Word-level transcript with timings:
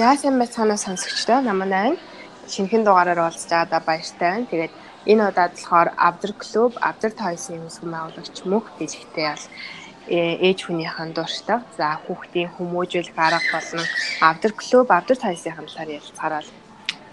За 0.00 0.16
сайн 0.16 0.38
байцгаана 0.40 0.76
сонсогчдоо 0.80 1.38
намайг 1.44 2.00
шинэхэн 2.52 2.84
дугаараар 2.88 3.20
уулзж 3.20 3.52
байгаадаа 3.52 3.80
баяртай 3.84 4.28
байна. 4.32 4.50
Тэгээд 4.52 4.72
энэ 5.12 5.22
удаад 5.28 5.52
болохоор 5.52 5.88
Avdar 6.08 6.32
Club, 6.42 6.72
Avdar 6.88 7.12
Toys-ийн 7.20 7.60
үүсгэн 7.68 7.92
байгуулагч 7.92 8.36
мөнх 8.48 8.66
дэлгэхтэй 8.80 9.26
бол 9.28 9.46
э, 10.08 10.40
ээж 10.48 10.58
хүнийхэн 10.64 11.12
дуртай. 11.12 11.60
За 11.76 12.00
хүүхдийн 12.04 12.48
хүмүүжүүлэх 12.56 13.18
арга 13.26 13.44
болон 13.52 13.84
Avdar 14.28 14.52
Club, 14.56 14.86
Avdar 14.88 15.18
Toys-ийн 15.20 15.56
талаар 15.68 15.90
ярилцахаар 15.92 16.46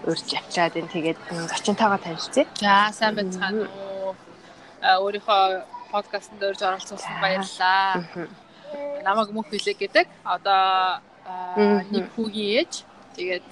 урьж 0.08 0.28
явчаад 0.38 0.80
энэ 0.80 0.92
тэгээд 0.96 1.18
зочинтойгоо 1.52 2.00
танилцъя. 2.00 2.48
За 2.56 2.88
сайн 2.96 3.14
байцгаана 3.20 3.68
уу. 3.68 4.16
Өөрийнхөө 5.04 5.44
подкастт 5.92 6.40
орж 6.40 6.60
оролцуулсан 6.64 7.20
баярлалаа. 7.20 8.00
Намайг 9.04 9.28
мөнх 9.36 9.52
билэг 9.52 9.76
гэдэг. 9.76 10.06
Одоо 10.24 11.04
нэг 11.92 12.04
хүүгийн 12.14 12.64
ээж. 12.64 12.72
Тэгээд 13.16 13.50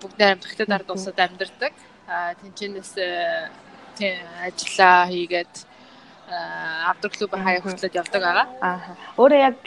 бүгд 0.00 0.16
найрамдах 0.18 0.50
хятад 0.50 0.74
ард 0.76 0.88
улсад 0.90 1.18
амьдардаг. 1.18 1.74
Тэнчэнээс 2.40 2.92
тийм 3.98 4.16
ажиллаа 4.46 5.06
хийгээд 5.10 5.54
авдар 6.30 7.10
клуб 7.10 7.30
хаяа 7.34 7.60
хөтлөд 7.60 7.94
явдаг 7.94 8.22
байгаа. 8.22 8.46
Аа. 8.62 8.94
Өөрөө 9.18 9.40
яг 9.50 9.58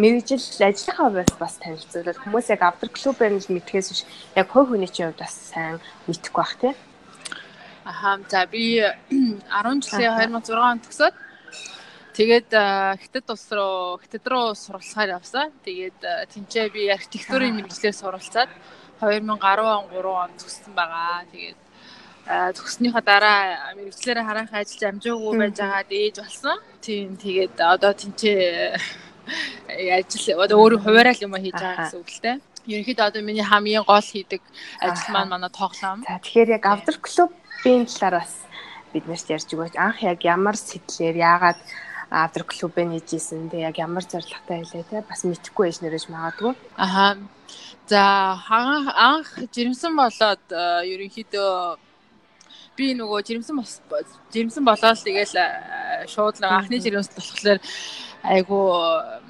мэрэгжил 0.00 0.40
ажлынхаа 0.40 1.10
бас 1.12 1.32
бас 1.36 1.54
танилцуулаад 1.60 2.18
хүмүүс 2.24 2.46
яг 2.50 2.62
авдар 2.64 2.88
клубээр 2.88 3.32
нь 3.36 3.52
мэдхээс 3.52 3.88
биш 3.92 4.02
яг 4.36 4.48
хой 4.48 4.64
хүний 4.64 4.88
чинь 4.88 5.12
хувьд 5.12 5.20
бас 5.20 5.34
сайн 5.52 5.76
мэдхгүй 6.08 6.40
бах 6.40 6.54
тий. 6.56 6.74
Ахаа. 7.84 8.18
За 8.28 8.46
би 8.46 8.80
10 8.80 9.84
жилийн 9.84 10.32
2006 10.32 10.56
онд 10.56 10.84
төгсөөд 10.88 11.14
Тэгээд 12.20 12.52
хятад 12.52 13.32
улс 13.32 13.48
руу 13.48 13.96
хятад 13.96 14.24
руу 14.28 14.52
суралцахаар 14.52 15.16
явсан. 15.16 15.56
Тэгээд 15.64 16.28
тэнцээ 16.28 16.68
би 16.68 16.92
архитектурын 16.92 17.56
мэрэгчлэр 17.56 17.96
суралцаад 17.96 18.52
2013 19.00 19.24
он 19.64 19.88
3 19.88 20.04
он 20.04 20.28
төгссөн 20.36 20.76
байгаа. 20.76 21.24
Тэгээд 21.32 21.60
төгснөхийн 22.28 23.08
дараа 23.08 23.72
мэрэгчлэрээ 23.72 24.24
харах 24.28 24.52
ажил 24.52 24.84
амжаагүй 24.92 25.32
байж 25.40 25.56
байгаа 25.64 25.84
ээж 25.88 26.16
болсон. 26.20 26.58
Тийм 26.84 27.16
тэгээд 27.16 27.56
одоо 27.56 27.92
тэнцээ 27.96 28.76
ажил 29.96 30.44
одоо 30.44 30.56
өөрөө 30.60 30.80
хуваарай 30.84 31.16
юм 31.24 31.40
хийж 31.40 31.56
байгаа 31.56 31.88
гэсэн 31.88 32.00
үг 32.04 32.10
л 32.12 32.20
дээ. 32.20 32.36
Ерөнхийдөө 32.68 33.06
одоо 33.08 33.22
миний 33.24 33.48
хамгийн 33.48 33.88
гол 33.88 34.04
хийдэг 34.04 34.44
ажил 34.84 35.08
маань 35.08 35.32
манай 35.32 35.48
тоглоом. 35.48 36.04
За 36.04 36.20
тэгэхээр 36.20 36.60
яг 36.60 36.64
Авдар 36.68 37.00
клубын 37.00 37.88
талаар 37.88 38.20
бас 38.20 38.44
бид 38.92 39.08
нарт 39.08 39.24
ярьж 39.32 39.48
өгөөч. 39.56 39.74
Анх 39.80 40.04
яг 40.04 40.20
ямар 40.20 40.56
сэтлэр 40.60 41.16
яагаад 41.16 41.60
Авдр 42.10 42.42
клубээ 42.42 42.86
нийжсэн. 42.90 43.50
Тэг 43.50 43.60
яг 43.70 43.78
ямар 43.78 44.02
зорилготой 44.02 44.66
байлаа 44.66 44.82
те 44.90 45.04
бас 45.06 45.22
мэдэхгүй 45.22 45.66
байж 45.70 45.78
нэрэж 45.78 46.04
магадгүй. 46.10 46.52
Аха. 46.76 47.16
За 47.86 48.34
анх 48.50 49.30
жирэмсэн 49.54 49.94
болоод 49.94 50.42
э, 50.50 50.90
ерөнхийдөө 50.90 51.78
би 52.78 52.94
нөгөө 52.98 53.20
жирэмсэн 53.26 53.56
жирэмсэн 54.34 54.64
болоод 54.66 54.98
тэгэл 55.02 55.36
э, 55.38 56.06
шууд 56.06 56.38
л 56.38 56.46
анхны 56.50 56.78
жирэмс 56.82 57.10
болохоор 57.14 57.58
айгу 58.22 58.58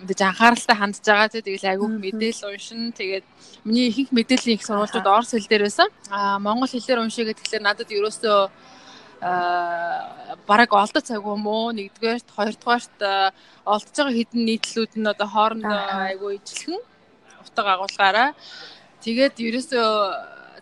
мэдээж 0.02 0.20
анхааралтай 0.28 0.76
хандж 0.76 0.98
байгаа 1.04 1.28
тий 1.28 1.42
тэгэл 1.42 1.70
айгу 1.72 1.86
мэдээлэл 1.88 2.48
уншин 2.52 2.92
тэгээд 2.92 3.24
миний 3.64 3.88
ихэнх 3.88 4.10
мэдээллийн 4.12 4.58
их 4.58 4.66
сурвалжууд 4.66 5.06
орос 5.06 5.30
хэл 5.32 5.50
дээр 5.50 5.64
байсан. 5.68 5.88
Аа 6.10 6.38
монгол 6.38 6.68
хэлээр 6.68 7.02
уншия 7.04 7.24
гэхэлэр 7.28 7.62
надад 7.62 7.90
ерөөсөө 7.90 8.50
бараг 9.20 10.72
олдоц 10.72 11.10
айгу 11.12 11.36
мó 11.36 11.70
нэгдүгээрт 11.76 12.28
хоёрдугаарт 12.36 12.96
олдож 13.68 13.96
байгаа 13.96 14.16
хідэн 14.16 14.42
нийтлүүд 14.48 14.92
нь 14.96 15.10
одоо 15.12 15.28
хоорондоо 15.28 15.80
айгу 16.08 16.26
ижлэхэн 16.36 16.80
утга 17.44 17.70
агуулгаараа. 17.76 18.30
Тэгээд 19.04 19.36
ерөөсөө 19.46 19.88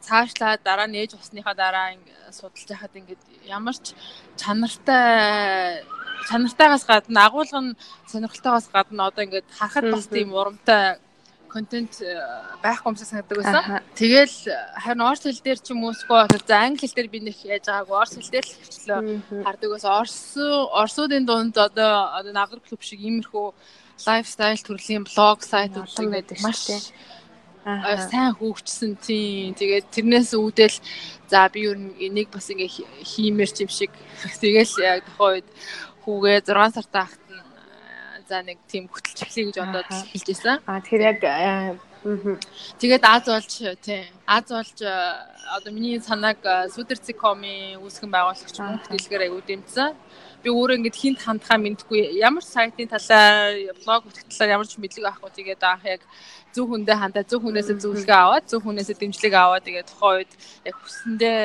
цаашлаа 0.02 0.58
дараа 0.58 0.86
нь 0.90 0.98
ээж 0.98 1.14
усныхаа 1.14 1.54
дараа 1.54 1.94
судалж 2.34 2.68
яхад 2.70 2.98
ингээд 2.98 3.22
ямар 3.46 3.76
ч 3.78 3.94
чанартай 4.40 5.82
чанартайгаас 6.28 6.84
гадна 6.90 7.26
агуулга 7.26 7.60
нь 7.62 7.76
сонирхолтойгоос 8.10 8.66
гадна 8.74 9.08
одоо 9.10 9.22
ингээд 9.24 9.48
харахад 9.58 9.86
бас 9.94 10.06
тийм 10.10 10.34
урамтай 10.34 10.98
контент 11.48 12.00
э, 12.04 12.14
байхгүй 12.62 12.92
юмсаа 12.92 13.08
санагддаг 13.08 13.36
байсан. 13.40 13.82
Тэгэл 13.96 14.36
харин 14.78 15.02
орос 15.02 15.22
хэл 15.24 15.44
дээр 15.44 15.58
ч 15.58 15.72
юм 15.72 15.88
уусгүй 15.88 16.18
за 16.46 16.54
англи 16.56 16.84
хэл 16.86 16.96
дээр 16.96 17.10
би 17.10 17.20
нэг 17.24 17.36
яаж 17.42 17.66
байгаагүй 17.66 17.96
орос 17.96 18.14
хэл 18.14 18.32
дээр 18.32 18.46
л 18.46 18.56
хвчлээ 18.62 19.00
хардаг 19.44 19.70
ус 19.72 19.84
орос 19.84 20.16
орсуудын 20.36 21.24
дунд 21.26 21.56
одоо 21.56 22.12
одоо 22.14 22.32
навдар 22.32 22.60
клуб 22.60 22.82
шиг 22.84 23.00
иймэрхүү 23.00 23.48
лайфстайл 24.06 24.62
төрлийн 24.62 25.04
блог 25.08 25.42
сайтууд 25.42 25.90
байдаг 26.12 26.38
маш 26.44 26.92
сайн 27.64 28.32
хөгжсөн 28.38 28.96
тийм. 28.96 29.52
Тэгээд 29.52 29.92
тэрнээс 29.92 30.32
үүдэл 30.32 30.76
за 31.28 31.48
би 31.52 31.68
нь 31.68 31.92
энийг 32.00 32.32
бас 32.32 32.48
ингээ 32.48 32.70
хиймэр 33.04 33.50
юм 33.60 33.68
шиг. 33.68 33.92
Тэгэл 34.40 34.72
яг 34.80 35.04
тухайн 35.04 35.44
үед 35.44 35.48
хүүгээ 36.04 36.38
6 36.48 36.76
сартаа 36.76 37.04
ахт 37.04 37.27
за 38.28 38.44
нэг 38.44 38.58
тийм 38.68 38.84
хөтөлж 38.92 39.18
эхлэе 39.24 39.44
гэж 39.48 39.56
бодоод 39.64 39.88
хэлж 39.88 40.26
байсан. 40.28 40.56
Аа 40.68 40.84
тэгэхээр 40.84 41.04
яг 41.08 41.18
тэгээд 42.78 43.02
Аз 43.02 43.24
болж 43.26 43.52
тий 43.82 44.04
Аз 44.26 44.46
болж 44.52 44.78
одоо 45.56 45.72
миний 45.72 45.98
санааг 45.98 46.38
Сүдэрцикоми 46.74 47.80
үүсгэн 47.82 48.10
байгуулагч 48.12 48.56
мөнх 48.60 48.86
дэлгэр 48.86 49.24
аягүй 49.26 49.42
дэмжсэн. 49.48 49.96
Би 50.44 50.48
өөрөө 50.54 50.78
ингэж 50.78 50.94
хинт 50.94 51.18
хандхаа 51.24 51.58
мэдгүй 51.58 52.20
ямар 52.22 52.44
сайтын 52.44 52.86
талаар 52.86 53.74
блог 53.82 54.06
бүтгэх 54.06 54.30
талаар 54.30 54.54
ямар 54.54 54.68
ч 54.70 54.78
мэдлэг 54.78 55.10
авахгүй. 55.10 55.32
Тэгээд 55.34 55.62
анх 55.66 55.84
яг 55.88 56.02
зөв 56.54 56.70
хүндээ 56.70 56.96
хандаа 57.02 57.24
зөв 57.26 57.42
хүнээсээ 57.42 57.82
зөвлөгөө 57.82 58.18
аваад 58.22 58.44
зөв 58.46 58.60
хүнээсээ 58.62 58.96
дэмжлэг 59.02 59.34
аваад 59.34 59.64
тэгээд 59.66 59.90
тухайн 59.90 60.14
үед 60.22 60.32
яг 60.68 60.76
хүсэндээ 60.78 61.40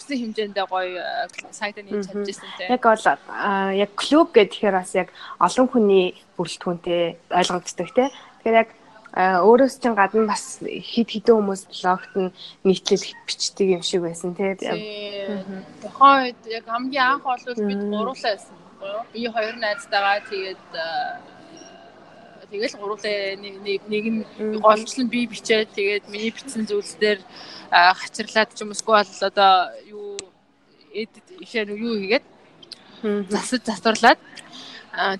хүссэн 0.00 0.16
хэмжээндээ 0.32 0.66
гоё 0.72 0.96
э, 0.96 1.28
сайтаа 1.52 1.84
нээж 1.84 2.08
чадчихсан 2.08 2.48
тийм. 2.56 2.72
Яг 2.72 2.82
бол 2.88 3.04
яг 3.76 3.90
клуб 4.00 4.28
гэхээр 4.32 4.74
бас 4.80 4.96
яг 4.96 5.12
олон 5.36 5.68
хүний 5.68 6.16
бүрэлдэхүүнтэй 6.40 7.20
ойлгогддог 7.28 7.88
тийм. 7.92 8.08
Тэгэхээр 8.40 8.60
яг 8.64 8.68
өөрөөс 9.12 9.74
чинь 9.82 9.98
гадна 9.98 10.30
бас 10.30 10.62
хид 10.62 11.08
хідэн 11.10 11.36
хүмүүс 11.36 11.62
блогт 11.68 12.14
нь 12.14 12.32
нийтлэл 12.62 13.06
бичдэг 13.26 13.68
юм 13.76 13.82
шиг 13.82 14.06
байсан 14.06 14.32
тийм. 14.38 14.56
Тухайн 15.82 16.30
үед 16.30 16.40
яг 16.46 16.64
хамгийн 16.64 17.18
анх 17.18 17.26
бол 17.26 17.42
бид 17.42 17.82
гуруулаа 17.90 18.32
байсан. 18.38 18.56
Би 19.12 19.26
хоёр 19.28 19.56
найзтайгаа 19.58 20.24
тэгээд 20.30 20.64
тэгэл 22.50 22.76
гуруулаа 22.80 23.38
нэг 23.38 23.80
нэг 23.86 24.04
нь 24.10 24.20
голчлон 24.60 25.08
би 25.08 25.26
бичээд 25.26 25.70
тэгээд 25.74 26.04
миний 26.12 26.30
бичсэн 26.34 26.66
зүйлс 26.66 26.98
дээр 27.00 27.20
хачирлаад 27.70 28.50
ч 28.54 28.58
юм 28.62 28.74
уусгүй 28.74 28.94
бол 28.98 29.14
одоо 29.30 29.52
юу 29.86 30.18
эдит 30.92 31.26
ихэр 31.38 31.70
юу 31.74 31.94
хийгээд 32.02 32.26
засаж 33.30 33.62
засварлаад 33.64 34.20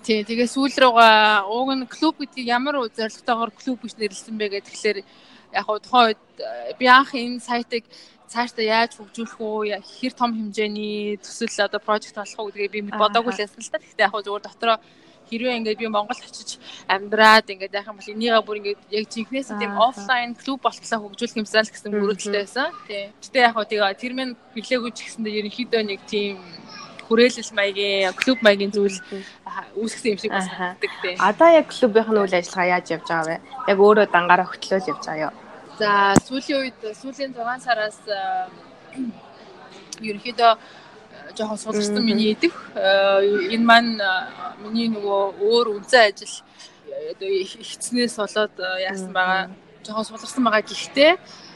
тий 0.02 0.26
тэгээ 0.26 0.48
сүүл 0.50 0.74
рүүгээ 0.74 1.46
ууг 1.46 1.68
нь 1.78 1.86
клуб 1.86 2.14
гэдгийг 2.18 2.48
ямар 2.50 2.76
зорилготойгоор 2.90 3.50
клуб 3.54 3.78
гэж 3.86 3.94
нэрлсэн 3.96 4.34
бэ 4.34 4.60
тэгэхээр 4.66 4.98
яг 5.54 5.64
хуу 5.66 5.78
тухайн 5.78 6.14
үед 6.14 6.22
би 6.78 6.86
анх 6.90 7.14
энэ 7.14 7.38
сайтыг 7.38 7.86
цаашдаа 8.30 8.64
яаж 8.64 8.94
хөгжүүлэх 8.94 9.38
үү 9.42 9.82
хэр 9.82 10.14
том 10.14 10.30
хэмжээний 10.34 11.18
төсөл 11.18 11.66
одоо 11.66 11.82
прожект 11.82 12.14
болох 12.14 12.38
уу 12.38 12.50
гэдгийг 12.54 12.72
би 12.74 12.80
бодоогүй 12.94 13.34
л 13.34 13.42
байсан 13.42 13.58
л 13.58 13.70
та. 13.74 13.82
Гэхдээ 13.82 14.06
яг 14.06 14.12
хуу 14.14 14.22
зүгээр 14.22 14.46
дотроо 14.46 14.78
хэрвээ 15.30 15.58
ингээд 15.62 15.80
би 15.80 15.86
Монгол 15.86 16.18
очиж 16.18 16.58
амьдраад 16.90 17.46
ингээд 17.46 17.76
яах 17.78 17.88
юм 17.88 17.96
бол 17.96 18.12
энийгээ 18.12 18.42
бүр 18.42 18.58
ингээд 18.60 18.80
яг 18.90 19.04
жинхнээс 19.06 19.48
тийм 19.54 19.78
офлайн 19.78 20.34
клуб 20.34 20.60
болтлоо 20.60 20.98
хөгжүүлэх 21.00 21.40
юмсан 21.40 21.62
л 21.64 21.72
гэсэн 21.72 21.90
мөрөөдөлтэй 21.94 22.42
байсан. 22.42 22.68
Тийм. 22.90 23.14
Гэтэ 23.22 23.38
яг 23.46 23.54
хоо 23.54 23.64
тэгээ 23.64 23.94
тэр 23.94 24.12
мэн 24.18 24.30
биглээгүй 24.54 24.90
ч 24.90 24.98
гэсэндээ 25.06 25.38
ерөнхийдөө 25.40 25.82
нэг 25.86 26.00
тийм 26.10 26.36
хүрээлэл 27.10 27.50
маягийн 27.58 28.14
клуб 28.14 28.38
маягийн 28.42 28.70
зүйл 28.70 28.98
үүсгэсэн 29.74 30.10
юм 30.14 30.18
шиг 30.22 30.30
санагддаг 30.30 30.92
тийм. 31.02 31.16
Одоо 31.18 31.48
яг 31.58 31.66
клубийнх 31.74 32.10
нь 32.10 32.20
үйл 32.22 32.38
ажиллагаа 32.38 32.72
яаж 32.78 32.86
явж 32.94 33.06
байгаа 33.10 33.26
вэ? 33.26 33.36
Яг 33.66 33.78
өөрөө 33.82 34.06
дангаараа 34.14 34.46
хөтлөөл 34.46 34.90
явж 34.94 35.04
байгаа 35.06 35.26
юу? 35.26 35.34
За 35.80 36.14
сүүлийн 36.22 36.58
үед 36.70 36.80
сүүлийн 37.02 37.34
6 37.34 37.66
сараас 37.66 37.98
ерөнхийдөө 39.98 40.52
жоохон 41.40 41.58
суларсан 41.58 42.04
миний 42.04 42.36
идэх. 42.36 42.52
Энэ 42.76 43.64
маань 43.64 43.96
миний 44.60 44.92
нөгөө 44.92 45.40
өөр 45.40 45.66
үнцэн 45.80 46.12
ажил 46.12 46.34
одоо 47.16 47.28
ихцнээс 47.32 48.14
болоод 48.20 48.54
яасан 48.84 49.12
байгаа. 49.16 49.48
Жоохон 49.84 50.04
суларсан 50.04 50.44
байгаа 50.44 50.62
гэхдээ 50.68 51.12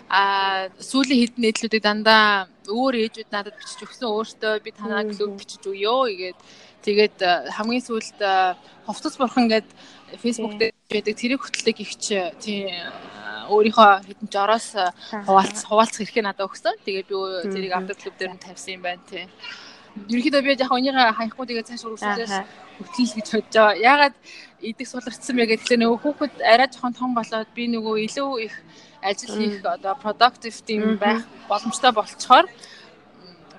а 0.08 0.68
сүүлийн 0.80 1.20
хэдэн 1.20 1.42
нийтлүүдийг 1.44 1.84
дандаа 1.84 2.48
өөр 2.68 2.94
ээжүүд 3.04 3.30
надад 3.32 3.56
бичиж 3.60 3.80
өгсөн. 3.84 4.08
Өөртөө 4.08 4.54
би 4.64 4.70
танаа 4.72 5.04
клуб 5.04 5.36
бичиж 5.40 5.64
өгөө 5.64 6.12
игээд 6.12 6.38
тэгээд 6.84 7.16
хамгийн 7.56 7.84
сүүлд 7.84 8.20
ховцос 8.88 9.16
бурхан 9.16 9.48
гээд 9.48 9.68
фейсбુક 10.20 10.54
дээр 10.60 10.74
байдаг 10.92 11.16
тэрийг 11.16 11.40
хөтлөг 11.40 11.78
ихч 11.80 12.04
тийм 12.44 12.68
өөрийнхөө 13.48 13.90
хэдэн 14.08 14.28
жороос 14.28 14.68
хуваалц 15.26 15.58
хуваалцах 15.68 16.00
хэрэгтэй 16.04 16.24
надад 16.24 16.48
өгсөн. 16.48 16.76
Тэгээд 16.84 17.08
би 17.08 17.16
тэрийг 17.52 17.72
автор 17.72 17.96
клуб 17.96 18.16
дээр 18.16 18.32
нь 18.36 18.44
тавьсан 18.44 18.76
юм 18.76 18.82
байна 18.84 19.02
тий. 19.08 19.24
Ерөнхийдөө 20.10 20.42
би 20.42 20.50
яг 20.54 20.72
өнийгөө 20.74 21.16
хаяхгүй 21.18 21.44
тэгээ 21.46 21.68
цааш 21.70 21.82
үргэлжлүүлээс 21.86 22.34
хөтлөл 22.78 23.12
гэж 23.14 23.28
бодож 23.30 23.54
байгаа. 23.54 23.82
Ягаад 23.92 24.14
идэх 24.64 24.88
суларчсан 24.90 25.34
бэ 25.36 25.44
гэхлээр 25.50 25.80
нөгөө 25.82 25.98
хүүхэд 26.02 26.34
арай 26.42 26.68
жоохон 26.72 26.94
том 26.98 27.10
болоод 27.14 27.48
би 27.54 27.64
нөгөө 27.70 27.94
илүү 28.06 28.30
их 28.46 28.54
ажил 29.04 29.32
хийх 29.38 29.62
одоо 29.62 29.94
productive 30.02 30.58
team 30.66 30.98
байх 30.98 31.22
боломжтой 31.48 31.92
болцохоор 31.92 32.46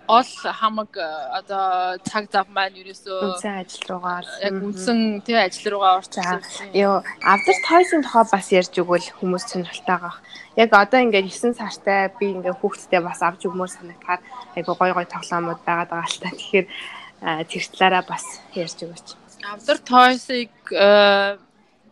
гол 0.07 0.31
хамаг 0.60 0.92
э, 0.98 1.07
одоо 1.40 1.98
цаг 2.06 2.30
зав 2.31 2.48
маань 2.50 2.78
ерөөсөө 2.78 3.36
үнсэн 3.36 3.54
ажил 3.62 3.86
руугаа 3.90 4.22
яг 4.42 4.54
үнсэн 4.54 5.00
тий 5.25 5.38
ажил 5.38 5.74
руугаа 5.74 6.00
орчихсон. 6.00 6.42
Йоо, 6.74 7.02
авдар 7.25 7.57
тойсын 7.68 8.02
тухай 8.06 8.25
бас 8.30 8.48
ярьж 8.54 8.74
өгвөл 8.78 9.07
хүмүүс 9.19 9.44
сонирхолтой 9.50 9.98
байгаа. 9.98 10.16
Яг 10.56 10.69
одоо 10.72 11.00
ингээд 11.02 11.28
9 11.28 11.57
сартай 11.57 12.13
би 12.19 12.25
ингээд 12.38 12.60
хүүхдтэй 12.62 13.02
бас 13.02 13.19
авч 13.25 13.50
өгмөр 13.50 13.69
санагдахаар 13.69 14.22
айгу 14.56 14.74
гой 14.78 14.92
гой 14.94 15.07
тоглоомод 15.10 15.60
байгаад 15.66 15.90
байгаа 15.90 16.10
л 16.10 16.22
та. 16.22 16.30
Тэгэхээр 16.31 16.68
э, 16.69 17.44
тэр 17.50 17.63
талаараа 17.74 18.04
бас 18.06 18.25
ярьж 18.54 18.78
өгөөч. 18.86 19.07
Авдар 19.46 19.78
тойсыг 19.81 20.54
э, 20.72 21.38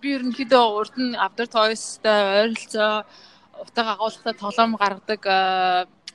би 0.01 0.07
ерөнхийдөө 0.15 0.63
урд 0.77 0.95
нь 1.01 1.18
авдар 1.18 1.48
тойстой 1.48 2.19
ойролцоо 2.45 3.04
утга 3.63 3.81
агуулгатай 3.94 4.33
тоглоом 4.33 4.75
гаргадаг 4.75 5.21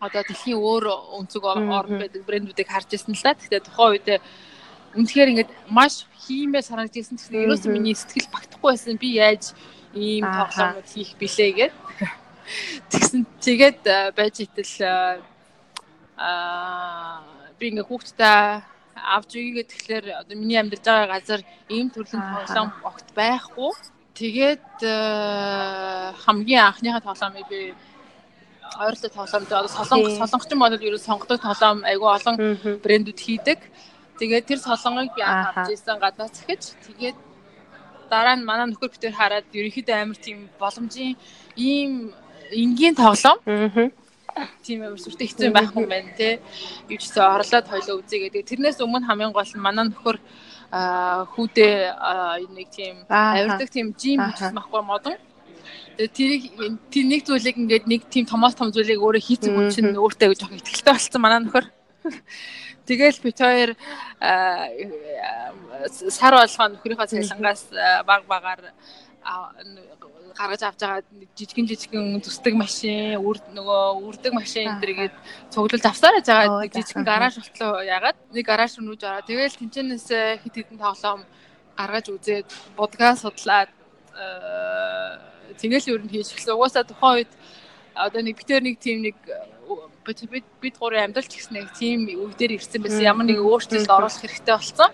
одоо 0.00 0.23
дэлхийн 0.23 0.59
өөр 0.59 0.85
өнцөг 1.19 1.43
орн 1.45 1.99
байдаг 1.99 2.23
брэндүүдийг 2.23 2.69
харж 2.71 2.95
ирсэн 2.95 3.15
л 3.15 3.25
да. 3.25 3.35
Гэхдээ 3.35 3.62
тухайн 3.67 3.93
үед 3.99 4.09
үнэхээр 4.95 5.31
ингээд 5.33 5.50
маш 5.69 6.06
хиймээ 6.27 6.62
санагдчихсан. 6.62 7.19
Тэгэхээр 7.19 7.47
ерөөсөө 7.47 7.71
миний 7.73 7.95
сэтгэл 7.95 8.33
багтахгүй 8.33 8.71
байсан. 8.73 8.97
Би 8.97 9.19
яаж 9.19 9.53
ийм 9.95 10.25
тоглоомод 10.25 10.89
хийх 10.89 11.12
билээ 11.21 11.50
гэд. 11.59 11.75
Тэгсэн 12.89 13.23
тэгээд 13.43 13.81
байж 14.17 14.35
итэл 14.41 14.75
аа 16.17 17.21
би 17.59 17.65
ингээд 17.71 17.89
хүүхдтэй 17.89 18.62
авч 18.99 19.31
игээд 19.37 19.69
тэгэхээр 19.71 20.06
одоо 20.25 20.37
миний 20.39 20.59
амьдарч 20.59 20.85
байгаа 20.85 21.15
газар 21.15 21.41
ийм 21.69 21.91
төрлийн 21.91 22.23
тоглоом 22.23 22.71
огт 22.83 23.09
байхгүй. 23.15 23.73
Тэгээд 24.19 24.83
хамгийн 26.25 26.65
анхныхаа 26.65 27.03
тоглоомыг 27.05 27.47
би 27.49 27.75
ойрлоо 28.78 29.10
тоглоомд 29.10 29.50
одоо 29.52 29.69
солонгос 29.69 30.14
солонгоч 30.20 30.50
юм 30.54 30.62
бол 30.62 30.75
ерөө 30.88 31.02
сонгодог 31.02 31.38
тоглоом 31.42 31.78
айгүй 31.90 32.08
олон 32.16 32.36
брэндүүд 32.84 33.20
хийдэг. 33.26 33.58
Тэгээд 34.19 34.48
тэр 34.48 34.60
солонгыг 34.62 35.14
би 35.16 35.22
авч 35.22 35.75
ирсэн 35.75 35.98
гаднаас 36.02 36.32
захиж 36.38 36.62
тэгээд 36.86 37.16
дараа 38.10 38.36
нь 38.36 38.46
манай 38.46 38.66
нөхөр 38.70 38.90
битэр 38.94 39.14
хараад 39.14 39.46
ерөнхийдөө 39.52 39.96
амар 39.98 40.19
тийм 40.19 40.38
боломжийн 40.62 41.14
ийм 41.56 42.14
энгийн 42.50 42.94
тоглоом. 42.94 43.38
Тийм 44.62 44.78
амар 44.86 45.00
сүртэй 45.02 45.28
хэцүү 45.28 45.50
байх 45.52 45.75
юм 45.75 45.88
байна 45.90 46.10
те. 46.16 46.38
Юу 46.88 46.98
ч 46.98 47.10
гэсэн 47.10 47.25
орлоод 47.34 47.66
хойлоо 47.69 47.96
үзье 47.98 48.19
гэдэг. 48.22 48.46
Тэрнээс 48.46 48.78
өмнө 48.80 49.06
хамгийн 49.06 49.34
гол 49.34 49.52
нь 49.54 49.64
манай 49.66 49.84
нөхөр 49.90 50.16
хүүдээ 50.69 51.76
нэг 52.52 52.69
тийм 52.70 52.96
авирдаг 53.08 53.69
тийм 53.72 53.96
жим 53.96 54.20
хийсэн 54.20 54.52
байхгүй 54.54 54.82
модон 54.84 55.16
тэрийг 55.99 56.55
тэр 56.95 57.05
нэг 57.11 57.27
зүйлийг 57.27 57.56
ингээд 57.59 57.85
нэг 57.91 58.06
тийм 58.06 58.25
томоос 58.31 58.55
том 58.55 58.71
зүйлийг 58.71 59.03
өөрөө 59.03 59.23
хийцэн 59.23 59.50
хүн 59.50 59.75
чинь 59.75 59.99
өөртөө 59.99 60.39
жоох 60.39 60.55
ихтэлтэй 60.55 60.95
болсон 60.95 61.21
манай 61.23 61.43
нөхөр. 61.43 61.67
Тэгэл 62.89 63.19
бит 63.21 63.39
хоёр 63.43 63.75
сар 66.15 66.35
болгоо 66.39 66.67
нөхрийнхөө 66.71 67.11
цалингаас 67.11 67.62
баг 68.06 68.23
багаар 68.31 68.73
гаргаж 70.39 70.62
авч 70.62 70.81
байгаа 70.81 71.03
жижигэн 71.35 71.67
жижигэн 71.67 72.23
зүсдэг 72.23 72.55
машин, 72.55 73.19
үр 73.19 73.43
нөгөө 73.50 73.83
үрдэг 74.06 74.33
машин 74.33 74.71
энэ 74.71 74.81
төргээд 74.81 75.15
цуглуулж 75.50 75.85
авсаар 75.85 76.23
байгаа. 76.23 76.71
Жижигэн 76.71 77.03
гараж 77.03 77.35
болтлоо 77.43 77.83
ягаад? 77.83 78.17
Нэг 78.31 78.47
гараж 78.47 78.79
руу 78.79 78.87
нүүж 78.87 79.03
ороо. 79.03 79.27
Тэгэл 79.27 79.59
тэнцэнээс 79.59 80.09
хит 80.47 80.55
хитэн 80.55 80.79
тоглоом 80.79 81.27
гаргаж 81.75 82.06
үзээд 82.15 82.47
подкаст 82.79 83.27
судлаад 83.27 83.71
тэгэл 85.60 85.90
ер 85.93 86.00
нь 86.02 86.12
хийж 86.12 86.32
эхэлсэн. 86.32 86.55
Угаасаа 86.55 86.84
тухайн 86.87 87.26
үед 87.26 87.32
одоо 87.94 88.20
нэг 88.22 88.34
битэр 88.38 88.62
нэг 88.62 88.78
тийм 88.78 89.02
нэг 89.02 89.16
бид 90.08 90.44
бид 90.62 90.76
гурван 90.81 91.10
амьдралч 91.10 91.32
гэсэн 91.34 91.55
нэг 91.58 91.69
тийм 91.76 92.08
үе 92.08 92.32
дээр 92.32 92.56
ирсэн 92.56 92.81
байсан. 92.81 93.05
Ямар 93.05 93.26
нэг 93.28 93.38
өөрчлөлт 93.43 93.90
оруулах 93.90 94.22
хэрэгтэй 94.22 94.55
болсон. 94.56 94.90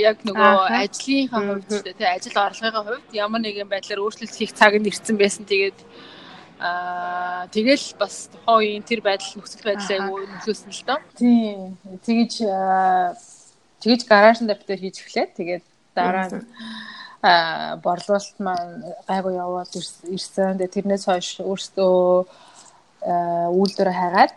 Яг 0.00 0.24
нөгөө 0.24 0.52
ажлынхаа 0.72 1.40
хувьд 1.44 1.68
ч 1.68 1.92
тийм 1.92 2.08
ажил 2.08 2.38
орлогын 2.38 2.86
хувьд 2.86 3.10
ямар 3.12 3.40
нэгэн 3.44 3.68
байдлаар 3.68 4.00
өөрчлөлт 4.00 4.38
хийх 4.38 4.56
цаг 4.56 4.72
нь 4.80 4.88
ирсэн 4.88 5.16
байсан. 5.20 5.44
Тэгээд 5.44 5.78
Аа 6.58 7.46
тэгэл 7.54 7.94
бас 8.02 8.26
тухайн 8.34 8.82
үеийн 8.82 8.82
тэр 8.82 8.98
байдал 8.98 9.30
нөхцөл 9.38 9.62
байдлаа 9.62 9.98
нөлөөсөн 10.10 10.74
л 10.74 10.82
доо. 10.90 10.98
Тийм. 11.14 11.78
Тэгэж 12.02 12.32
тэгэж 13.78 14.00
гараажн 14.10 14.50
дээр 14.50 14.82
хийж 14.82 15.06
эхлэв. 15.06 15.38
Тэгээд 15.38 15.64
дараа 15.94 16.26
нь 16.26 16.42
борлуулалт 17.22 18.38
маань 18.38 18.82
гайгүй 19.08 19.34
яваад 19.34 19.70
ирсэн. 19.74 20.58
Тэгээ 20.58 20.74
тэрнээс 20.74 21.04
хойш 21.10 21.42
өөртөө 21.42 22.26
үйлдвэр 23.58 23.90
хайгаад 23.90 24.34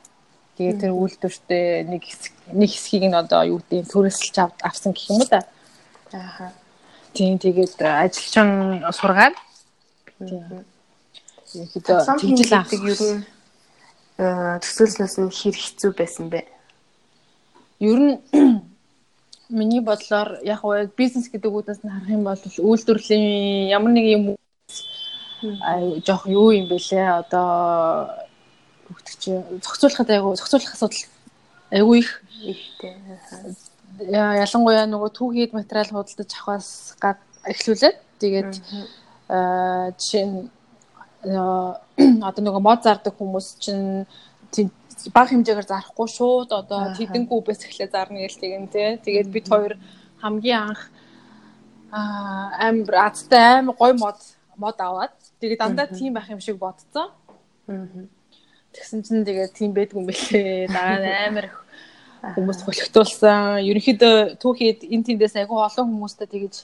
тэгээ 0.58 0.76
тэр 0.82 0.92
үйлдвэртээ 0.98 1.86
нэг 1.90 2.04
нэг 2.54 2.70
хэсгийг 2.74 3.06
нь 3.10 3.18
одоо 3.18 3.42
юу 3.46 3.60
гэдэг 3.62 3.90
төрөсөлж 3.90 4.36
авсан 4.66 4.94
гэх 4.94 5.10
юм 5.14 5.22
уу 5.22 5.30
да. 5.30 5.46
Аа. 6.14 6.54
Тийм 7.14 7.38
тэгээд 7.38 7.82
ажилчин 7.82 8.82
сургаад 8.90 9.38
тийм 10.18 10.66
хэд 11.54 11.86
тэгжил 11.86 12.54
авдаг 12.54 12.82
юу 12.82 12.98
нь 12.98 13.26
төсөөлснөөс 14.18 15.16
нь 15.22 15.34
хэр 15.34 15.56
хэцүү 15.58 15.92
байсан 15.98 16.30
бэ? 16.30 16.46
Ер 17.82 18.00
нь 18.00 18.61
Миний 19.52 19.82
бодлоор 19.82 20.40
яг 20.44 20.64
уу 20.64 20.88
бизнес 20.98 21.28
гэдэг 21.30 21.52
үгнээс 21.52 21.84
нь 21.84 21.92
харах 21.92 22.10
юм 22.10 22.24
бол 22.24 22.40
үйлдвэрлэлийн 22.40 23.68
ямар 23.70 23.92
нэг 23.92 24.06
юм 24.18 24.24
аа 25.60 26.00
жоох 26.08 26.26
юу 26.28 26.56
юм 26.56 26.72
бэлээ? 26.72 27.28
Одоо 27.28 27.48
хөгтөч 28.88 29.22
зохицуулахад 29.64 30.10
айгу 30.10 30.36
зохицуулах 30.40 30.74
асуудал 30.74 31.04
айгу 31.72 31.94
их 32.00 32.24
ихтэй. 32.42 32.96
Ялангуяа 34.00 34.88
нөгөө 34.88 35.10
түүхийд 35.20 35.52
материал 35.54 35.92
худалдаж 35.92 36.32
авахаас 36.32 36.96
гад 37.04 37.20
эхлүүлээд 37.44 37.98
тэгээд 38.24 38.52
жишээ 40.00 40.26
нь 40.26 40.50
одоо 42.28 42.42
нөгөө 42.42 42.62
мод 42.66 42.82
зардаг 42.82 43.14
хүмүүс 43.20 43.62
чинь 43.62 44.08
баг 45.10 45.34
хэмжээгээр 45.34 45.68
зарахгүй 45.68 46.08
шууд 46.08 46.50
одоо 46.54 46.94
тэдэнгүү 46.94 47.38
үбэс 47.42 47.66
эхлээ 47.66 47.90
зарна 47.90 48.22
гэл 48.22 48.42
тэгэн 48.42 48.68
тий. 48.70 48.90
Тэгээд 49.02 49.30
бид 49.34 49.46
хоёр 49.50 49.74
хамгийн 50.22 50.62
анх 50.70 50.82
амар 51.92 52.96
азтай 53.10 53.60
амар 53.60 53.76
гой 53.76 53.94
мод 53.98 54.20
мод 54.56 54.78
аваад 54.78 55.16
тэгээд 55.42 55.60
дандаа 55.60 55.88
тийм 55.90 56.14
байх 56.14 56.30
юм 56.30 56.40
шиг 56.40 56.62
бодцсон. 56.62 57.10
Тэгсэн 58.76 59.02
чинь 59.02 59.26
тэгээд 59.26 59.58
тийм 59.58 59.74
байдгүй 59.74 60.00
юм 60.00 60.08
бэлээ. 60.08 60.70
Дараа 60.70 61.00
нь 61.02 61.10
амар 61.28 61.48
хүмүүс 62.38 62.60
холигтуулсан. 62.62 63.66
Ерөнхийдөө 63.66 64.38
түүхийд 64.38 64.86
эн 64.86 65.02
тэндээс 65.02 65.36
айгүй 65.42 65.58
олон 65.58 65.90
хүмүүстэй 65.90 66.30
тэгэж 66.30 66.56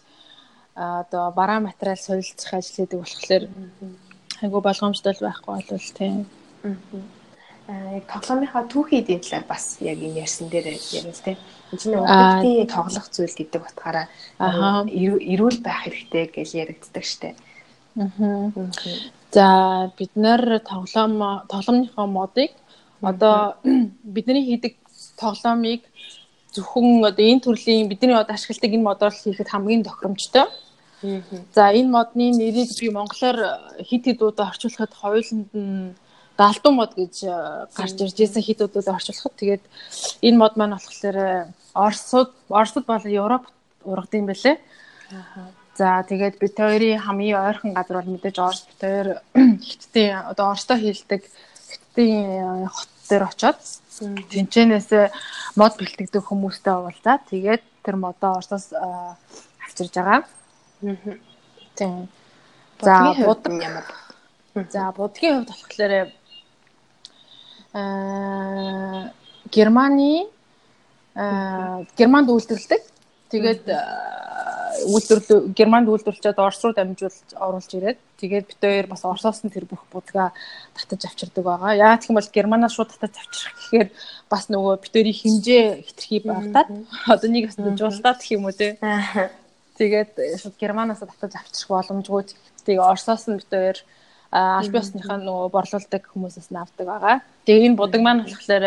одоо 0.77 1.33
бараа 1.33 1.59
материал 1.59 1.97
солилцох 1.97 2.53
ажил 2.53 2.85
хийдэг 2.85 2.99
болохоор 3.01 3.43
айгүй 4.45 4.61
болгоомжтой 4.61 5.17
байхгүй 5.17 5.49
болвол 5.49 5.89
тийм. 5.97 6.29
Аа 6.63 7.16
яг 7.67 8.05
тоглоомынхаа 8.07 8.63
түүхий 8.71 9.03
эдийн 9.03 9.19
талаар 9.19 9.45
бас 9.47 9.77
яг 9.83 9.99
энэ 9.99 10.23
ярьсан 10.23 10.47
дээр 10.47 10.79
ярил 10.79 11.11
л 11.11 11.25
те. 11.25 11.35
Энд 11.71 11.81
чинь 11.81 11.99
хүүхдийн 11.99 12.67
тоглох 12.71 13.07
зүйл 13.11 13.35
гэдэг 13.35 13.61
утгаараа 13.67 14.07
эрүүл 14.87 15.59
байх 15.59 15.83
хэрэгтэй 15.83 16.25
гэж 16.31 16.49
яригддаг 16.55 17.03
штэ. 17.03 17.35
Аа. 17.99 18.51
За 19.35 19.91
бид 19.97 20.15
нэр 20.15 20.63
тоглоом 20.63 21.43
тоглоомныхоо 21.51 22.07
модыг 22.07 22.51
одоо 23.01 23.59
бидний 24.15 24.45
хийдэг 24.47 24.79
тоглоомыг 25.19 25.83
зөвхөн 26.55 27.03
одоо 27.03 27.25
энэ 27.25 27.43
төрлийн 27.43 27.91
бидний 27.91 28.15
одоо 28.15 28.35
ашигладаг 28.35 28.71
энэ 28.71 28.87
модоор 28.87 29.11
хийхэд 29.11 29.51
хамгийн 29.51 29.83
тохиромжтой. 29.83 30.47
За 31.51 31.63
энэ 31.75 31.91
модны 31.91 32.31
нэрийг 32.31 32.71
би 32.79 32.87
монголоор 32.89 33.37
хит 33.83 34.05
хит 34.07 34.21
удаа 34.21 34.49
орчуулахад 34.55 34.93
хоёуланд 34.95 35.51
нь 35.51 35.93
даалтун 36.37 36.75
мод 36.77 36.93
гэж 36.93 37.15
э, 37.25 37.33
гарч 37.73 37.97
ирж 37.97 38.13
байсан 38.13 38.43
хитүүдүүд 38.45 38.87
орчуулахад 38.93 39.35
тэгээд 39.41 39.63
энэ 40.21 40.37
мод 40.37 40.53
маань 40.55 40.77
болохоор 40.77 41.17
э, 41.17 41.49
Оросууд 41.73 42.29
Оросууд 42.49 42.85
болон 42.85 43.11
Европ 43.11 43.43
ургадсан 43.83 44.29
байлээ. 44.29 44.57
За 45.77 46.05
тэгээд 46.05 46.37
бид 46.37 46.55
хоёрын 46.57 47.01
хамгийн 47.01 47.41
ойрхон 47.41 47.73
газар 47.73 47.97
бол 47.97 48.13
мэдээж 48.13 48.37
Орос 48.37 48.63
бид 48.69 48.81
хоёр 48.81 49.07
хиттийн 49.67 50.29
одоо 50.29 50.53
Оростой 50.53 50.77
хийлдэг 50.77 51.21
хиттийн 51.25 52.65
э, 52.65 52.69
хот 52.69 52.91
дээр 53.09 53.23
очоод 53.25 53.57
тэнцэнээс 54.29 54.89
мод 55.57 55.73
бэлтгэдэг 55.73 56.21
хүмүүстэй 56.21 56.75
уулзаад 56.77 57.25
тэгээд 57.33 57.63
тэр 57.81 57.95
модоо 57.97 58.37
Оросоос 58.37 58.77
авчирж 58.77 59.93
байгаа. 59.97 60.21
Тийм. 61.73 62.09
За 62.81 63.13
будаг 63.25 63.53
ямар. 63.57 63.85
За 64.69 64.93
будгийн 64.93 65.45
хувьд 65.45 65.49
болохоор 65.49 66.13
Германы 69.51 70.27
Аа 71.17 71.81
Германд 71.97 72.29
үйлдвэрлэдэг. 72.29 72.81
Тэгээд 73.33 73.65
үйлдвэрлэл 74.85 75.49
Германд 75.57 75.89
үйлдвэрлэжээд 75.89 76.37
Орос 76.37 76.61
руу 76.61 76.77
дамжуулж 76.77 77.33
оруулж 77.33 77.71
ирээд 77.73 77.97
тэгээд 78.21 78.45
бид 78.45 78.61
хоёр 78.61 78.85
бас 78.85 79.01
Оросоос 79.01 79.41
нь 79.41 79.49
тэр 79.49 79.65
бүх 79.65 79.81
будгаа 79.89 80.29
татаж 80.77 81.09
авчирдаг 81.09 81.41
байгаа. 81.41 81.73
Яагаад 81.73 82.05
юм 82.05 82.21
бол 82.21 82.29
Германаас 82.29 82.77
шууд 82.77 82.93
татаж 82.93 83.17
авчрах 83.17 83.57
гэхээр 83.57 83.89
бас 84.29 84.45
нөгөө 84.53 84.73
бид 84.77 84.93
хоёрын 84.93 85.17
хэмжээ 85.17 85.65
хитрхий 85.89 86.21
багтаад 86.21 86.69
одоо 87.09 87.29
нэг 87.33 87.49
бас 87.49 87.57
жуултаад 87.57 88.21
гэх 88.21 88.37
юм 88.37 88.45
уу 88.45 88.53
те. 88.53 88.77
Тэгээд 89.81 90.13
шууд 90.37 90.55
Германаас 90.61 91.01
татаж 91.01 91.33
авчрах 91.33 91.69
боломжгүй. 91.73 92.29
Тэгээд 92.61 92.85
Оросоос 92.85 93.25
нь 93.25 93.41
бид 93.41 93.49
хоёр 93.49 93.77
аль 94.37 94.71
биесныхаа 94.73 95.17
нөгөө 95.17 95.49
борлуулдаг 95.55 96.03
хүмүүсээс 96.13 96.49
нь 96.53 96.61
авдаг 96.61 96.85
байгаа. 96.87 97.17
Тэгээ 97.45 97.65
энэ 97.67 97.79
будаг 97.79 98.01
маань 98.03 98.23
болохоор 98.23 98.65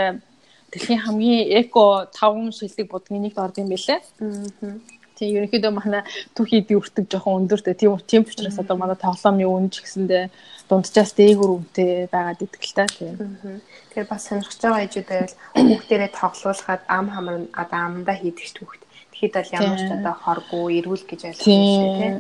дэлхийн 0.71 1.03
хамгийн 1.05 1.51
эко 1.61 2.11
5 2.11 2.59
шилдэг 2.59 2.87
будгийн 2.91 3.23
нэгт 3.23 3.39
орд 3.39 3.57
юм 3.63 3.69
байлээ. 3.71 4.01
Аа 4.23 4.99
Тийм 5.21 5.37
ерөнхийдөө 5.37 5.73
манай 5.77 6.01
түүхий 6.33 6.65
дүүртэг 6.65 7.05
жоохон 7.13 7.45
өндөртэй. 7.45 7.77
Тийм 7.77 8.01
тийм 8.09 8.25
учраас 8.25 8.57
одоо 8.57 8.77
манай 8.81 8.97
тоглоомны 8.97 9.45
үн 9.45 9.69
ч 9.69 9.85
гэсэндээ 9.85 10.33
дунджаас 10.65 11.13
дээгүүр 11.13 11.51
үнэтэй 11.61 12.09
байгаад 12.09 12.41
идэг 12.41 12.63
л 12.65 12.73
та 12.73 12.89
тийм. 12.89 13.15
Тэгэхээр 13.93 14.09
бас 14.09 14.25
сонирхож 14.25 14.57
байгаа 14.65 14.85
ээжүүд 14.89 15.09
байвал 15.13 15.37
хүүхдэрээ 15.61 16.11
тоглуулахад 16.17 16.83
ам 16.89 17.07
хамар 17.13 17.37
одоо 17.53 17.81
амдаа 17.85 18.17
хийдэг 18.17 18.49
ч 18.49 18.57
хүүхд. 18.65 18.83
Тэгэхэд 19.13 19.35
бол 19.37 19.55
ямар 19.61 19.77
ч 19.77 19.91
одоо 19.93 20.15
хоргүй, 20.25 20.67
эрүүл 20.81 21.05
гэж 21.05 21.21
ойлгож 21.29 21.45
байна 21.45 22.01
тийм. 22.01 22.17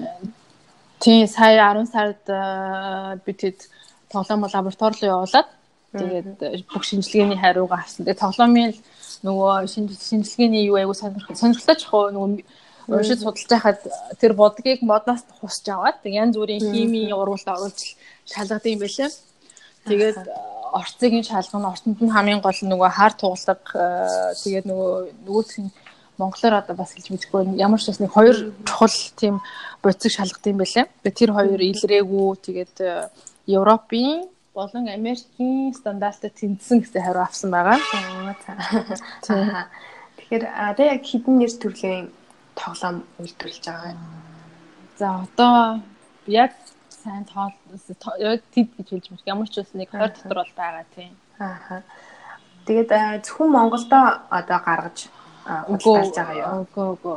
Тийм 1.00 1.26
сая 1.26 1.72
10 1.72 1.86
сард 1.92 2.24
бид 3.24 3.40
хэд 3.40 3.58
тоглоом 4.12 4.44
лаборатори 4.44 5.00
руу 5.00 5.24
явуулаад 5.24 5.48
тэгээд 5.96 6.26
бүх 6.72 6.84
шинжилгээний 6.84 7.38
хариугаа 7.40 7.80
авсан. 7.82 8.04
Тэгээд 8.04 8.22
тоглоомын 8.24 8.72
нөгөө 9.24 9.66
шинжилгээний 9.72 10.68
юу 10.68 10.76
айгу 10.76 10.94
сонирхолтой 10.94 11.76
ч 11.76 11.84
яг 11.88 12.12
нөгөө 12.14 12.44
уншиж 12.90 13.18
судалж 13.22 13.48
байхад 13.48 13.80
тэр 14.20 14.32
бодгийг 14.34 14.82
модоос 14.82 15.24
хусч 15.40 15.66
аваад 15.68 16.02
янз 16.04 16.36
бүрийн 16.36 16.62
химийн 16.72 17.12
урвалд 17.14 17.48
оруулж 17.48 17.80
шалгадаг 18.26 18.66
юм 18.66 18.80
байлаа. 18.82 19.10
Тэгээд 19.88 20.18
орцгийн 20.72 21.24
шалгана 21.24 21.72
ортонд 21.72 21.98
нь 22.02 22.14
хамгийн 22.14 22.40
гол 22.42 22.60
нөгөө 22.62 22.90
хар 22.90 23.12
тугалаг 23.14 23.62
тэгээд 24.42 24.66
нөгөө 24.70 24.92
нөгөөх 25.26 25.54
нь 25.62 25.70
монголоор 26.20 26.60
одоо 26.60 26.76
бас 26.76 26.92
хэлж 26.92 27.08
мэдэхгүй 27.08 27.56
ямар 27.56 27.80
ч 27.80 27.88
бас 27.88 28.00
нэг 28.04 28.12
хоёр 28.12 28.52
чухал 28.68 28.96
тийм 29.16 29.40
бодисыг 29.82 30.12
шалгадаг 30.12 30.52
юм 30.52 30.60
байлаа. 30.60 30.86
Тэр 31.02 31.30
хоёр 31.32 31.60
илрээгүй 31.60 32.28
тэгээд 32.44 32.76
Европын 33.48 34.28
болон 34.54 34.88
Америкийн 34.88 35.72
стандартад 35.74 36.34
тэнцсэн 36.36 36.80
гэсэн 36.84 37.02
хариу 37.02 37.24
авсан 37.24 37.50
байгаа. 37.50 37.78
Тэгэхээр 40.20 40.44
одоо 40.68 40.86
яг 40.86 41.02
хэдэн 41.06 41.34
нэр 41.38 41.52
төрлийн 41.56 42.12
тоглоом 42.54 42.96
үйлдвэрлэж 43.18 43.64
байгаа 43.64 43.90
юм. 43.94 44.02
За 44.98 45.06
одоо 45.24 45.80
яг 46.26 46.52
сайн 46.90 47.24
тоол 47.24 47.54
яг 48.20 48.42
тэд 48.52 48.68
гэж 48.76 48.88
хэлж 48.90 49.06
мэх 49.10 49.24
ямар 49.24 49.48
ч 49.48 49.64
бас 49.64 49.72
нэг 49.72 49.88
20 49.90 50.28
дотор 50.28 50.38
бол 50.44 50.54
байгаа 50.56 50.84
тийм. 50.94 51.12
Аа. 51.38 51.82
Тэгээд 52.66 52.90
зөвхөн 53.24 53.50
Монголдо 53.50 54.00
одоо 54.28 54.58
гаргаж 54.60 55.08
үйлдвэрлэж 55.46 56.14
байгаа 56.16 56.36
юу? 56.36 56.66
Үгүй 56.66 56.86
үгүй. 56.94 57.16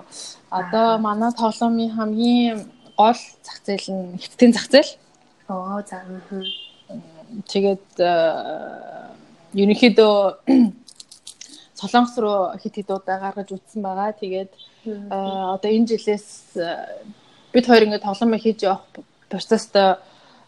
Одоо 0.50 0.88
манай 0.98 1.32
тоглоомын 1.34 1.92
хамгийн 1.96 2.58
гол 2.98 3.20
зах 3.46 3.60
зээл 3.66 3.88
нь 3.94 4.18
хэвтийн 4.22 4.54
зах 4.54 4.68
зээл. 4.72 4.92
Оо 5.50 5.82
за. 5.84 6.02
Тэгээд 7.52 7.88
ерөнхийдөө 9.54 10.16
Солонгос 11.80 12.18
руу 12.18 12.56
хит 12.62 12.76
хит 12.76 12.90
удаа 12.90 13.20
гаргаж 13.20 13.50
үтсэн 13.52 13.82
байгаа. 13.84 14.14
Тэгээд 14.16 14.52
одоо 15.12 15.70
энэ 15.70 15.90
жилээс 15.92 16.56
бид 17.54 17.66
хоёр 17.68 17.84
ингээд 17.86 18.08
тоглоом 18.08 18.40
хийж 18.40 18.64
явах 18.64 18.88
процесст 19.30 19.76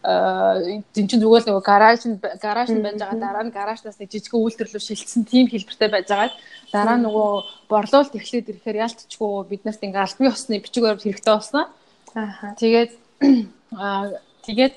энэ 0.06 0.86
чинь 0.94 1.18
зүгээр 1.18 1.42
л 1.42 1.48
нөгөө 1.50 1.64
гараж 1.66 2.00
гараж 2.38 2.70
нь 2.70 2.84
байж 2.84 2.98
байгаа 3.02 3.18
дараа 3.18 3.44
нь 3.44 3.50
гаражнаас 3.50 3.98
нэг 3.98 4.10
жижиг 4.14 4.38
үйлдвэрлэл 4.38 4.86
шилжсэн 4.86 5.26
тийм 5.26 5.50
хэлбэртэй 5.50 5.90
байж 5.90 6.06
байгаа. 6.06 6.30
Дараа 6.70 6.98
нөгөө 7.02 7.30
борлуулалт 7.66 8.14
эхлээд 8.14 8.50
ирэхээр 8.54 8.82
ялтчгүй 8.86 9.32
бид 9.50 9.62
нарт 9.66 9.82
ингээ 9.82 10.06
албан 10.06 10.30
ёсны 10.30 10.62
бичиг 10.62 10.82
баримт 10.86 11.02
хэрэгтэй 11.02 11.34
болсон. 11.34 11.66
Аа. 12.14 12.54
Тэгээд 12.54 12.92
тэгээд 14.46 14.76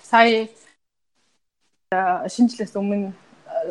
сая 0.00 0.48
шинжлээс 2.32 2.72
өмнө 2.72 3.12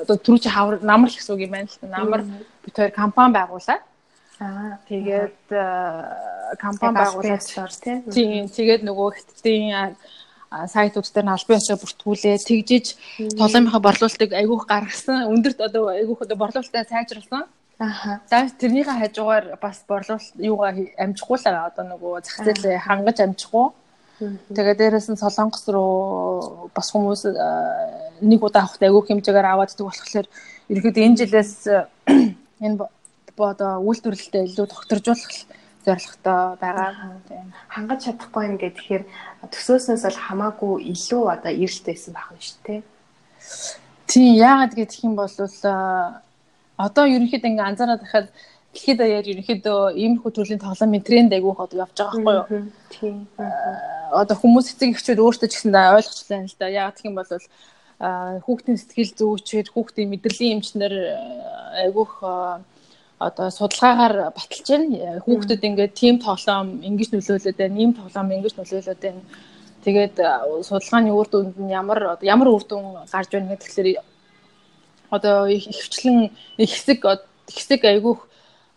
одоо 0.05 0.17
түрүү 0.21 0.45
чи 0.45 0.49
хавар 0.53 0.85
намар 0.85 1.09
их 1.09 1.25
үг 1.25 1.41
юм 1.41 1.57
байна 1.57 1.65
л 1.65 1.81
та. 1.81 1.89
Намар 1.89 2.21
бид 2.61 2.75
хоёр 2.77 2.93
компани 2.93 3.33
байгуулаад 3.33 3.81
Аа 4.41 4.77
тэгээд 4.89 5.49
компани 6.61 6.97
байгуулаад 6.97 7.41
тийм 8.13 8.49
тэгээд 8.49 8.81
нөгөө 8.85 9.09
хэдтийн 9.17 9.97
сайтууд 10.51 11.07
дээр 11.11 11.25
нь 11.25 11.35
албан 11.35 11.59
ёсоо 11.59 11.77
бүртгүүлээ 11.79 12.37
тэгжиж 12.43 12.85
тоглоомынхаа 13.39 13.81
борлуулалтыг 13.87 14.31
айгүйх 14.35 14.63
гаргасан 14.67 15.31
өндөрт 15.31 15.59
одоо 15.67 15.83
айгүйх 15.95 16.21
одоо 16.27 16.37
борлуулалтаа 16.37 16.83
сайжруулсан 16.91 17.43
Аа. 17.81 18.21
За 18.29 18.45
тэрнийхээ 18.45 19.01
хажуугаар 19.01 19.57
бас 19.57 19.81
борлуулалт 19.89 20.37
юугаа 20.37 20.69
амжихгүй 21.01 21.37
л 21.37 21.45
байгаа. 21.49 21.69
Одоо 21.73 21.85
нөгөө 21.89 22.13
зах 22.21 22.37
зээлээ 22.45 22.77
хангаж 22.77 23.17
амжихгүй. 23.25 23.67
Тэгээ 24.53 24.77
дээрэс 24.77 25.09
нь 25.09 25.17
Солонгос 25.17 25.65
руу 25.73 26.69
бас 26.77 26.93
хүмүүс 26.93 27.25
нэг 28.21 28.41
удаа 28.45 28.69
авахтай 28.69 28.93
айгүй 28.93 29.01
хэмжээгээр 29.01 29.49
аваад 29.49 29.73
ддэг 29.73 29.87
болохоор 29.89 30.27
ерөөхдөө 30.69 31.05
энэ 31.09 31.19
жилээс 31.25 31.53
энэ 32.65 32.85
одоо 33.41 33.71
үйлдвэрлэлтэд 33.81 34.45
илүү 34.53 34.67
докторжуулах 34.69 35.33
зорилготой 35.85 36.39
байгаа. 36.61 36.89
Хангаж 37.69 37.99
чадахгүй 38.05 38.43
юм 38.49 38.55
гэдэг 38.57 38.77
тэгэхээр 38.77 39.03
төсөөснөөс 39.53 40.03
бол 40.05 40.19
хамаагүй 40.27 40.73
илүү 40.93 41.23
одоо 41.35 41.51
эрэлттэйсэн 41.51 42.13
байх 42.13 42.29
нь 42.33 42.45
шүү 42.45 42.59
дээ. 42.65 42.81
Тийм 44.07 44.31
яагаад 44.37 44.73
гэх 44.75 45.03
юм 45.03 45.15
бол 45.15 45.35
одоо 46.81 47.05
ерөнхийдөө 47.05 47.49
ингээ 47.51 47.69
анзаараад 47.69 48.01
байхад 48.03 48.27
Тэгэхэд 48.71 48.99
яг 49.03 49.27
ерөнхийдөө 49.27 49.99
иймэрхүү 49.99 50.31
төрлийн 50.31 50.63
тоглоомын 50.63 51.03
тренд 51.03 51.35
айгүй 51.35 51.53
хот 51.59 51.75
явж 51.75 51.91
байгаа 51.91 52.23
байхгүй 52.23 52.55
юу? 52.55 52.71
Тийм. 52.87 53.27
Одоо 54.15 54.35
хүмүүс 54.39 54.71
эцэг 54.71 54.95
эхчүүд 54.95 55.19
өөртөө 55.19 55.49
ч 55.51 55.59
гэсэн 55.59 55.75
ойлгочлаа 55.75 56.39
юм 56.39 56.47
л 56.47 56.55
да. 56.55 56.67
Яг 56.71 56.95
гэх 56.95 57.03
юм 57.11 57.19
бол 57.19 57.27
хүүхдийн 58.47 58.79
сэтгэл 58.79 59.11
зүйчээр 59.19 59.67
хүүхдийн 59.75 60.11
мэдрэлийн 60.15 60.63
эмчнэр 60.63 60.93
айгүйх 61.83 62.13
одоо 63.27 63.47
судалгаагаар 63.53 64.33
баталж 64.35 64.67
байна. 64.67 65.21
Хүүхдүүд 65.25 65.67
ингээд 65.69 65.93
тим 66.01 66.15
тоглоом 66.25 66.67
ингэж 66.87 67.09
нөлөөлөд 67.13 67.57
байна, 67.61 67.77
ийм 67.81 67.91
тоглоом 67.93 68.27
ингэж 68.35 68.53
нөлөөлөд 68.57 69.01
байна. 69.05 69.21
Тэгээд 69.85 70.15
судалгааны 70.65 71.11
үр 71.13 71.27
дүнд 71.29 71.57
нь 71.61 71.73
ямар 71.73 72.17
ямар 72.21 72.49
үр 72.49 72.63
дүн 72.65 73.05
гарч 73.13 73.29
байна 73.33 73.57
гэхээр 73.57 74.01
одоо 75.09 75.47
ихвчлэн 75.47 76.31
их 76.57 76.71
хэсэг 76.71 76.99
хэсэг 77.49 77.81
айгүйх 77.85 78.19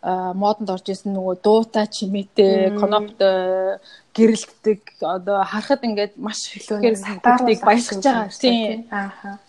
модонд 0.05 0.69
орж 0.69 0.87
исэн 0.93 1.17
нөгөө 1.17 1.37
дуута 1.41 1.87
чимээтэй 1.89 2.77
коноптой 2.77 3.81
гэрэлтдэг 4.13 4.81
одоо 5.01 5.45
харахад 5.45 5.81
ингээд 5.89 6.13
маш 6.21 6.53
ихээр 6.53 7.01
хүүхдийг 7.01 7.61
баясгаж 7.65 8.05
байгаа 8.05 8.29
тийм 8.29 8.85
ааха 8.93 9.41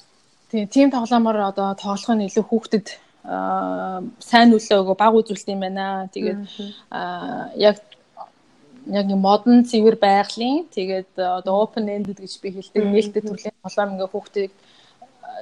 тийм 0.52 0.68
тийм 0.68 0.88
тоглоомоор 0.96 1.52
одоо 1.52 1.75
тоглох 1.75 2.16
нь 2.16 2.28
илүү 2.28 2.46
хүүхдэд 2.48 2.88
сайн 3.25 4.48
нөлөө 4.53 4.77
өгөө 4.82 4.98
баг 5.01 5.13
үзүүлэлт 5.17 5.50
юм 5.50 5.62
байна. 5.65 6.10
Тэгээд 6.13 6.41
яг 7.58 7.77
яг 8.86 9.08
модон 9.17 9.65
цэвэр 9.65 9.98
байгалийн 9.98 10.70
тэгээд 10.70 11.17
одоо 11.17 11.65
open 11.65 11.89
ended 11.89 12.22
гэж 12.22 12.34
би 12.41 12.53
хэлдэг 12.53 12.84
нээлттэй 12.86 13.24
төрлийн 13.25 13.58
тоглоом 13.65 13.94
ингээ 13.98 14.13
хүүхдийг 14.13 14.51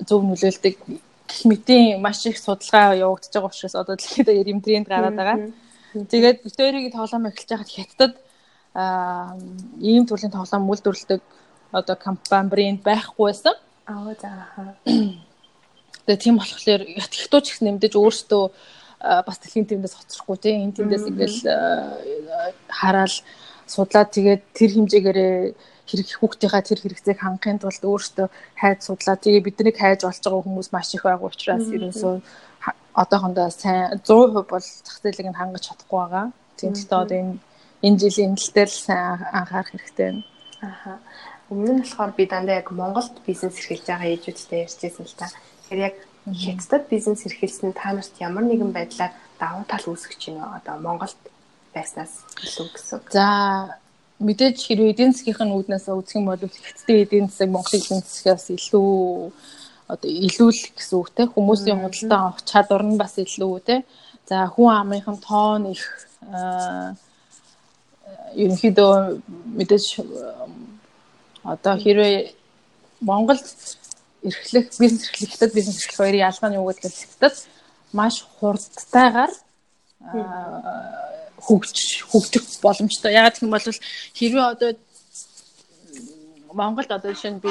зөв 0.07 0.21
нөлөөлдөг 0.23 0.75
гэх 1.27 1.41
мэтийн 1.43 1.99
маш 1.99 2.23
их 2.25 2.39
судалгаа 2.39 2.95
явагдаж 2.95 3.33
байгаа 3.35 3.51
учраас 3.51 3.75
одоо 3.75 3.95
дэлхийд 3.99 4.29
ийм 4.31 4.61
тренд 4.63 4.87
гараад 4.87 5.15
байгаа. 5.19 5.37
Тэгээд 5.93 6.43
битүүрийн 6.47 6.95
тоглоом 6.95 7.27
эхэлж 7.27 7.49
байхад 7.51 7.71
хятадд 7.75 8.15
ийм 9.83 10.03
төрлийн 10.07 10.31
тоглоом 10.31 10.71
үйлдвэрлэдэг 10.71 11.21
одоо 11.71 11.95
компани 11.99 12.49
брэнд 12.49 12.81
байхгүй 12.83 13.23
байсан. 13.27 13.55
Аа 13.91 14.15
зааха. 14.15 14.79
Тэгээ 16.05 16.23
тийм 16.23 16.35
болохоор 16.37 16.81
хятадч 16.83 17.47
их 17.51 17.59
нэмдэж 17.63 17.93
өөрсдөө 17.95 18.43
бас 19.03 19.37
дэлхийн 19.39 19.67
тэмдээс 19.67 19.95
хоцрохгүй 19.95 20.37
тийм 20.39 20.55
энэ 20.67 20.75
тэмдээс 20.79 21.05
ингээл 21.11 21.39
хараал 22.67 23.15
судлаад 23.67 24.09
тэгээд 24.15 24.41
тэр 24.55 24.69
хэмжээгээрээ 24.75 25.35
хэрэг 25.87 26.07
хүүхдийнхаа 26.19 26.63
тэр 26.63 26.79
хэрэгцээг 26.79 27.19
хангахын 27.19 27.59
тулд 27.59 27.83
өөртөө 27.83 28.27
хайж 28.55 28.79
судлаа. 28.87 29.19
Тэгээ 29.19 29.43
биднийг 29.43 29.77
хайж 29.79 30.07
болж 30.07 30.19
байгаа 30.23 30.43
хүмүүс 30.47 30.69
маш 30.71 30.95
их 30.95 31.03
байгаа 31.03 31.27
учраас 31.27 31.67
ерөөсөө 31.67 32.15
одоохондоо 32.95 33.49
сайн 33.51 33.99
100% 33.99 34.47
бол 34.47 34.63
зах 34.63 34.97
зээлийг 35.03 35.27
нь 35.31 35.39
хангаж 35.39 35.63
чадахгүй 35.67 35.99
байгаа. 35.99 36.25
Тийм 36.55 36.71
гэхдээ 36.71 36.99
одоо 37.03 37.17
энэ 37.19 37.35
энэ 37.83 37.99
жилийн 37.99 38.31
эмнэлтээр 38.31 38.69
л 38.71 38.83
сайн 38.87 39.07
анхаарах 39.39 39.71
хэрэгтэй 39.75 40.05
байна. 40.07 40.23
Аха. 40.63 40.91
Өмнө 41.51 41.71
нь 41.75 41.81
болохоор 41.83 42.11
би 42.15 42.23
дандаа 42.31 42.55
яг 42.63 42.71
Монголд 42.71 43.15
бизнес 43.27 43.59
эрхэлж 43.59 43.85
байгаа 43.87 44.07
ээжүүдтэй 44.07 44.63
ярьжсэн 44.63 45.03
л 45.03 45.19
та. 45.19 45.27
Тэгэхээр 45.73 45.89
яг 45.89 45.97
хятадд 46.37 46.89
бизнес 46.89 47.25
эрхэлсэн 47.25 47.73
та 47.73 47.97
нарт 47.97 48.13
ямар 48.21 48.45
нэгэн 48.45 48.71
байдлаар 48.77 49.09
давуу 49.41 49.65
тал 49.65 49.89
үүсгэж 49.89 50.21
байна 50.29 50.61
одоо 50.61 50.77
Монголд 50.77 51.17
байснаас 51.73 52.21
илүү 52.45 52.67
гэсэн. 52.77 53.01
За 53.09 53.25
мэдээж 54.21 54.57
хэрвээ 54.69 54.93
эдийн 54.93 55.17
засгийн 55.17 55.49
үүднээс 55.49 55.89
үзэх 55.89 56.21
юм 56.21 56.29
бол 56.29 56.37
хятадын 56.37 57.01
эдийн 57.01 57.27
засаг 57.27 57.49
Монголын 57.49 57.81
эдийн 57.81 58.01
засгаас 58.05 58.45
илүү 58.53 59.33
одоо 59.89 60.09
илүүлэх 60.29 60.77
гэсэн 60.77 60.97
үг 61.01 61.09
те. 61.09 61.25
Хүмүүсийн 61.25 61.81
худалдаа 61.81 62.21
авах 62.21 62.45
чадвар 62.45 62.83
нь 62.85 63.01
бас 63.01 63.17
илүү 63.17 63.53
те. 63.65 63.75
За 64.29 64.45
хүн 64.45 64.69
амынхан 64.77 65.17
тоон 65.25 65.73
их 65.73 65.81
ерөнхийдөө 68.37 68.93
мэдээж 69.57 69.85
одоо 71.41 71.73
хэрвээ 71.81 72.37
Монголд 73.01 73.41
эрхлэх 74.23 74.65
бизнес 74.79 75.03
эрхлэх 75.07 75.31
хятад 75.31 75.53
бизнес 75.53 75.77
эрхлэх 75.79 75.99
хоёрын 75.99 76.25
ялгаа 76.29 76.49
нь 76.49 76.57
юу 76.59 76.67
гэдэг 76.67 76.93
хятад 76.93 77.35
маш 77.93 78.15
хурдтайгаар 78.39 79.31
хөгж 81.45 81.77
хөгжих 82.09 82.43
боломжтой. 82.63 83.13
Яг 83.13 83.33
гэх 83.33 83.43
юм 83.43 83.51
бол 83.51 83.67
хэрвээ 84.17 84.45
одоо 84.53 84.71
Монголд 86.53 86.91
одоо 86.91 87.13
жишээ 87.13 87.33
нь 87.33 87.41
би 87.41 87.49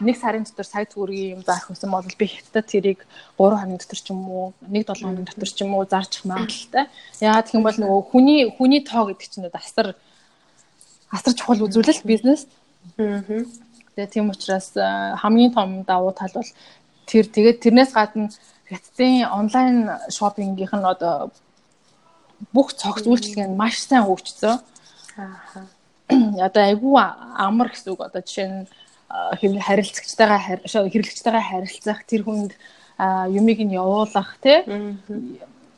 нэг 0.00 0.16
сарын 0.16 0.46
дотор 0.46 0.66
сая 0.66 0.86
төгрөгийн 0.86 1.34
юм 1.36 1.42
зарах 1.42 1.68
гэсэн 1.68 1.90
бол 1.90 2.06
би 2.06 2.26
хятад 2.26 2.66
тэрийг 2.70 3.02
3 3.36 3.58
хоногийн 3.58 3.82
дотор 3.82 3.98
ч 3.98 4.06
юм 4.14 4.22
уу 4.30 4.54
1-7 4.70 5.02
хоногийн 5.02 5.26
дотор 5.26 5.50
ч 5.50 5.58
юм 5.66 5.74
уу 5.74 5.84
зарчих 5.90 6.24
магадлалтай. 6.24 6.86
Яагаад 7.20 7.46
гэх 7.50 7.58
юм 7.58 7.66
бол 7.66 7.78
нөгөө 7.82 8.00
хүний 8.10 8.40
хүний 8.54 8.82
тоо 8.86 9.10
гэдэг 9.10 9.26
чинь 9.26 9.50
асар 9.50 9.98
асар 11.10 11.34
чухал 11.34 11.66
үзүүлэлт 11.66 12.06
бизнес. 12.06 12.46
Аа. 12.98 13.22
Тэгээ 13.94 14.12
тийм 14.12 14.30
учраас 14.30 14.74
хамгийн 15.22 15.54
том 15.54 15.82
давуу 15.86 16.12
тал 16.12 16.34
бол 16.34 16.50
тэр 17.06 17.24
тэгээд 17.26 17.62
тэрнээс 17.62 17.92
гадна 17.94 18.30
хятадын 18.68 19.30
онлайн 19.30 19.76
шопингийнх 20.10 20.74
нь 20.74 20.90
одоо 20.94 21.30
бүх 22.54 22.74
цогц 22.74 23.06
үйлчлэг 23.06 23.46
нь 23.48 23.56
маш 23.56 23.78
сайн 23.78 24.04
хөгжсөн. 24.06 24.58
Аа 25.18 25.66
одоо 26.08 26.62
айгүй 26.68 26.94
амар 27.00 27.68
гэсэн 27.72 27.92
үг 27.96 28.00
одоо 28.04 28.20
жишээ 28.20 28.48
нь 28.48 29.60
харилцагчтайгаа 29.66 30.40
хэрэглэгчтэйгээ 30.68 31.44
харилцах 31.48 32.00
тэр 32.04 32.22
хүнд 32.24 32.52
юмыг 33.38 33.58
нь 33.64 33.76
явуулах 33.76 34.36
тий 34.44 34.58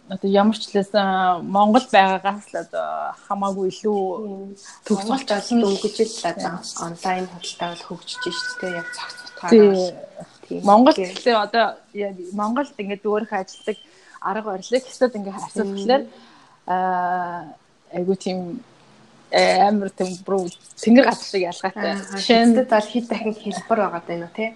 одоо 0.08 0.30
ямар 0.30 0.56
ч 0.56 0.70
лээс 0.70 0.92
Монгол 1.42 1.86
байгаагаас 1.90 2.46
л 2.54 2.62
одоо 2.62 2.88
хамаагүй 3.26 3.66
илүү 3.74 4.00
төгс 4.86 5.06
болж 5.10 5.28
олон 5.34 5.60
өнгөж 5.66 5.96
л 5.98 6.14
онлайн 6.86 7.26
худалдаа 7.26 7.68
бол 7.74 7.86
хөгжиж 7.90 8.22
шүү 8.22 8.54
дээ. 8.62 8.78
Яг 8.78 8.88
цогц 8.94 9.18
утгаараа 9.26 10.06
Монгол 10.62 10.94
гэхдээ 10.94 11.34
одоо 11.34 11.66
Монголд 12.38 12.70
ингээд 12.78 13.02
өөрийнхөө 13.02 13.40
ажилдаг 13.42 13.76
арга 14.22 14.50
барилыг 14.54 14.84
хэсэд 14.86 15.16
ингээд 15.18 15.38
харьцуулахлаар 15.42 16.02
айгүй 17.90 18.16
тийм 18.22 18.38
амар 19.34 19.90
тийм 19.90 20.10
бүр 20.22 20.46
тэнгэр 20.78 21.06
газар 21.10 21.26
шиг 21.26 21.42
ялгаатай. 21.50 21.98
Нь 22.46 22.54
бол 22.62 22.90
хэд 22.94 23.06
дахин 23.10 23.34
хэлбэр 23.34 23.78
байгаа 23.82 24.02
даа 24.06 24.22
юу 24.22 24.30
тий. 24.38 24.54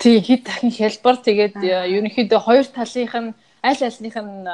Тий 0.00 0.16
хэд 0.24 0.42
дахин 0.48 0.72
хэлбэр. 0.72 1.16
Тэгээд 1.20 1.56
ерөнхийдөө 1.60 2.40
хоёр 2.40 2.64
талынх 2.64 3.14
нь 3.20 3.34
аль 3.68 3.82
альных 3.88 4.16
нь 4.16 4.46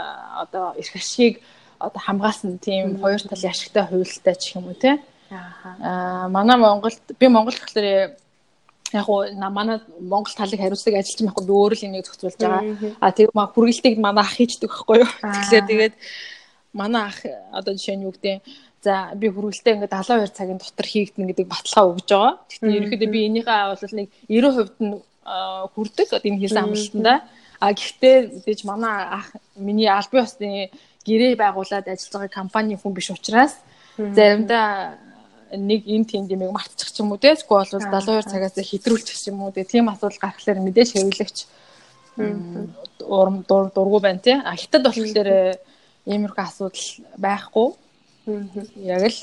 одоо 0.43 0.67
эрх 0.81 0.95
ашиг 0.95 1.35
одоо 1.79 2.01
хамгаалсан 2.07 2.59
тийм 2.59 3.01
хоёр 3.03 3.21
талын 3.21 3.51
ашигтай 3.51 3.85
хувилтай 3.87 4.35
ч 4.39 4.57
юм 4.57 4.69
уу 4.69 4.79
тий. 4.79 4.97
Аа 5.31 6.29
манай 6.29 6.57
Монголд 6.57 7.03
би 7.19 7.27
Монгол 7.29 7.57
гэхлээр 7.59 8.17
яг 8.93 9.07
уу 9.09 9.25
манай 9.51 9.81
Монгол 10.01 10.35
талыг 10.37 10.61
хариуцдаг 10.61 10.95
ажилч 10.95 11.21
байхгүй 11.23 11.45
би 11.47 11.53
өөрөө 11.53 11.79
л 11.79 11.87
энийг 11.87 12.07
зохицуулж 12.07 12.39
байгаа. 12.39 12.63
А 13.01 13.13
тийм 13.13 13.29
маа 13.35 13.51
хүргэлтийг 13.51 13.99
манай 13.99 14.25
ах 14.25 14.37
хийждэг 14.37 14.71
байхгүй 14.71 14.97
юу. 15.03 15.11
Тэгэхээр 15.23 15.67
тэгээд 15.71 15.95
манай 16.73 17.03
ах 17.11 17.19
одоо 17.59 17.73
жишээ 17.75 17.97
нь 17.97 18.07
юу 18.07 18.15
гэдэг 18.15 18.43
За 18.81 19.13
би 19.15 19.29
хүргэлтээ 19.29 19.77
ингээд 19.77 19.93
72 19.93 20.33
цагийн 20.33 20.57
дотор 20.57 20.87
хийгдэнэ 20.89 21.29
гэдэг 21.29 21.47
баталгаа 21.53 21.85
өгж 21.93 22.09
байгаа. 22.09 22.33
Гэхдээ 22.49 22.77
ерөнхийдөө 22.81 23.11
би 23.13 23.21
энийхээ 23.29 23.61
бол 23.69 23.97
нэг 24.01 24.09
90% 24.25 24.81
нь 24.81 24.93
хүрдэг 25.77 26.09
энэ 26.17 26.41
хийсэн 26.41 26.65
амлалтанда. 26.65 27.15
А 27.61 27.73
гэхдээ 27.77 28.17
мэдээж 28.41 28.61
манай 28.65 28.97
ах 29.19 29.27
миний 29.57 29.89
албан 29.89 30.25
ёсны 30.25 30.71
гэрээ 31.07 31.37
байгуулад 31.37 31.87
ажиллаж 31.87 32.13
байгаа 32.13 32.39
компани 32.41 32.75
хүн 32.81 32.93
биш 32.97 33.11
учраас 33.13 33.55
заримдаа 33.97 34.97
нэг 35.53 35.85
энэ 35.85 36.09
тийм 36.09 36.25
димийг 36.27 36.53
мартчих 36.57 36.91
ч 36.93 37.01
юм 37.05 37.13
уу 37.13 37.21
те 37.21 37.37
эсвэл 37.37 37.61
бол 37.61 38.01
72 38.01 38.33
цагаас 38.33 38.57
хэтрүүлчих 38.57 39.17
ч 39.21 39.29
юм 39.29 39.45
уу 39.45 39.53
тийм 39.53 39.93
асуудал 39.93 40.19
гарахлаар 40.25 40.59
мэдээж 40.65 40.91
хэвлэгч 40.97 41.37
урам 43.07 43.45
дургу 43.49 44.01
байна 44.01 44.19
те. 44.19 44.41
А 44.45 44.57
хятад 44.57 44.85
болохоор 44.85 45.57
иймэрхүү 46.07 46.45
асуудал 46.45 46.87
байхгүй. 47.17 47.69
Яг 48.77 49.03
л 49.05 49.19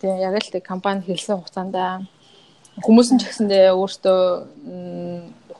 тэгээ 0.00 0.18
яг 0.20 0.34
л 0.40 0.60
компани 0.60 1.02
хэлсэн 1.02 1.36
хугацаанд 1.36 2.08
хүмүүс 2.82 3.08
нь 3.14 3.20
ч 3.20 3.24
гэсэндээ 3.26 3.72
өөртөө 3.72 4.20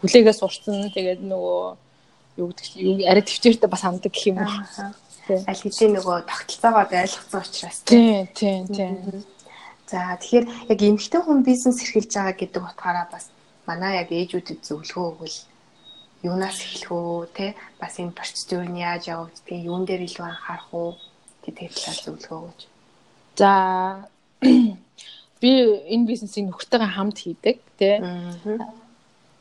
хүлээгээ 0.01 0.35
сурцсан 0.35 0.91
тэгээд 0.95 1.23
нөгөө 1.23 1.84
юу 2.37 2.49
гэдэг 2.51 2.67
юу 2.77 2.95
арай 3.07 3.23
төвчээртэй 3.23 3.71
бас 3.71 3.83
ханддаг 3.83 4.13
гэх 4.13 4.27
юм 4.31 4.39
уу. 4.43 4.51
Аль 5.49 5.63
хэдийн 5.63 5.97
нөгөө 5.97 6.29
тогтолцоогоо 6.29 6.85
ойлгоцсон 6.85 7.41
учраас 7.41 7.79
тийм 7.87 8.27
тийм 8.35 8.69
тийм. 8.69 9.25
За 9.89 10.19
тэгэхээр 10.21 10.47
яг 10.73 10.81
эмэгтэй 10.83 11.21
хүн 11.23 11.41
бизнес 11.47 11.81
эрхэлж 11.81 12.13
байгаа 12.13 12.37
гэдэг 12.37 12.63
утгаараа 12.63 13.07
бас 13.13 13.31
манай 13.69 14.03
яг 14.03 14.11
ээжүүдэд 14.13 14.61
зөвлөгөө 14.67 15.07
өгвөл 15.13 15.39
юунаас 16.25 16.59
эхлэх 16.61 16.91
үү 16.93 17.29
те 17.37 17.47
бас 17.81 18.01
энэ 18.01 18.17
процедур 18.17 18.65
нь 18.65 18.81
яаж 18.81 19.13
явагдгийг 19.13 19.65
юун 19.69 19.85
дээр 19.85 20.09
илүү 20.09 20.25
анхаарах 20.25 20.69
уу 20.73 20.91
гэдэг 21.45 21.69
талаар 21.73 22.01
зөвлөгөө 22.05 22.39
өгөөч. 22.41 22.61
За 23.41 23.51
би 25.41 25.51
энэ 25.95 26.09
бизнесийг 26.09 26.49
нөхөртэйгээ 26.49 26.91
хамт 26.97 27.19
хийдэг 27.21 27.57
тий. 27.77 28.01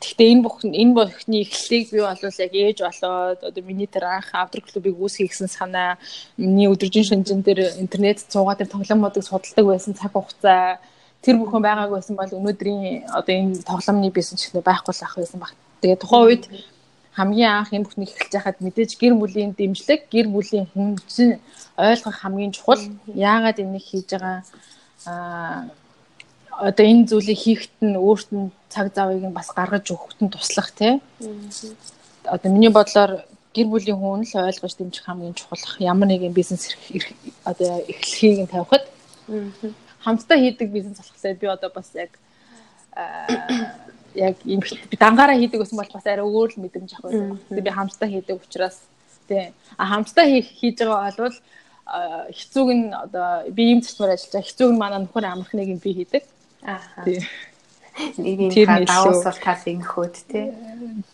Гэхдээ 0.04 0.32
энэ 0.36 0.44
бүх 0.44 0.60
энэ 0.60 0.92
бүхний 0.92 1.42
эхлэлийг 1.48 1.88
би 1.88 2.00
бол 2.04 2.20
яг 2.20 2.52
ээж 2.52 2.78
болоод 2.84 3.40
одоо 3.40 3.62
миний 3.64 3.88
тэр 3.88 4.04
анх 4.04 4.28
авдар 4.36 4.60
клубыг 4.60 4.92
үүсгэх 5.00 5.32
гэсэн 5.32 5.48
санаа 5.48 5.96
миний 6.36 6.68
өдөржин 6.68 7.08
шинжин 7.08 7.40
дээр 7.40 7.80
интернет 7.80 8.20
цуугаа 8.28 8.54
дээр 8.60 8.68
тоглоомуудыг 8.68 9.24
судалдаг 9.24 9.64
байсан 9.64 9.96
цаг 9.96 10.12
хугацаа 10.12 10.76
тэр 11.24 11.40
бүхэн 11.40 11.64
байгаагүй 11.64 11.96
байсан 11.96 12.16
бол 12.20 12.36
өнөөдрийн 12.36 13.08
одоо 13.16 13.32
энэ 13.32 13.64
тоглоомны 13.64 14.12
бизнес 14.12 14.44
ч 14.44 14.52
байхгүй 14.52 14.92
л 14.92 15.04
ах 15.08 15.16
байсан 15.16 15.40
баг. 15.40 15.56
Тэгээ 15.80 16.02
тухайн 16.04 16.24
үед 16.28 16.44
хамгийн 17.16 17.52
анх 17.64 17.72
энэ 17.72 17.84
бүхнийг 17.88 18.12
эхэлж 18.12 18.32
байхад 18.36 18.58
мэдээж 18.60 18.90
гэр 19.00 19.14
бүлийн 19.16 19.56
дэмжлэг, 19.56 20.00
гэр 20.12 20.28
бүлийн 20.28 20.68
хүнчин 20.68 21.40
ойлгох 21.80 22.18
хамгийн 22.20 22.52
чухал. 22.52 22.84
Яагаад 23.08 23.56
энийг 23.64 23.84
хийж 23.88 24.12
байгаа 24.12 24.44
аа 25.08 25.72
одоо 26.60 26.84
энэ 26.86 27.08
зүйлийг 27.08 27.38
хийхэд 27.38 27.74
нь 27.80 27.96
өөрт 27.96 28.28
нь 28.30 28.50
цаг 28.70 28.94
завыг 28.94 29.22
нь 29.22 29.34
бас 29.34 29.50
гаргаж 29.50 29.86
өгөхөд 29.90 30.20
нь 30.22 30.32
туслах 30.32 30.70
тий. 30.72 31.00
Одоо 32.24 32.48
миний 32.52 32.70
бодлоор 32.70 33.24
гэр 33.54 33.68
бүлийн 33.70 33.98
хүн 33.98 34.22
л 34.26 34.34
ойлгож 34.34 34.74
дэмжих 34.76 35.04
хамгийн 35.06 35.34
чухал. 35.34 35.62
Ямар 35.78 36.08
нэгэн 36.08 36.32
бизнес 36.34 36.74
одоо 37.44 37.82
эхлэхийг 37.86 38.44
нь 38.44 38.50
тавихад 38.50 38.84
хамтдаа 40.04 40.38
хийдэг 40.38 40.68
бизнес 40.70 40.98
болохлээр 40.98 41.38
би 41.40 41.46
одоо 41.46 41.70
бас 41.74 41.88
яг 41.94 42.12
яг 44.14 44.36
юм 44.44 44.60
би 44.60 44.96
дангаараа 44.96 45.38
хийдэг 45.38 45.60
гэсэн 45.60 45.78
бол 45.78 45.92
бас 45.92 46.06
арай 46.06 46.24
өөр 46.24 46.50
л 46.54 46.60
мэдрэмж 46.62 46.90
авах 46.94 47.12
байсан. 47.12 47.38
Тэгээ 47.48 47.66
би 47.66 47.70
хамтдаа 47.70 48.08
хийдэг 48.08 48.36
учраас 48.42 48.76
тий. 49.28 49.52
А 49.78 49.84
хамтдаа 49.86 50.26
хийж 50.28 50.78
байгаа 50.78 51.14
бол 51.18 51.38
хэцүүг 52.38 52.68
нь 52.74 52.86
одоо 52.92 53.50
би 53.50 53.62
ийм 53.70 53.80
зарчмаар 53.82 54.14
ажиллаж 54.14 54.32
байгаа. 54.32 54.48
Хэцүүг 54.48 54.70
нь 54.72 54.82
манай 54.82 55.00
нөхөр 55.02 55.24
амархныг 55.24 55.82
би 55.82 55.90
хийдэг. 55.94 56.22
Аа. 56.64 57.04
Тий. 57.04 57.20
Нэг 58.18 58.56
юм 58.56 58.84
даваас 58.88 59.22
бол 59.22 59.38
тал 59.38 59.64
ингэхүүд 59.70 60.14
тий. 60.26 60.50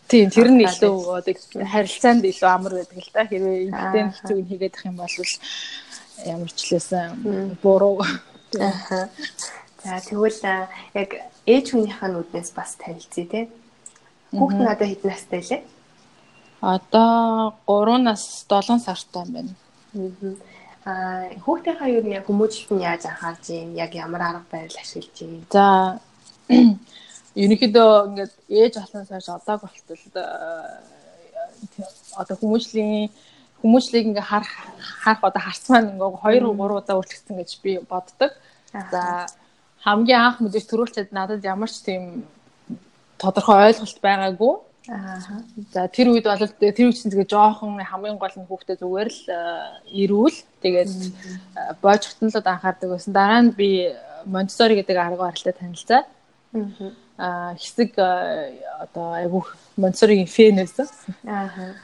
Тийм 0.07 0.27
тэр 0.31 0.49
нь 0.49 0.63
илүү 0.65 0.95
одоо 1.13 1.35
харилцаанд 1.61 2.23
илүү 2.25 2.49
амар 2.49 2.73
байдаг 2.79 2.97
л 2.97 3.11
да. 3.13 3.27
Хэрвээ 3.27 3.69
эмгтэн 3.69 4.09
хэцүүг 4.15 4.39
нь 4.41 4.49
хийгээд 4.49 4.75
ах 4.79 4.87
юм 4.89 4.97
бол 4.97 5.15
ямар 6.25 6.51
ч 6.55 6.59
лээсэн 6.71 7.59
буруу. 7.61 8.01
Аа. 8.57 9.11
За 9.83 9.99
тэгвэл 10.01 10.41
яг 10.95 11.09
ээж 11.45 11.65
хүнийхээ 11.75 12.09
нүднээс 12.09 12.49
бас 12.57 12.79
танилцъя 12.81 13.27
те. 13.29 13.41
Хүүхэд 14.33 14.59
нь 14.63 14.71
одоо 14.73 14.87
хэдэн 14.87 15.11
настай 15.11 15.41
лээ? 15.45 15.61
Одоо 16.65 17.53
3-наас 17.67 18.47
7 18.49 18.81
сартай 18.81 19.25
байна. 19.29 19.53
Аа 19.93 20.33
хүүхдийнхаа 20.83 21.89
юу 21.93 22.01
нэг 22.01 22.25
хүмүүжлэлт 22.25 22.71
нь 22.73 22.81
яаж 22.81 23.05
анхаарч 23.05 23.53
юм? 23.53 23.77
Яг 23.77 23.93
ямар 23.93 24.21
арга 24.21 24.45
барил 24.49 24.77
ашиглаж 24.81 25.17
юм? 25.21 25.45
За 25.53 25.99
ерөнхийдөө 27.43 27.89
ингээд 28.09 28.33
ээж 28.49 28.73
болсон 28.81 29.05
цааш 29.05 29.27
одоог 29.29 29.61
болтол 29.61 30.01
одоо 32.17 32.35
хүмүүжлийн 32.41 33.13
хүмүүжлийг 33.61 34.05
ингээ 34.09 34.25
харах 34.25 34.53
харах 35.05 35.21
одоо 35.21 35.41
харцмаа 35.45 35.81
ингээ 35.85 36.09
2 36.17 36.49
3 36.49 36.81
удаа 36.81 36.97
өөрчлөгдсөн 36.97 37.37
гэж 37.37 37.51
би 37.61 37.71
боддог. 37.85 38.31
За 38.73 39.29
хамгийн 39.85 40.21
анх 40.21 40.41
мэдээж 40.41 40.65
төрүүлчихэд 40.65 41.13
надад 41.13 41.45
ямар 41.45 41.69
ч 41.69 41.85
тийм 41.85 42.25
тодорхой 43.21 43.69
ойлголт 43.69 44.01
байгаагүй. 44.01 44.53
Аа. 44.89 45.21
За 45.73 45.87
тэр 45.87 46.09
үед 46.09 46.25
бол 46.25 46.41
тэр 46.41 46.89
үед 46.89 46.97
чинь 46.97 47.13
тэгээ 47.13 47.29
жоохон 47.29 47.77
хамгийн 47.77 48.17
гол 48.17 48.33
нь 48.33 48.49
хүүхдээ 48.49 48.81
зүгээр 48.81 49.09
л 49.13 49.21
ирүүл 49.93 50.37
тэгээд 50.65 50.91
боожгтон 51.85 52.33
л 52.33 52.41
анхаардаг 52.41 52.89
байсан. 52.89 53.13
Дараа 53.13 53.41
нь 53.45 53.53
би 53.53 53.93
Монтсори 54.25 54.81
гэдэг 54.81 54.97
арга 54.97 55.29
барилтай 55.29 55.53
танилцаад 55.53 56.07
аа 57.21 57.53
хэсэг 57.53 57.93
одоо 57.93 59.07
айгу 59.21 59.45
Монтсоригийн 59.77 60.25
фэн 60.25 60.65
байсан. 60.65 60.89
Аа. 61.29 61.77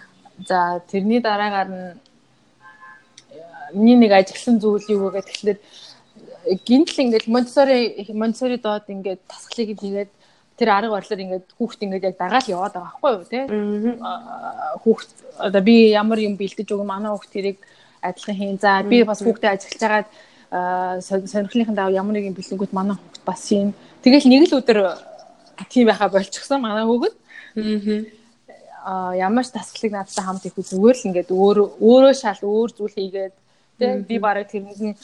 За 0.49 0.81
тэрний 0.89 1.21
дараагаар 1.21 1.69
нь 1.69 1.85
миний 3.73 3.95
нэг 3.95 4.11
ажигласан 4.11 4.57
зүйл 4.57 4.85
юу 4.89 5.13
вэ 5.13 5.21
гэхээр 5.21 5.59
гинтл 6.65 7.01
ингээд 7.01 7.27
Монтсори 7.27 8.09
Монтсори 8.13 8.57
доод 8.57 8.89
ингээд 8.89 9.21
тасгалыг 9.27 9.77
хийгээд 9.77 10.11
тэр 10.57 10.69
арга 10.73 10.97
барилаар 10.97 11.23
ингээд 11.23 11.47
хүүхд 11.57 11.79
ингээд 11.85 12.07
яг 12.09 12.15
дагаал 12.17 12.47
яваад 12.49 12.73
байгаа 12.73 12.93
байхгүй 12.97 13.11
юу 13.13 13.25
тий? 13.29 13.43
Хүүхд 14.83 15.09
одоо 15.37 15.61
би 15.61 15.75
ямар 15.93 16.19
юм 16.19 16.35
бэлдэж 16.35 16.67
өгөө 16.73 16.87
манай 16.87 17.13
хүүхд 17.13 17.31
тэрийг 17.31 17.57
адилхан 18.01 18.35
хийн. 18.35 18.57
За 18.57 18.81
би 18.81 19.03
бас 19.05 19.21
хүүхдэд 19.21 19.53
ажиглаж 19.53 19.81
байгаа 19.81 21.01
сонирхлынхын 21.01 21.75
даа 21.75 21.93
ямар 21.93 22.17
нэгэн 22.17 22.33
бэлэнгүүт 22.33 22.73
манай 22.73 22.97
хүүхд 22.97 23.21
бас 23.25 23.41
юм 23.51 23.73
тэгэл 24.01 24.31
нэг 24.31 24.49
л 24.49 24.57
өдөр 24.59 24.79
тийм 25.69 25.87
байха 25.91 26.09
болчихсон 26.09 26.61
манай 26.63 26.85
хүүхд 26.87 27.13
аа 28.87 29.13
ямар 29.19 29.43
ч 29.43 29.51
тасгалыг 29.51 29.91
надтай 29.91 30.23
хамт 30.23 30.47
их 30.47 30.55
зүгээр 30.55 30.95
л 30.95 31.07
ингээд 31.11 31.29
өөрөө 31.35 31.67
өөрөө 31.83 32.13
шал 32.15 32.39
өөр 32.41 32.69
зүйл 32.71 32.95
хийгээд 32.95 33.35
тий? 33.79 33.91
Би 34.07 34.15
бараг 34.17 34.47
тэрнээс 34.47 34.81
нь 34.81 34.95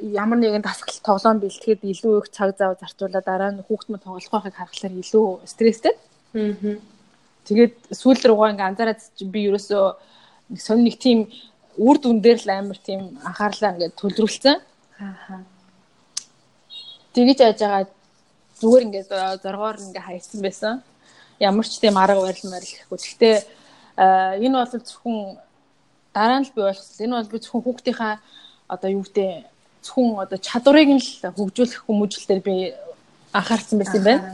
ямар 0.00 0.38
нэгэн 0.38 0.62
дасгал 0.62 0.98
тоглоом 1.02 1.38
бэлтгэхэд 1.38 1.86
илүү 1.86 2.14
их 2.22 2.28
цаг 2.34 2.58
зав 2.58 2.78
зарцуулаад 2.80 3.24
дараа 3.24 3.50
нь 3.54 3.62
хүүхд 3.62 3.88
мө 3.90 3.98
тоглох 4.02 4.30
байхыг 4.32 4.58
харахаар 4.58 4.94
илүү 4.98 5.26
стресстэй. 5.46 5.94
Аа. 6.34 6.78
Тэгээд 7.46 7.74
сүүл 7.94 8.18
рүүгээ 8.18 8.52
ингээ 8.58 8.68
анзаараад 8.70 9.00
би 9.30 9.40
ерөөсөө 9.48 9.84
сонь 10.58 10.82
нэг 10.82 10.96
тийм 10.98 11.30
үр 11.78 11.96
дүн 12.02 12.18
дээр 12.24 12.40
л 12.42 12.50
амар 12.50 12.78
тийм 12.82 13.18
анхаарлаа 13.22 13.74
ингээ 13.74 13.98
төлрүүлсэн. 14.00 14.56
Аа. 14.98 15.42
Тэгэж 17.14 17.38
яаж 17.38 17.58
байгаа 17.62 17.86
зүгээр 18.58 18.86
ингээ 18.86 19.04
зоргоор 19.44 19.76
ингээ 19.78 20.04
хайсан 20.08 20.40
байсан. 20.42 20.74
Ямар 21.38 21.66
ч 21.66 21.78
тийм 21.78 21.94
арга 21.98 22.18
барил 22.18 22.50
марил 22.50 22.74
гэхгүй. 22.74 22.98
Гэхдээ 22.98 23.36
энэ 24.42 24.56
бол 24.58 24.72
зөвхөн 24.74 25.18
дараа 26.14 26.38
нь 26.42 26.46
л 26.46 26.54
би 26.54 26.60
ойлгосон. 26.62 27.04
Энэ 27.06 27.16
бол 27.18 27.30
би 27.30 27.38
зөвхөн 27.38 27.62
хүүхдийнхаа 27.62 28.14
одоо 28.68 28.90
юу 28.90 29.02
гэдэг 29.04 29.46
зөвхөн 29.84 30.22
одоо 30.24 30.38
чадварыг 30.38 30.88
нь 30.88 31.02
л 31.02 31.10
хөгжүүлэх 31.36 31.84
хүмүүжлэлээр 31.86 32.42
би 32.42 32.56
анхаарсан 33.32 33.78
байсан 33.78 33.98
юм 34.00 34.04
байна. 34.04 34.28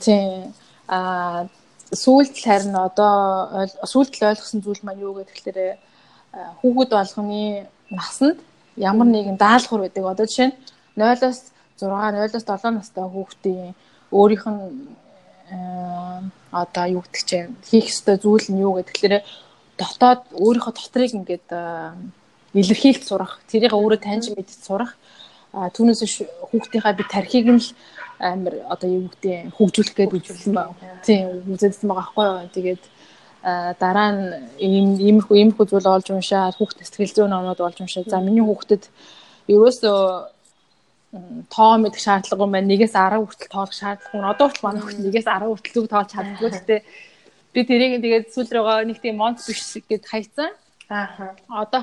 Тийм. 0.00 0.52
Аа 0.88 1.48
сүүлд 1.92 2.34
харин 2.42 2.74
одоо 2.74 3.66
сүүлд 3.86 4.12
л 4.18 4.28
ойлгосон 4.30 4.60
зүйл 4.60 4.82
маань 4.82 5.04
юу 5.06 5.14
гэхээр 5.22 5.78
хүүхэд 6.60 6.90
болгоны 6.92 7.70
насанд 7.90 8.38
ямар 8.76 9.06
нэгэн 9.06 9.38
даалгавар 9.38 9.86
байдаг. 9.86 10.04
Одоо 10.04 10.26
жишээ 10.26 10.50
нь 10.50 10.56
0-оос 10.98 11.52
6, 11.78 11.86
0-оос 11.86 12.44
7 12.44 12.74
настай 12.74 13.04
хүүхдийн 13.06 13.74
өөрийнх 14.10 14.46
нь 14.50 14.62
одоо 16.50 16.84
юу 16.90 17.02
гэдэг 17.06 17.22
чинь 17.22 17.54
хийх 17.62 17.86
ёстой 17.94 18.16
зүйл 18.18 18.46
нь 18.50 18.60
юу 18.66 18.82
гэхээр 18.82 19.22
дотоод 19.78 20.22
өөрийнхөө 20.34 20.74
дотрыг 20.74 21.12
ингээд 21.14 21.46
илэрхийлж 22.56 23.02
сурах, 23.04 23.38
тэрийг 23.50 23.72
өөрөө 23.76 24.00
таньж 24.00 24.32
мэдж 24.32 24.64
сурах. 24.64 24.96
А 25.52 25.68
түүнээс 25.72 26.00
хүүхдийнхаа 26.52 26.96
би 26.96 27.04
тархийг 27.04 27.46
нь 27.48 27.60
л 27.60 27.68
амар 28.18 28.64
одоо 28.72 28.88
юу 28.88 29.08
гэдэг 29.12 29.56
хөгжүүлэх 29.56 29.94
гээд 29.96 30.16
үзүүлсэн 30.16 30.52
ба. 30.56 30.72
Тийм 31.04 31.44
үзүүлсэн 31.52 31.88
байгаа 31.88 32.00
байхгүй 32.00 32.24
юу. 32.24 32.52
Тэгээд 32.56 32.82
дараа 33.80 34.08
нь 34.12 34.24
ийм 34.58 34.86
иймэрхүү 34.96 35.36
иймэрхүү 35.36 35.66
зүйл 35.68 35.86
олж 35.86 36.08
уншаад 36.10 36.56
хүүхд 36.56 36.80
сэтгэл 36.82 37.14
зүйн 37.14 37.30
номнууд 37.30 37.60
олж 37.60 37.78
уншаад 37.84 38.08
за 38.08 38.18
миний 38.24 38.42
хүүхдэд 38.42 38.88
ерөөсөө 39.52 40.00
тоо 41.52 41.72
мэдэх 41.78 42.00
шаардлагагүй 42.02 42.48
байна. 42.50 42.68
Нэгээс 42.72 42.94
10 42.96 43.22
хүртэл 43.22 43.52
тоолох 43.52 43.76
шаардлагагүй. 43.76 44.28
Одоо 44.32 44.48
ч 44.50 44.56
манай 44.64 44.80
хүүхд 44.82 45.00
нэгээс 45.04 45.28
10 45.28 45.46
хүртэл 45.46 45.74
зүг 45.76 45.86
тоолж 45.92 46.08
чаддгүй. 46.12 46.50
Гэхдээ 46.50 46.80
би 47.54 47.60
тэрийг 47.64 47.92
тэгээд 48.02 48.26
сүүл 48.34 48.50
рүүгээ 48.52 48.88
нэг 48.90 48.98
тийм 49.00 49.16
монц 49.20 49.46
биш 49.46 49.60
гэд 49.88 50.04
хайцсан. 50.04 50.50
Аа. 50.90 51.36
Одоо 51.48 51.82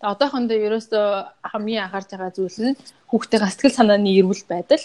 одоохондоо 0.00 0.56
ерөөсөө 0.56 1.06
хамгийн 1.52 1.84
анхаарч 1.88 2.08
байгаа 2.12 2.32
зүйл 2.36 2.58
нь 2.72 2.78
хүүхдийн 3.08 3.48
сэтгэл 3.48 3.78
санааны 3.78 4.10
эрүүл 4.20 4.44
байдал. 4.48 4.84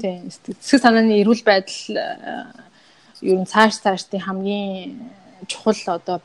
Тийм 0.00 0.30
сэтгэл 0.32 0.84
санааны 0.84 1.20
эрүүл 1.20 1.44
байдал 1.44 1.80
ер 3.20 3.38
нь 3.40 3.50
цааш 3.52 3.84
цаашдын 3.84 4.24
хамгийн 4.24 4.96
чухал 5.46 6.00
одоо 6.00 6.18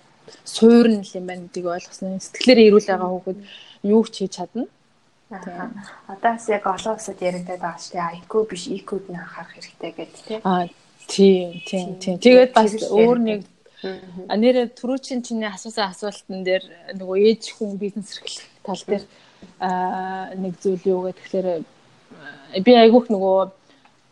суурь 0.45 0.89
нь 0.95 1.03
юм 1.13 1.25
байна 1.27 1.43
гэдгийг 1.43 1.67
ойлгосон. 1.67 2.23
Сэтгэлээр 2.23 2.59
эрүүл 2.71 2.87
байгаа 2.87 3.09
хүүхэд 3.11 3.39
юу 3.83 4.03
ч 4.07 4.15
хийж 4.23 4.33
чадна. 4.37 4.65
Тийм. 5.29 5.71
Одоо 6.07 6.31
бас 6.33 6.49
яг 6.49 6.65
олон 6.65 6.95
улсад 6.95 7.19
яригдаад 7.21 7.61
байгаа 7.61 7.83
шүү 7.83 7.93
дээ. 7.93 8.15
IQ 8.23 8.33
биш 8.49 8.63
EQ-д 8.67 9.05
нь 9.11 9.19
анхаарах 9.19 9.53
хэрэгтэй 9.53 9.91
гэдэг 9.93 10.21
тийм. 10.25 10.41
Аа 10.47 10.65
тийм 11.05 11.47
тийм 11.69 11.87
тийм. 12.01 12.15
Тэгээд 12.17 12.51
бас 12.55 12.71
өөр 12.89 13.17
нэг 13.19 13.39
А 13.79 14.35
нэрээ 14.35 14.75
түрүүчийн 14.75 15.23
чиний 15.23 15.47
асуусан 15.47 15.87
асуултан 15.87 16.43
дээр 16.43 16.63
нөгөө 16.99 17.17
ээж 17.31 17.43
хүн 17.55 17.79
бизнес 17.79 18.19
эрхлэх 18.19 18.43
тал 18.67 18.83
дээр 18.83 19.03
нэг 20.43 20.53
зүйл 20.59 20.83
юу 20.83 20.99
гэх 21.07 21.15
тэгэхээр 21.15 21.47
би 22.65 22.71
айгүйх 22.75 23.07
нөгөө 23.07 23.39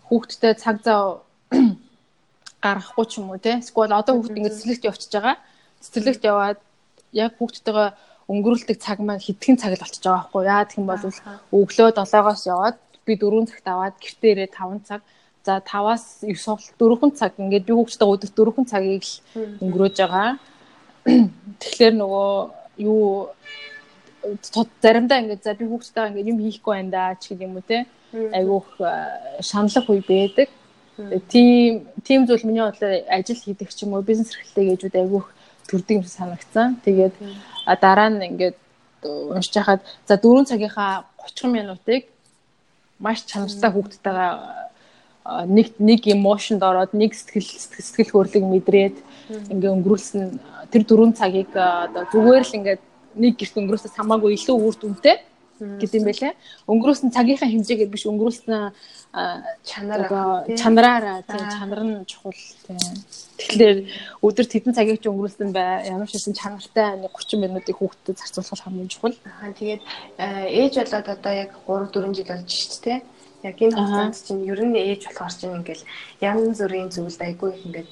хүүхдтэй 0.08 0.54
цаг 0.56 0.80
зав 0.88 1.28
гаргахгүй 2.64 3.06
ч 3.12 3.12
юм 3.20 3.32
уу 3.36 3.40
те. 3.44 3.60
Эсвэл 3.60 3.92
одоо 3.92 4.16
хүүхд 4.16 4.40
ингэ 4.40 4.56
цэцэрлэгт 4.56 4.88
явчихж 4.88 5.14
байгаа. 5.14 5.36
Цэцэрлэгт 5.84 6.24
яваад 6.24 6.60
яг 7.12 7.32
хүүхдтэйгээ 7.36 7.90
өнгөрүүлдэг 8.32 8.78
цаг 8.80 9.00
маань 9.04 9.24
хэдхэн 9.24 9.60
цаг 9.60 9.76
л 9.76 9.84
болчихж 9.84 10.04
байгаа 10.04 10.24
байхгүй 10.24 10.44
яа 10.48 10.64
гэх 10.64 10.80
юм 10.80 10.88
бол 10.88 11.04
өглөө 11.60 11.90
7-оос 11.96 12.44
яваад 12.48 12.78
би 13.08 13.14
4 13.16 13.52
цагт 13.52 13.68
аваад 13.68 13.96
гэртээ 14.04 14.32
ирээ 14.32 14.50
5 14.52 14.88
цаг 14.88 15.02
За 15.48 15.64
5-аас 15.64 16.04
9 16.28 16.36
сургалт 16.36 16.76
4 16.76 17.16
цаг 17.16 17.32
ингээд 17.40 17.68
би 17.68 17.74
хүүхдтэй 17.74 18.08
өдөрт 18.12 18.36
4 18.36 18.68
цагийг 18.68 19.04
л 19.08 19.14
өнгөрөөж 19.64 19.96
байгаа. 20.04 20.30
Тэгэхээр 21.64 21.96
нөгөө 21.96 22.32
юу 22.84 23.32
заримдаа 24.84 25.24
ингээд 25.24 25.48
за 25.48 25.56
би 25.56 25.64
хүүхдтэйгээ 25.72 26.10
ингээд 26.12 26.32
юм 26.36 26.40
хийхгүй 26.44 26.74
байна 26.76 26.92
да 26.92 27.16
ч 27.16 27.32
гэдэг 27.32 27.48
юм 27.48 27.56
уу 27.56 27.64
те. 27.64 27.88
Айгүйх 28.12 28.68
шаналх 29.40 29.88
үе 29.88 30.04
байдаг. 30.04 30.52
Тийм 31.32 31.88
тийм 32.04 32.28
зүйл 32.28 32.44
миний 32.44 32.68
бодлоор 32.68 33.08
ажил 33.08 33.40
хийдэг 33.40 33.72
ч 33.72 33.88
юм 33.88 33.96
уу 33.96 34.04
бизнес 34.04 34.36
эрхлэлтэй 34.36 34.76
ээжүүд 34.76 35.00
айгүйх 35.00 35.28
төрдөг 35.72 35.96
юм 35.96 36.04
санагцсан. 36.04 36.76
Тэгээд 36.84 37.16
дараа 37.80 38.10
нь 38.12 38.36
ингээд 38.36 38.58
уншиж 39.32 39.56
хахад 39.56 39.80
за 40.04 40.20
4 40.20 40.44
цагийнхаа 40.44 41.08
30 41.24 41.56
минутыг 41.56 42.12
маш 43.00 43.24
чанартай 43.24 43.72
хүүхдтэйгээ 43.72 44.67
нэг 45.48 45.76
нэг 45.80 46.08
эмошнд 46.08 46.64
ороод 46.64 46.96
нэг 46.96 47.12
сэтгэл 47.12 47.44
сэтгэл 47.44 48.14
хөдлөг 48.16 48.44
мэдрээд 48.48 48.96
ингээ 49.52 49.76
өнгөрүүлсэн 49.76 50.40
тэр 50.72 50.84
дөрвөн 50.88 51.14
цагийг 51.20 51.52
одоо 51.52 52.08
зүгээр 52.12 52.44
л 52.48 52.58
ингээ 52.58 52.78
нэг 53.20 53.34
гэрт 53.36 53.60
өнгөрөөсөс 53.60 53.94
хамаагүй 54.00 54.40
илүү 54.40 54.56
үр 54.56 54.76
дүнтэй 54.80 55.18
гэдэг 55.58 56.00
юм 56.00 56.06
байлаа. 56.06 56.34
Өнгөрөөсөн 56.70 57.10
цагийнхаа 57.12 57.50
хэмжээгээр 57.50 57.92
биш 57.92 58.06
өнгөрөөсөн 58.06 58.54
чанараа 59.66 60.46
чанараараа 60.54 61.18
тийм 61.26 61.46
чанар 61.50 61.82
нь 61.82 62.06
чухал 62.06 62.38
тийм. 62.70 62.78
Тэгэхээр 63.42 63.78
өдөрт 64.22 64.52
хэдэн 64.54 64.78
цагийг 64.78 65.02
ч 65.02 65.10
өнгөрүүлсэн 65.10 65.50
бай. 65.52 65.90
Ямар 65.90 66.06
ч 66.06 66.22
хэсэн 66.22 66.38
чанартай 66.38 67.02
нэг 67.02 67.10
30 67.10 67.42
минутыг 67.42 67.82
хүүхдэд 67.82 68.22
зарцуулах 68.22 68.64
хамгийн 68.64 68.94
чухал. 68.94 69.18
Аа 69.42 69.50
тэгээд 69.50 69.82
ээж 70.22 70.74
болоод 70.78 71.08
одоо 71.10 71.34
яг 71.34 71.52
3 71.66 71.90
4 71.90 72.16
жил 72.16 72.30
болж 72.30 72.48
шүү 72.54 72.82
дээ 72.86 73.00
Яг 73.44 73.62
энэ 73.62 73.76
хугацаанд 73.78 74.18
чинь 74.18 74.46
ер 74.50 74.62
нь 74.66 74.74
ээж 74.74 75.02
болохоор 75.06 75.34
чинь 75.38 75.58
ингээл 75.62 75.84
янз 76.22 76.58
бүрийн 76.58 76.90
зүйлд 76.90 77.22
айгүй 77.22 77.50
их 77.54 77.66
ингээд 77.66 77.90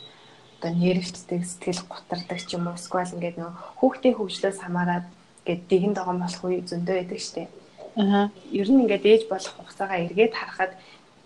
одоо 0.58 0.72
нервчдэг 0.74 1.42
сэтгэл 1.46 1.86
гутардаг 1.86 2.40
ч 2.42 2.58
юм 2.58 2.66
уу 2.66 2.74
эсвэл 2.74 3.14
ингээд 3.14 3.38
нөө 3.38 3.52
хүүхдийн 3.78 4.18
хөгжлөөс 4.18 4.58
хамаарат 4.66 5.06
ингээд 5.46 5.62
дэгэн 5.70 5.94
догоон 5.94 6.20
болох 6.24 6.42
үе 6.42 6.66
зөндөө 6.66 6.96
байдаг 6.98 7.20
штэ. 7.22 7.46
Аа. 8.02 8.34
Ер 8.50 8.68
нь 8.74 8.82
ингээд 8.84 9.06
ээж 9.06 9.24
болох 9.30 9.54
хугацаагаа 9.54 10.00
эргээд 10.10 10.34
харахад 10.34 10.74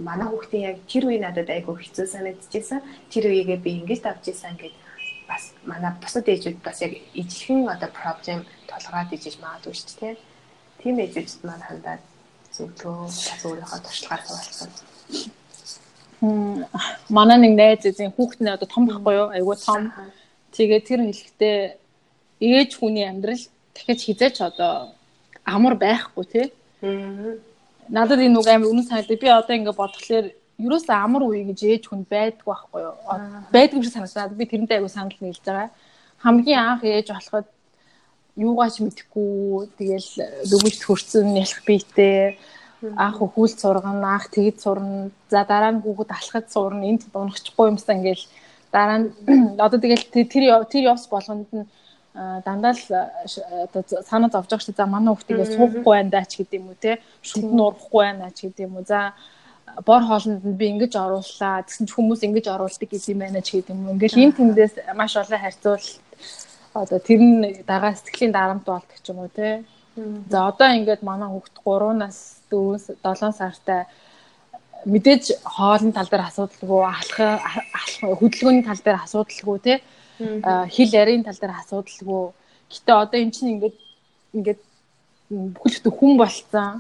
манай 0.04 0.28
хүүхдийн 0.28 0.68
яг 0.70 0.78
тэр 0.92 1.04
үе 1.08 1.20
надад 1.24 1.48
айгүй 1.48 1.76
хэцүү 1.80 2.06
санагдчихсан. 2.12 2.84
Тэр 3.08 3.32
үеигээ 3.32 3.60
би 3.64 3.72
ингэж 3.80 4.00
давж 4.04 4.24
исэн 4.28 4.60
ингээд 4.60 4.76
бас 5.32 5.56
манай 5.64 5.96
бусад 6.02 6.28
ээжүүд 6.28 6.60
бас 6.60 6.84
яг 6.84 6.94
ижлэхэн 7.16 7.72
одоо 7.72 7.90
проблем 7.96 8.44
толгойд 8.68 9.16
ижиж 9.16 9.40
магадгүй 9.40 9.76
шүү 9.76 9.96
дээ. 10.00 10.16
Тийм 10.84 10.96
ээжүүдэд 11.00 11.44
маань 11.48 11.64
хандаад 11.64 12.02
зөвлөө 12.60 12.96
бас 13.08 13.20
өөрийнхөө 13.48 13.80
туршлагаар 13.88 14.24
хуваалцсан. 14.28 14.70
Хм 16.20 16.68
манай 17.10 17.38
нэг 17.40 17.54
найз 17.56 17.86
эзэн 17.88 18.12
хүүхэд 18.12 18.44
нь 18.44 18.52
одоо 18.52 18.68
том 18.68 18.84
байхгүй 18.88 19.14
юу? 19.16 19.28
Айгуу 19.32 19.56
том. 19.56 19.92
Тэгээд 20.52 20.88
тэр 20.88 21.00
хэлэхдээ 21.08 21.58
ээж 22.44 22.72
хүний 22.76 23.08
амьдрал 23.08 23.44
дахиж 23.76 24.00
хизээч 24.04 24.44
одоо 24.44 24.92
амар 25.48 25.76
байхгүй 25.80 26.26
тий. 26.28 26.46
надад 27.88 28.20
энэ 28.20 28.40
үг 28.40 28.48
амар 28.48 28.68
үнэн 28.68 28.88
санагдав. 28.88 29.20
Би 29.20 29.28
одоо 29.28 29.56
ингээ 29.56 29.80
бодглохлоор 29.80 30.28
ерөөсөө 30.60 30.96
амар 30.96 31.24
үе 31.24 31.44
гэж 31.50 31.60
ээж 31.64 31.84
хүн 31.88 32.04
байдг 32.04 32.44
байхгүй 32.44 32.82
юу? 32.84 32.96
Байдг 33.56 33.74
юм 33.80 33.84
шиг 33.84 33.96
санагдаад 33.96 34.36
би 34.36 34.46
тэрнтэй 34.46 34.78
айгу 34.78 34.92
санал 34.92 35.16
нийлж 35.20 35.40
байгаа. 35.46 35.72
Хамгийн 36.20 36.60
анх 36.60 36.84
ээж 36.84 37.08
болоход 37.16 37.48
юугаач 38.40 38.80
мэдэхгүй 38.80 39.68
тэгэл 39.76 40.10
дөвөлт 40.48 40.82
хөрцөн 40.88 41.36
ялах 41.36 41.62
биетэй 41.68 42.40
анх 42.96 43.20
хөхүүл 43.20 43.54
сургана, 43.60 44.16
анх 44.16 44.32
тэгэд 44.32 44.58
сурна. 44.64 45.12
За 45.28 45.44
дараа 45.44 45.76
нь 45.76 45.84
хүүхэд 45.84 46.16
алхахад 46.16 46.48
сурна. 46.48 46.88
Энд 46.88 47.04
унахчихгүй 47.12 47.76
юмсан 47.76 48.00
ингээл 48.00 48.26
дараа 48.72 48.98
нь 49.04 49.08
одоо 49.66 49.80
тэгэл 49.80 50.08
тэр 50.08 50.48
тэр 50.72 50.84
явс 50.88 51.12
болгонд 51.12 51.52
нь 51.52 51.68
дандаа 52.16 52.74
л 52.74 52.86
одоо 53.68 53.84
санаа 54.08 54.32
зовж 54.32 54.48
байгаа 54.48 54.64
шүү. 54.64 54.80
За 54.80 54.86
манай 54.88 55.12
хүүхдгээ 55.12 55.56
суухгүй 55.60 55.94
байна 55.94 56.14
даач 56.16 56.32
гэдэг 56.40 56.60
юм 56.60 56.72
уу 56.72 56.80
те. 56.80 57.04
Шүд 57.22 57.52
нь 57.52 57.60
урахгүй 57.60 58.02
байна 58.08 58.32
ч 58.32 58.48
гэдэг 58.48 58.66
юм 58.66 58.80
уу. 58.80 58.88
За 58.88 59.14
бор 59.86 60.04
хоолнд 60.08 60.44
нь 60.48 60.56
би 60.56 60.66
ингэж 60.72 60.96
орууллаа. 60.96 61.64
Тэгсэн 61.68 61.86
ч 61.86 61.92
хүмүүс 61.94 62.24
ингэж 62.24 62.46
оруулдаг 62.48 62.90
гэдэг 62.90 63.12
юм 63.12 63.20
байна 63.20 63.42
ч 63.44 63.60
гэдэг 63.60 63.76
юм. 63.76 63.92
Ингээл 63.94 64.24
энэ 64.24 64.38
тэндээс 64.40 64.74
маш 64.96 65.14
олон 65.20 65.40
харьцуул 65.40 65.86
одоо 66.74 67.00
тэр 67.00 67.22
нь 67.22 67.64
дагаа 67.66 67.94
сэтгэлийн 67.96 68.34
дарамт 68.34 68.66
болдог 68.66 68.98
ч 69.04 69.10
юм 69.10 69.20
уу 69.24 69.32
те. 69.34 69.64
За 70.30 70.48
одоо 70.52 70.70
ингээд 70.78 71.02
манай 71.04 71.30
хүүхд 71.30 71.56
3 71.66 71.94
нас 71.98 72.42
4 72.52 73.00
7 73.04 73.32
сартай 73.40 73.86
мэдээж 74.86 75.44
хоолны 75.44 75.92
тал 75.92 76.08
дээр 76.10 76.28
асуудалгүй 76.30 76.82
алхах 76.88 77.42
хөдөлгөөний 78.20 78.64
тал 78.64 78.80
дээр 78.80 79.04
асуудалгүй 79.04 79.58
те 79.60 79.74
хэл 80.76 80.92
ярийн 81.02 81.24
тал 81.28 81.36
дээр 81.36 81.54
асуудалгүй 81.60 82.24
гэтээ 82.72 82.96
одоо 83.04 83.20
эн 83.20 83.32
чинь 83.36 83.60
ингээд 83.60 83.78
ингээд 84.38 84.62
бүхэлдээ 85.30 85.94
хүн 86.00 86.14
болцсон 86.16 86.80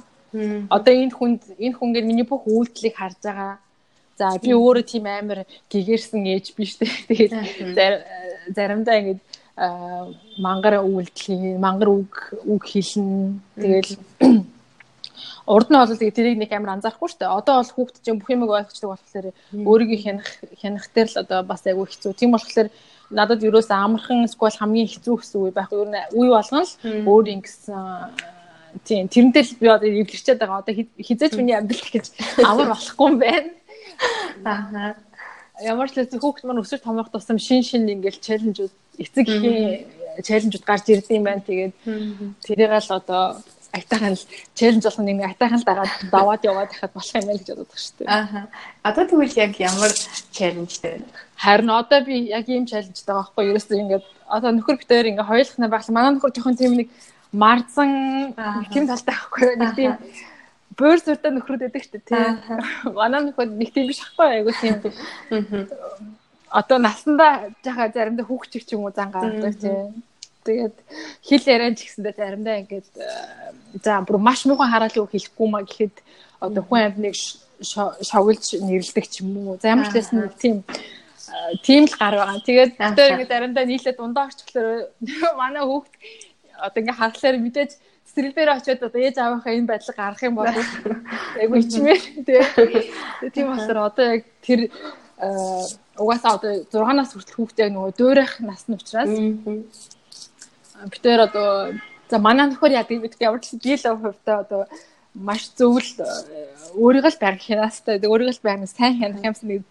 Одоо 0.69 0.93
энэ 0.93 1.13
хүнд 1.17 1.41
энэ 1.57 1.73
хүнгээр 1.73 2.05
миний 2.05 2.27
бүх 2.27 2.45
үйлдэлийг 2.45 2.93
харж 2.93 3.17
байгаа. 3.25 3.57
За 4.13 4.37
би 4.37 4.53
өөрөө 4.53 4.85
тийм 4.85 5.09
амар 5.09 5.49
гэгэрсэн 5.73 6.21
ээж 6.21 6.53
биш 6.53 6.77
үү. 6.77 7.09
Тэгээд 7.09 7.33
заримдаа 8.53 8.95
ингэж 9.01 9.19
мангар 9.59 10.79
үйлдэл 10.79 11.59
мангар 11.59 11.89
үг 11.91 12.13
үг 12.47 12.63
хэлнэ. 12.63 13.43
Тэгэл 13.59 13.91
урд 15.53 15.67
нь 15.67 15.75
бол 15.75 15.91
тэгээ 15.91 16.15
тэрийг 16.15 16.37
нэг 16.39 16.51
амар 16.55 16.79
анзаарахгүй 16.79 17.09
шүү 17.11 17.19
дээ. 17.19 17.35
Одоо 17.43 17.55
бол 17.59 17.73
хүүхд 17.75 17.95
чинь 17.99 18.19
бүх 18.23 18.29
юмыг 18.31 18.49
ойлгочдаг 18.55 18.89
болохоор 18.95 19.27
өөрийгөө 19.51 19.99
хянах 19.99 20.29
хянах 20.63 20.85
дээр 20.95 21.09
л 21.11 21.21
одоо 21.27 21.39
бас 21.43 21.67
айгүй 21.67 21.87
хэцүү. 21.91 22.15
Тийм 22.15 22.31
болохоор 22.31 22.69
надад 23.11 23.43
ерөөс 23.43 23.67
амархан 23.67 24.31
сквал 24.31 24.55
хамгийн 24.55 24.87
хэцүү 24.87 25.15
гэсэн 25.19 25.37
үе 25.43 25.51
байхгүй. 25.51 25.77
Ер 25.83 25.89
нь 25.91 26.07
үе 26.15 26.29
болгон 26.31 26.63
л 26.63 26.73
өөр 27.03 27.25
ингэсэн 27.35 27.83
тийм 28.85 29.09
тэрнтэй 29.09 29.43
л 29.43 29.59
би 29.59 29.67
одоо 29.67 29.89
эвлэрчээд 29.89 30.39
байгаа. 30.39 30.63
Одоо 30.63 30.73
хизээч 31.03 31.33
миний 31.35 31.57
амьдрал 31.57 31.89
гэж 31.91 32.05
амар 32.47 32.71
болохгүй 32.71 33.07
юм 33.09 33.17
байна. 33.19 33.51
Аа. 34.45 34.95
Ямар 35.59 35.91
ч 35.91 35.99
л 35.99 36.07
хүүхд 36.07 36.47
маань 36.47 36.61
өсвөр 36.63 36.79
томрох 36.79 37.11
тусам 37.11 37.41
шин 37.41 37.65
шин 37.65 37.89
ингээл 37.89 38.23
челленжүүд 38.23 38.71
эцэг 38.99 39.25
ихийн 39.25 39.87
челленжүүд 40.21 40.65
гарч 40.67 40.85
ирдэг 40.91 41.15
юм 41.15 41.25
байна. 41.25 41.43
Тэгээд 41.47 41.73
тэрийг 42.43 42.71
л 42.75 42.91
одоо 42.99 43.39
айтайхан 43.71 44.13
л 44.13 44.25
челленж 44.53 44.83
болох 44.83 45.03
нэг 45.05 45.17
айтайхан 45.23 45.59
л 45.61 45.67
дагаад 45.67 45.93
даваад 46.11 46.41
яваад 46.43 46.69
байхад 46.69 46.93
болох 46.93 47.15
юм 47.15 47.25
байна 47.25 47.39
гэж 47.39 47.49
боддог 47.55 47.79
шүү 47.79 47.95
дээ. 48.03 48.07
Аа. 48.11 48.47
Одоо 48.83 49.03
тэгвэл 49.07 49.39
яг 49.39 49.53
ямар 49.59 49.91
челленжтэй? 50.35 51.05
Харин 51.37 51.69
одоо 51.71 51.99
би 52.03 52.27
яг 52.27 52.45
ийм 52.49 52.65
челленжтэй 52.67 53.13
байгаа 53.13 53.31
байхгүй 53.31 53.43
юу? 53.45 53.51
Ерөөсөө 53.55 53.77
ингээд 53.79 54.05
одоо 54.27 54.51
нөхөр 54.51 54.77
битээр 54.81 55.09
ингээд 55.13 55.29
хоёулахнаа 55.29 55.69
байхлаа. 55.69 55.95
Манай 55.95 56.11
нөхөр 56.17 56.33
жоохон 56.33 56.57
тийм 56.59 56.73
нэг 56.75 56.89
марзан 57.31 58.33
тийм 58.73 58.87
талтай 58.89 59.13
байхгүй 59.13 59.55
нэг 59.57 59.75
тийм 59.77 59.93
бөөр 60.79 60.99
сүртэй 61.03 61.31
нөхрүүд 61.33 61.61
байдаг 61.65 61.83
шүү 61.85 62.01
дээ 62.09 62.93
манай 62.97 63.21
нөхөд 63.21 63.53
нэг 63.53 63.69
тийм 63.73 63.85
биш 63.89 64.01
ахгүй 64.01 64.27
айгу 64.41 64.51
тийм 64.57 64.75
одоо 66.49 66.77
насандаа 66.77 67.51
жаха 67.63 67.91
заримдаа 67.93 68.25
хүүхчих 68.25 68.65
ч 68.65 68.73
юм 68.73 68.85
уу 68.85 68.93
зан 68.95 69.11
гардаг 69.11 69.55
тийм. 69.57 70.03
Тэгээд 70.45 70.75
хэл 71.23 71.45
яриан 71.45 71.75
ч 71.75 71.85
гэсэндээ 71.85 72.15
заримдаа 72.17 72.55
ингээд 72.61 72.87
за 73.83 74.01
бүр 74.01 74.17
маш 74.17 74.45
муухан 74.45 74.71
хараалыг 74.71 75.11
хэлэхгүй 75.11 75.47
маа 75.49 75.63
гэхэд 75.63 75.95
одоо 76.41 76.63
хүн 76.63 76.81
амьныг 76.89 77.15
шоглож 78.09 78.45
нэрлдэг 78.57 79.05
ч 79.05 79.21
юм 79.21 79.37
уу. 79.37 79.59
За 79.61 79.75
ямар 79.75 79.87
ч 79.91 79.93
байсан 79.93 80.25
нэг 80.25 80.33
тийм 80.39 80.63
тийм 81.61 81.85
л 81.85 81.95
гар 81.99 82.15
байгаа. 82.17 82.41
Тэгээд 82.41 82.71
одоо 82.79 83.05
ингээд 83.13 83.33
заримдаа 83.33 83.65
нийлээ 83.67 83.93
дундаа 83.93 84.25
орчихлоо 84.31 84.89
манай 85.41 85.63
хүүхд 85.63 85.93
одоо 86.57 86.79
ингээ 86.81 86.97
харахаар 86.97 87.37
мэдээж 87.37 87.71
стрэлбэр 88.09 88.49
очиод 88.57 88.81
одоо 88.83 89.01
ээж 89.01 89.15
аавынхаа 89.21 89.53
энэ 89.53 89.69
байдлыг 89.69 89.97
гаргах 89.97 90.23
юм 90.25 90.35
бол 90.35 90.49
айгу 91.37 91.55
ичмээр 91.61 92.01
тий. 92.25 92.41
Тийм 93.33 93.47
болохоор 93.53 93.79
одоо 93.91 94.05
яг 94.17 94.23
тэр 94.41 94.71
угаасаа 95.99 96.33
одоо 96.39 96.51
6 96.71 96.97
нас 96.99 97.11
хүртэл 97.13 97.37
хүүхдээ 97.37 97.69
нөгөө 97.71 97.91
дуурайх 97.99 98.33
нас 98.39 98.63
нь 98.67 98.77
учраас 98.79 99.13
битээр 100.91 101.21
одоо 101.27 101.47
за 102.09 102.17
манай 102.17 102.47
нөхөр 102.47 102.71
яг 102.79 102.87
бид 102.87 103.15
ямар 103.19 103.41
ч 103.43 103.59
би 103.59 103.75
л 103.75 103.85
хувьдаа 103.99 104.37
одоо 104.43 104.61
маш 105.13 105.51
зөвл 105.59 105.89
өөрийгөө 106.79 107.11
л 107.13 107.21
байг 107.23 107.37
хянастай 107.43 107.99
өөрийгөө 107.99 108.35
л 108.37 108.45
байг 108.45 108.59
сайн 108.69 108.97
хянах 108.99 109.27
юмсан 109.27 109.47
нэг 109.49 109.61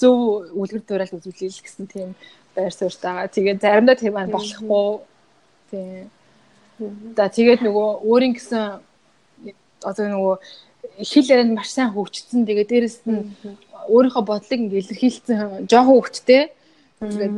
зөв 0.00 0.16
үлгэр 0.54 0.82
дуурайлт 0.86 1.16
үзүүлээл 1.18 1.64
гэсэн 1.64 1.86
тийм 1.90 2.10
байр 2.54 2.72
суурьтай 2.72 3.12
байгаа. 3.12 3.34
Тэгээд 3.34 3.62
заримдаа 3.64 3.96
тийм 3.96 4.14
байна 4.14 4.34
болохгүй. 4.36 5.00
Тийм 5.70 6.10
За 7.16 7.28
тэгээд 7.28 7.62
нөгөө 7.62 7.88
өөрийн 8.08 8.34
гэсэн 8.34 8.82
одоо 9.86 10.06
нөгөө 10.10 10.34
хэл 11.04 11.30
ярианд 11.30 11.54
маш 11.54 11.70
сайн 11.70 11.92
хөгжсөн. 11.94 12.46
Тэгээд 12.48 12.70
дээрэс 12.70 12.98
нь 13.06 13.30
өөрийнхөө 13.88 14.24
бодлыг 14.26 14.60
ингээ 14.60 14.82
илэрхийлсэн 14.82 15.66
жоохон 15.70 15.94
хөвгттэй. 15.98 16.42
Тэгээд 17.00 17.34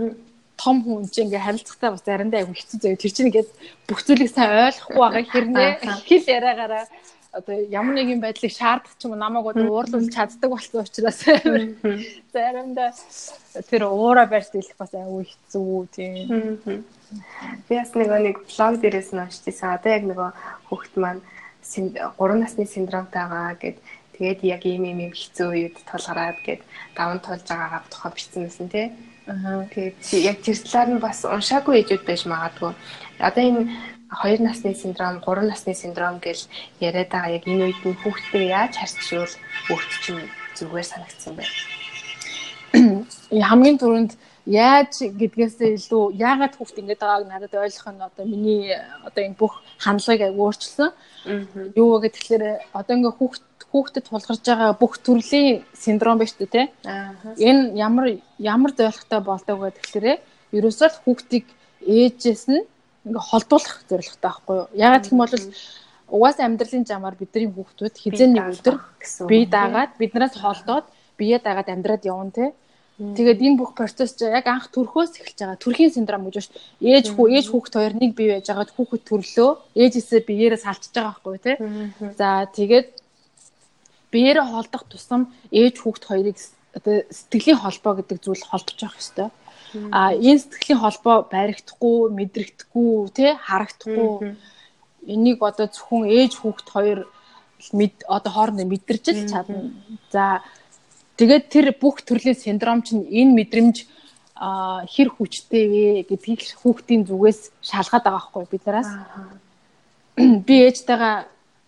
том 0.56 0.76
хүн 0.84 1.08
чинь 1.10 1.28
ингээ 1.28 1.46
харилцахтаа 1.46 1.90
бас 1.94 2.02
заримдаа 2.04 2.40
айгүй 2.42 2.56
хэцүү 2.56 2.78
заяа. 2.80 3.00
Тэр 3.00 3.12
чинь 3.12 3.28
ингээд 3.30 3.50
бүх 3.88 4.00
зүйлийг 4.06 4.30
сайн 4.30 4.70
ойлгохгүй 4.70 5.00
байгаа 5.02 5.24
хэрнээ 5.32 5.70
хэл 6.06 6.26
яриагаараа 6.36 6.84
одоо 7.34 7.56
ямар 7.66 7.94
нэгэн 7.98 8.22
байдлыг 8.22 8.52
шаардах 8.54 8.94
ч 8.94 9.04
юм 9.04 9.14
уу 9.14 9.18
намайг 9.18 9.46
одоо 9.50 9.66
уурлуулж 9.66 10.08
чаддаг 10.14 10.50
болсон 10.54 10.86
учраас 10.86 11.18
заримдаа 12.30 12.90
тэр 13.70 13.82
уура 13.90 14.24
барьж 14.30 14.54
дийлэх 14.54 14.78
бас 14.78 14.94
айгүй 14.94 15.26
хэцүү 15.26 15.78
тийм. 15.90 16.86
Би 17.66 17.74
бас 17.74 17.90
нэг 17.98 18.08
нэг 18.14 18.36
блог 18.46 18.74
дээрээс 18.78 19.10
нь 19.10 19.22
уншижсэн. 19.26 19.74
Одоо 19.74 19.90
яг 19.90 20.04
нөгөө 20.06 20.30
хүүхэд 20.70 20.94
маань 21.02 21.22
3 21.66 22.38
насны 22.38 22.64
синдромтойгоо 22.70 23.58
гэд 23.58 23.76
тэгээд 24.16 24.40
яг 24.44 24.62
ийм 24.66 24.84
ийм 24.84 25.12
хэцүү 25.12 25.48
үед 25.50 25.76
тулгараад 25.88 26.38
гэд 26.46 26.62
даван 26.96 27.20
тулж 27.20 27.44
байгаагаа 27.48 27.82
тухай 27.90 28.10
бичсэн 28.14 28.42
байсан 28.46 28.68
тий. 28.70 28.86
Аа 29.26 29.64
тэгээд 29.72 29.96
яг 30.30 30.38
тэр 30.44 30.58
талаар 30.62 30.88
нь 30.92 31.04
бас 31.04 31.18
уншаагүй 31.24 31.74
ээжүүд 31.80 32.02
байж 32.06 32.22
магадгүй. 32.28 32.72
Одоо 33.18 33.42
энэ 33.42 33.62
2 34.22 34.38
насны 34.46 34.74
синдром, 34.74 35.20
3 35.20 35.48
насны 35.50 35.74
синдром 35.74 36.18
гэл 36.22 36.42
яриад 36.80 37.10
байгаа 37.10 37.34
яг 37.36 37.44
энэ 37.48 37.64
үед 37.66 37.80
нь 37.82 37.98
хүүхдээ 38.02 38.44
яаж 38.58 38.72
харьцуул 38.78 39.34
өөрт 39.72 39.92
чинь 40.04 40.22
зүгээр 40.54 40.86
санагдсан 40.92 41.34
байна. 41.34 41.56
Хамгийн 43.50 43.78
түрүүнд 43.80 44.12
яаж 44.46 45.08
гэдгээсээ 45.20 45.70
илүү 45.80 46.04
яагаад 46.20 46.54
хүүхд 46.54 46.80
ингэж 46.84 47.00
байгааг 47.00 47.24
надад 47.26 47.54
ойлгох 47.54 47.88
нь 47.90 48.06
одоо 48.08 48.24
миний 48.28 48.76
одоо 49.06 49.22
энэ 49.24 49.40
бүх 49.40 49.64
хандлагыг 49.80 50.36
өөрчилсөн. 50.36 50.90
Юу 51.80 51.96
вэ 51.96 52.12
гэхээр 52.12 52.44
одоо 52.76 52.94
ингээ 52.96 53.14
хүүхд 53.16 53.42
хүүхдэд 53.74 54.06
тулгарч 54.06 54.42
байгаа 54.46 54.78
бүх 54.78 55.02
төрлийн 55.02 55.66
синдром 55.74 56.22
байна 56.22 56.30
шүү 56.30 56.46
дээ. 56.46 56.66
Энэ 57.42 57.74
ямар 57.74 58.22
ямар 58.38 58.70
зорилготой 58.70 59.20
болдог 59.26 59.58
вэ 59.58 59.74
гэхээр 59.74 60.22
ерөөсөө 60.54 60.88
л 60.94 61.02
хүүхдийг 61.02 61.46
ээжээс 61.82 62.44
нь 62.54 62.62
ингээ 63.02 63.28
холдуулах 63.34 63.82
зорилготой 63.90 64.22
байхгүй 64.22 64.54
юу? 64.62 64.68
Яагаад 64.78 65.02
гэх 65.02 65.12
юм 65.12 65.20
бол 65.26 65.34
угаасаа 66.14 66.46
амьдралын 66.46 66.86
замаар 66.86 67.18
бидний 67.18 67.50
хүүхдүүд 67.50 67.94
хизээ 67.98 68.28
нэг 68.30 68.46
өдөр 68.62 68.76
бие 69.26 69.46
даагаад 69.50 69.92
биднээс 69.98 70.38
холдоод 70.38 70.86
бие 71.18 71.42
даагаад 71.42 71.72
амьдраад 71.74 72.06
явна 72.06 72.30
те. 72.30 72.46
Тэгээд 72.94 73.42
энэ 73.42 73.58
бүх 73.58 73.74
процесс 73.74 74.14
чинь 74.14 74.30
яг 74.30 74.46
анх 74.46 74.70
төрхөөс 74.70 75.18
эхэлж 75.18 75.34
байгаа. 75.34 75.58
Төрхийн 75.58 75.90
синдром 75.90 76.30
гэж 76.30 76.34
байна 76.38 76.46
шүү. 76.46 76.54
Ээж 76.78 77.06
хүү 77.10 77.26
ээж 77.34 77.46
хүүхд 77.50 77.74
хоёр 77.74 77.94
нэг 77.98 78.14
бие 78.14 78.38
байж 78.38 78.46
байгаад 78.46 78.70
хүүхэд 78.70 79.02
төрлөө. 79.02 79.50
Ээжээсээ 79.74 80.20
биеэрээ 80.22 80.62
салчиж 80.62 80.94
байгаа 80.94 81.18
байхгүй 81.18 81.38
тий. 81.42 81.56
За 82.14 82.46
тэгээд 82.46 82.88
биеэрээ 84.14 84.46
холдох 84.46 84.86
тусам 84.86 85.34
ээж 85.50 85.82
хүүхд 85.82 86.04
хоёрыг 86.06 86.38
одоо 86.78 87.02
сэтгэлийн 87.10 87.58
холбоо 87.58 87.92
гэдэг 87.98 88.18
зүйл 88.22 88.44
холдож 88.46 88.78
явах 88.78 89.02
ёстой. 89.02 89.28
А 89.90 90.14
энэ 90.14 90.38
сэтгэлийн 90.38 90.82
холбоо 90.82 91.26
баригдахгүй, 91.26 91.98
мэдрэгдэхгүй, 92.14 93.10
тий 93.10 93.30
харагдахгүй. 93.34 94.38
Энийг 95.10 95.42
одоо 95.42 95.66
зөвхөн 95.66 96.06
ээж 96.06 96.32
хүүхд 96.38 96.66
хоёр 96.70 97.00
одоо 98.06 98.30
хоорондоо 98.32 98.66
мэдэрч 98.70 99.04
л 99.10 99.26
чадна. 99.26 99.74
За 100.14 100.42
Тэгээд 101.16 101.44
тэр 101.46 101.66
бүх 101.78 102.02
төрлийн 102.02 102.34
синдром 102.34 102.82
чинь 102.82 103.06
энэ 103.06 103.38
мэдрэмж 103.38 103.86
хэр 104.34 105.08
хүчтэй 105.14 105.64
вэ 105.70 105.84
гэдгийг 106.10 106.58
хүүхдийн 106.58 107.06
зүгээс 107.06 107.54
шалгаад 107.62 108.02
байгаа 108.02 108.18
байхгүй 108.34 108.50
биднээс. 108.50 108.90
Би 110.18 110.54
ээжтэйгээ 110.66 111.14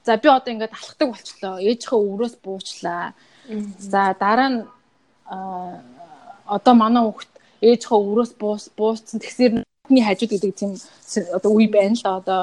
За 0.06 0.16
би 0.16 0.28
одоо 0.30 0.52
ингээд 0.54 0.70
алхдаг 0.70 1.08
болчлоо. 1.10 1.58
Ээжийнхээ 1.58 1.98
өврөөс 1.98 2.34
буучлаа. 2.38 3.12
За 3.78 4.14
дараа 4.14 4.48
нь 4.54 4.60
одоо 6.46 6.74
манай 6.78 7.02
хүүхд 7.02 7.30
ээжийнхээ 7.58 7.98
өврөөс 8.06 8.32
буус 8.38 8.64
бууссан 8.78 9.18
тэгсэр 9.18 9.66
хөлний 9.66 10.04
хажууд 10.06 10.30
гэдэг 10.30 10.52
тийм 10.54 10.72
одоо 11.34 11.50
үе 11.58 11.66
байна 11.66 11.98
л 11.98 12.02
да 12.06 12.16
одоо 12.22 12.42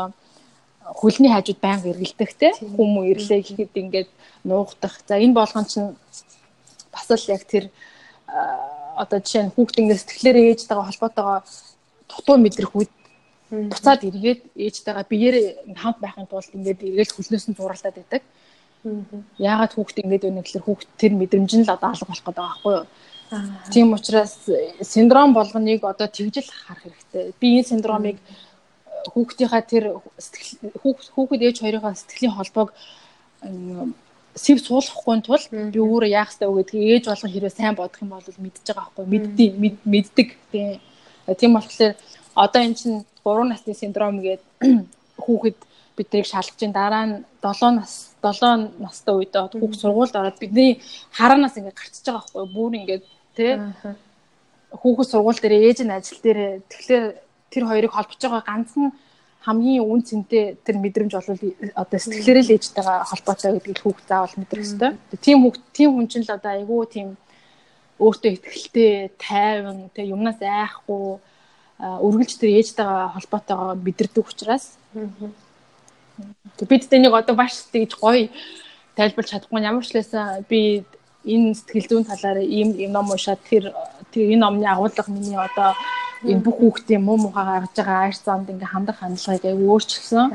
хөлний 1.00 1.32
хажууд 1.32 1.60
байнга 1.64 1.92
эргэлдэх 1.96 2.32
те 2.36 2.52
хүмүүс 2.60 3.08
ирлээ 3.12 3.40
гэхэд 3.48 3.74
ингээд 3.80 4.10
нуугдах. 4.44 5.00
За 5.08 5.16
энэ 5.16 5.38
болгон 5.40 5.64
чинь 5.64 5.96
бас 6.92 7.08
л 7.08 7.32
яг 7.32 7.48
тэр 7.48 7.72
одоо 9.00 9.20
жишээ 9.24 9.44
нь 9.48 9.54
хүүхд 9.56 9.80
ингээд 9.80 10.02
сэтгэлээрээ 10.04 10.52
ээжтэйгээ 10.52 10.88
холбоотойгоо 10.88 11.40
дутуу 12.12 12.38
мэдрэх 12.44 12.76
үед 12.76 12.92
буцаад 13.54 14.02
эргээд 14.10 14.42
ээжтэйгээ 14.58 15.06
биеэрээ 15.12 15.48
хамт 15.78 16.00
байхын 16.02 16.28
тулд 16.30 16.50
ингээд 16.58 16.82
эргээд 16.90 17.12
хөлнөөс 17.14 17.46
нь 17.50 17.58
зуралдаад 17.58 17.96
байдаг. 17.98 18.24
Яагаад 19.38 19.74
хүүхд 19.74 19.98
ингээд 20.04 20.28
өнө 20.28 20.42
гэхэлэр 20.42 20.66
хүүхд 20.66 20.88
тэр 20.98 21.14
мэдрэмж 21.14 21.52
нь 21.56 21.66
л 21.66 21.76
одоо 21.76 21.90
алга 21.94 22.10
болох 22.10 22.26
гэдэг 22.26 22.44
байхгүй 22.44 22.74
юу? 22.74 22.86
Тийм 23.74 23.94
учраас 23.94 24.34
синдром 24.82 25.34
болгоныг 25.34 25.82
одоо 25.86 26.08
тэгжил 26.08 26.50
харах 26.50 26.84
хэрэгтэй. 26.84 27.34
Би 27.40 27.48
энэ 27.58 27.70
синдромыг 27.70 28.18
хүүхдийнхаа 29.14 29.62
тэр 29.62 29.84
хүүхэд 31.14 31.42
ээж 31.48 31.58
хоёрынхаа 31.62 31.96
сэтгэлийн 31.96 32.36
холбоог 32.36 32.70
сэв 34.36 34.58
суулгахгүй 34.66 35.22
тул 35.22 35.44
би 35.74 35.80
өөрөө 35.80 36.10
яах 36.10 36.32
ёстой 36.34 36.50
вэ 36.50 36.64
гэдгийг 36.64 36.94
ээж 36.94 37.06
болгон 37.06 37.32
хэрвээ 37.34 37.54
сайн 37.54 37.76
бодох 37.78 38.02
юм 38.02 38.10
бол 38.10 38.26
мэдчихэж 38.26 38.68
байгаа 38.74 38.90
байхгүй 38.90 39.06
мэддэг 39.14 39.52
мэддэг. 39.86 40.28
Тийм 40.52 40.82
тийм 41.38 41.52
болохоор 41.54 41.96
одоо 42.34 42.62
эн 42.62 42.74
чинь 42.74 43.06
3 43.26 43.50
насны 43.50 43.74
синдром 43.74 44.20
гэдэг 44.22 44.44
хүүхэд 45.24 45.58
биднийг 45.98 46.26
шалгаж 46.26 46.60
ин 46.66 46.74
дараа 46.74 47.06
нь 47.06 47.16
7 47.42 47.80
нас 47.80 48.16
7 48.22 48.82
настай 48.84 49.14
үед 49.16 49.34
хүүхд 49.34 49.80
сургуульд 49.80 50.16
ороод 50.16 50.38
бидний 50.42 50.82
хараанаас 51.18 51.58
ингээд 51.58 51.80
гарчиж 51.80 52.06
байгаа 52.06 52.24
байхгүй 52.24 52.46
бүр 52.56 52.72
ингээд 52.80 53.04
тий 53.38 53.52
хүүхэд 54.82 55.12
сургууль 55.12 55.42
дээр 55.42 55.56
ээж 55.70 55.80
нь 55.86 55.96
ажил 55.98 56.20
дээр 56.26 56.40
тэгэхээр 56.72 57.06
тэр 57.54 57.64
хоёрыг 57.70 57.92
холбож 57.94 58.20
байгаа 58.22 58.44
ганцхан 58.50 58.90
хамгийн 59.46 59.84
үн 59.84 60.02
цэнтэй 60.08 60.58
тэр 60.66 60.78
мэдрэмж 60.80 61.14
бол 61.14 61.30
одоо 61.76 62.00
сэтгэлээрээ 62.00 62.44
л 62.48 62.56
ээжтэйгээ 62.56 63.10
холбоотой 63.12 63.52
гэдгийг 63.60 63.80
хүүхд 63.84 64.06
заавал 64.08 64.40
мэдрэх 64.40 64.64
ёстой. 64.66 64.92
Тийм 65.20 65.38
хүүхд 65.44 65.62
тийм 65.76 65.90
хүн 65.94 66.08
чинь 66.08 66.24
л 66.24 66.32
одоо 66.32 66.52
айгүй 66.56 66.82
тийм 66.88 67.08
өөртөө 68.00 68.32
ихтэй 68.40 69.12
тайван 69.20 69.92
тэг 69.92 70.10
юмнаас 70.16 70.40
айхгүй 70.40 71.20
үргэлж 71.80 72.38
тэр 72.38 72.62
ээжтэйгээ 72.62 73.14
холбоотойгоо 73.18 73.76
мэдэрдэг 73.76 74.26
учраас. 74.26 74.78
Бид 76.70 76.84
тэнийг 76.88 77.14
одоо 77.14 77.36
баш 77.36 77.66
тэгж 77.74 77.98
гоё 77.98 78.30
тайлбарч 78.96 79.34
чадахгүй. 79.34 79.62
Ямар 79.62 79.86
ч 79.86 79.98
лээсэн 79.98 80.46
би 80.46 80.86
энэ 81.26 81.58
сэтгэл 81.58 81.90
зүйн 81.90 82.06
талаар 82.06 82.40
ийм 82.46 82.78
юм 82.78 82.92
ном 82.94 83.10
уншаад 83.10 83.42
тэр 83.50 83.74
тэр 84.14 84.38
энэ 84.38 84.44
номны 84.44 84.68
агуулга 84.70 85.04
миний 85.10 85.36
одоо 85.36 85.74
энэ 86.24 86.44
бүх 86.46 86.58
хүүхдийн 86.62 87.02
муу 87.04 87.18
мухаа 87.18 87.66
гаргаж 87.66 87.74
байгаа 87.76 88.00
айр 88.06 88.16
замд 88.16 88.52
ингээ 88.54 88.74
хандах 88.74 88.98
хандлагыг 89.02 89.46
аяг 89.46 89.60
өөрчилсөн. 89.60 90.28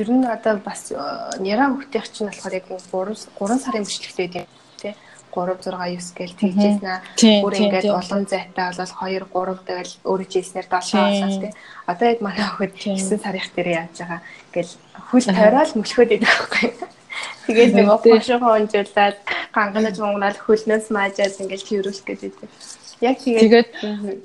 Ер 0.00 0.08
нь 0.10 0.26
одоо 0.26 0.58
бас 0.60 0.90
няра 1.38 1.70
хүүхдийн 1.70 2.04
чинь 2.10 2.28
болохоор 2.28 2.58
яг 2.58 2.66
3 2.68 3.14
3 3.38 3.64
сарын 3.64 3.86
бичлэгтэй 3.86 4.28
тий 4.28 4.44
3 5.38 5.62
6 5.62 5.70
9 5.70 6.18
гээл 6.18 6.38
тэгжсэн 6.40 6.82
аа. 6.82 7.00
Бүр 7.42 7.54
ингээд 7.54 7.86
улам 7.94 8.22
зайтай 8.26 8.66
болол 8.74 8.92
2 8.98 9.30
3 9.30 9.66
тэгэл 9.68 9.92
өөрөө 10.10 10.28
жийснээр 10.34 10.66
7 10.66 10.98
болоо 10.98 11.30
тий. 11.38 11.52
Одоо 11.86 12.06
яг 12.10 12.18
манай 12.20 12.46
хүүхэд 12.50 12.74
9 12.82 13.22
сарын 13.22 13.50
дээр 13.54 13.68
яаж 13.78 13.94
байгаа 14.02 14.20
гэл 14.50 14.72
хөл 15.10 15.26
тойроод 15.30 15.70
мөлхөөд 15.78 16.10
идэх 16.18 16.34
байхгүй. 16.34 16.66
Тэгээд 17.46 17.72
нэг 17.74 17.88
офшоо 17.88 18.38
хонжуулаад 18.42 19.16
ганганаж 19.56 19.96
мунгаад 20.02 20.36
хөлнөөс 20.42 20.86
маажаад 20.92 21.40
ингээл 21.40 21.68
тэрүүлэх 21.68 22.04
гэдэг. 22.04 22.34
Яг 23.00 23.16
тэгээд 23.22 23.68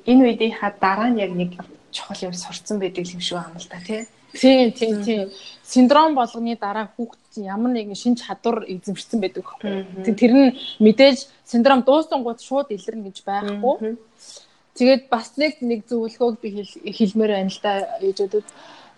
энэ 0.09 0.21
үеийнхаа 0.27 0.71
дараа 0.81 1.09
нь 1.13 1.21
яг 1.23 1.31
нэг 1.31 1.51
чухал 1.93 2.25
юм 2.27 2.33
сурцсан 2.33 2.81
байдаг 2.81 3.05
юм 3.05 3.21
шүү 3.21 3.37
аамал 3.39 3.67
та 3.69 3.79
тий. 3.79 4.03
Тийм 4.33 4.71
тийм 4.71 5.03
тийм. 5.03 5.29
Синдром 5.63 6.15
болгоны 6.15 6.57
дараа 6.59 6.89
хүүхд 6.97 7.37
ямар 7.37 7.71
нэгэн 7.73 7.95
шин 7.95 8.15
чадвар 8.15 8.65
эзэмшсэн 8.67 9.19
байдаг 9.21 9.45
байхгүй. 9.45 10.13
Тэр 10.17 10.33
нь 10.33 10.57
мэдээж 10.81 11.29
синдром 11.45 11.81
дуусангууд 11.85 12.41
шууд 12.41 12.73
илэрнэ 12.73 13.09
гэж 13.09 13.17
байхгүй. 13.25 13.97
Тэгээд 14.73 15.09
бас 15.09 15.37
нэг 15.37 15.61
нэг 15.61 15.85
зөвлөгөөг 15.85 16.41
би 16.41 16.65
хэлмээр 16.65 17.31
байна 17.37 17.53
л 17.53 17.61
да 17.61 17.71
ээжүүдэд. 18.01 18.47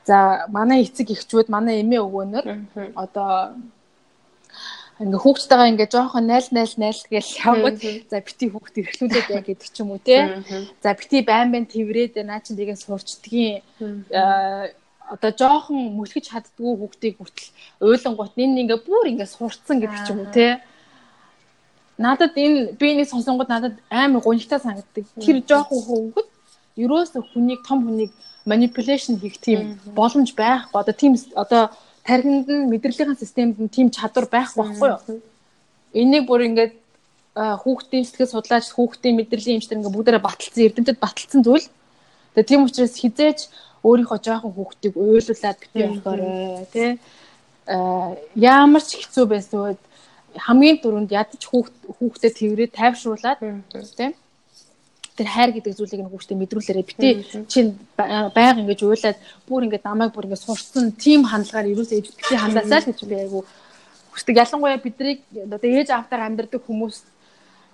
За 0.07 0.47
манай 0.47 0.87
эцэг 0.87 1.11
эхчүүд 1.11 1.51
манай 1.51 1.83
эмээ 1.83 1.99
өвгөнөр 1.99 2.45
одоо 2.95 3.59
ингээ 5.03 5.19
хүүхдтэйгээ 5.19 5.71
ингээ 5.75 5.91
жоохон 5.91 6.25
найл 6.31 6.47
найл 6.55 6.73
найл 6.79 7.01
гэж 7.11 7.27
явгад 7.43 7.79
за 8.07 8.17
бити 8.23 8.45
хүүхд 8.47 8.75
эрхлүүлээд 8.79 9.27
яа 9.35 9.43
гэдэг 9.43 9.67
ч 9.67 9.77
юм 9.83 9.91
уу 9.91 9.99
те. 9.99 10.39
За 10.79 10.95
бити 10.95 11.19
байн 11.27 11.51
байн 11.51 11.67
тэрврээд 11.67 12.23
наа 12.23 12.39
чин 12.39 12.55
тэгээ 12.55 12.79
сурчдгийн 12.79 13.59
одоо 15.09 15.31
жоохон 15.31 15.95
мүлгэж 15.97 16.25
чаддгүй 16.31 16.73
хүүхдийг 16.77 17.15
хүртэл 17.17 17.49
уйлангууд 17.81 18.33
энэ 18.35 18.61
ингээ 18.65 18.79
бүр 18.85 19.05
ингээ 19.11 19.29
сурцсан 19.29 19.77
гэдэг 19.81 20.01
ч 20.05 20.09
юм 20.11 20.19
уу 20.25 20.31
те. 20.33 20.61
Надад 21.97 22.33
энэ 22.35 22.73
би 22.79 22.87
нэг 22.97 23.07
сонсонгод 23.09 23.49
надад 23.49 23.75
амар 23.89 24.21
гонигтай 24.21 24.59
санагддаг. 24.59 25.05
Тэр 25.21 25.37
жоохон 25.45 25.81
хөвгөд 25.85 26.29
ерөөсө 26.75 27.21
хүнийг 27.31 27.61
том 27.63 27.85
хүнийг 27.85 28.11
manipulation 28.45 29.19
хийх 29.21 29.37
тийм 29.39 29.79
боломж 29.95 30.33
байхгүй. 30.35 30.79
Одоо 30.81 30.95
тийм 30.95 31.13
одоо 31.35 31.69
тархинд 32.03 32.47
нь 32.49 32.69
мэдрэлийн 32.69 33.17
системд 33.17 33.57
нь 33.59 33.69
тийм 33.69 33.87
чадвар 33.89 34.27
байхгүй 34.29 34.61
байхгүй 34.61 34.89
юу? 34.89 35.21
Энийг 35.93 36.27
бүр 36.27 36.45
ингээд 36.49 36.73
хүүхдийн 37.35 38.05
сэтгэл 38.05 38.31
судлаач 38.31 38.69
хүүхдийн 38.71 39.15
мэдрэлийн 39.17 39.57
эмчтэр 39.59 39.77
ингээд 39.79 39.95
бүгдээрээ 39.95 40.23
баталсан 40.23 40.63
эрдэмтэд 40.67 40.99
баталсан 41.01 41.41
зүйл. 41.43 41.67
Тэгээ 42.35 42.49
тийм 42.49 42.61
учраас 42.67 42.95
хизээч 42.95 43.39
өөрийнхөө 43.85 44.19
жоохон 44.25 44.53
хүүхдийг 44.57 44.93
уйлуулад 44.97 45.57
битээ 45.61 45.87
болохоор 45.93 46.21
тий. 46.73 46.89
Ямар 48.35 48.83
ч 48.83 48.89
хэцүү 48.99 49.25
байсан 49.29 49.57
үед 49.61 49.81
хамгийн 50.45 50.77
дөрөнд 50.81 51.11
ядаж 51.13 51.41
хүүхд 51.45 51.75
хүүхдэд 51.97 52.33
тэрвэрээ 52.37 52.69
тайвшруулад 52.73 53.39
тий. 53.39 54.11
Тэр 55.15 55.27
хайр 55.31 55.51
гэдэг 55.55 55.77
зүйлийг 55.79 56.01
нь 56.03 56.11
хүүхдээ 56.11 56.37
мэдрүүлээрээ 56.41 56.89
битээ 56.91 57.13
чинь 57.47 57.79
байнга 57.95 58.59
ингэж 58.59 58.81
уйлаад 58.83 59.17
бүр 59.47 59.63
ингэж 59.63 59.83
намайг 59.87 60.11
бүр 60.11 60.27
ингэж 60.27 60.43
сурсан 60.43 60.91
тим 60.91 61.23
хандлагаар 61.23 61.71
ерөөсөө 61.71 61.97
ээж 62.03 62.07
битээ 62.19 62.41
хандаасаа 62.43 62.83
л 62.83 62.89
гэж 62.91 62.99
би 63.07 63.15
айгу 63.15 63.47
хүсдэг. 64.11 64.35
Ялангуяа 64.43 64.79
биднийг 64.83 65.23
одоо 65.31 65.69
ээж 65.71 65.95
автаар 65.95 66.27
амьдардаг 66.27 66.59
хүмүүс 66.67 66.99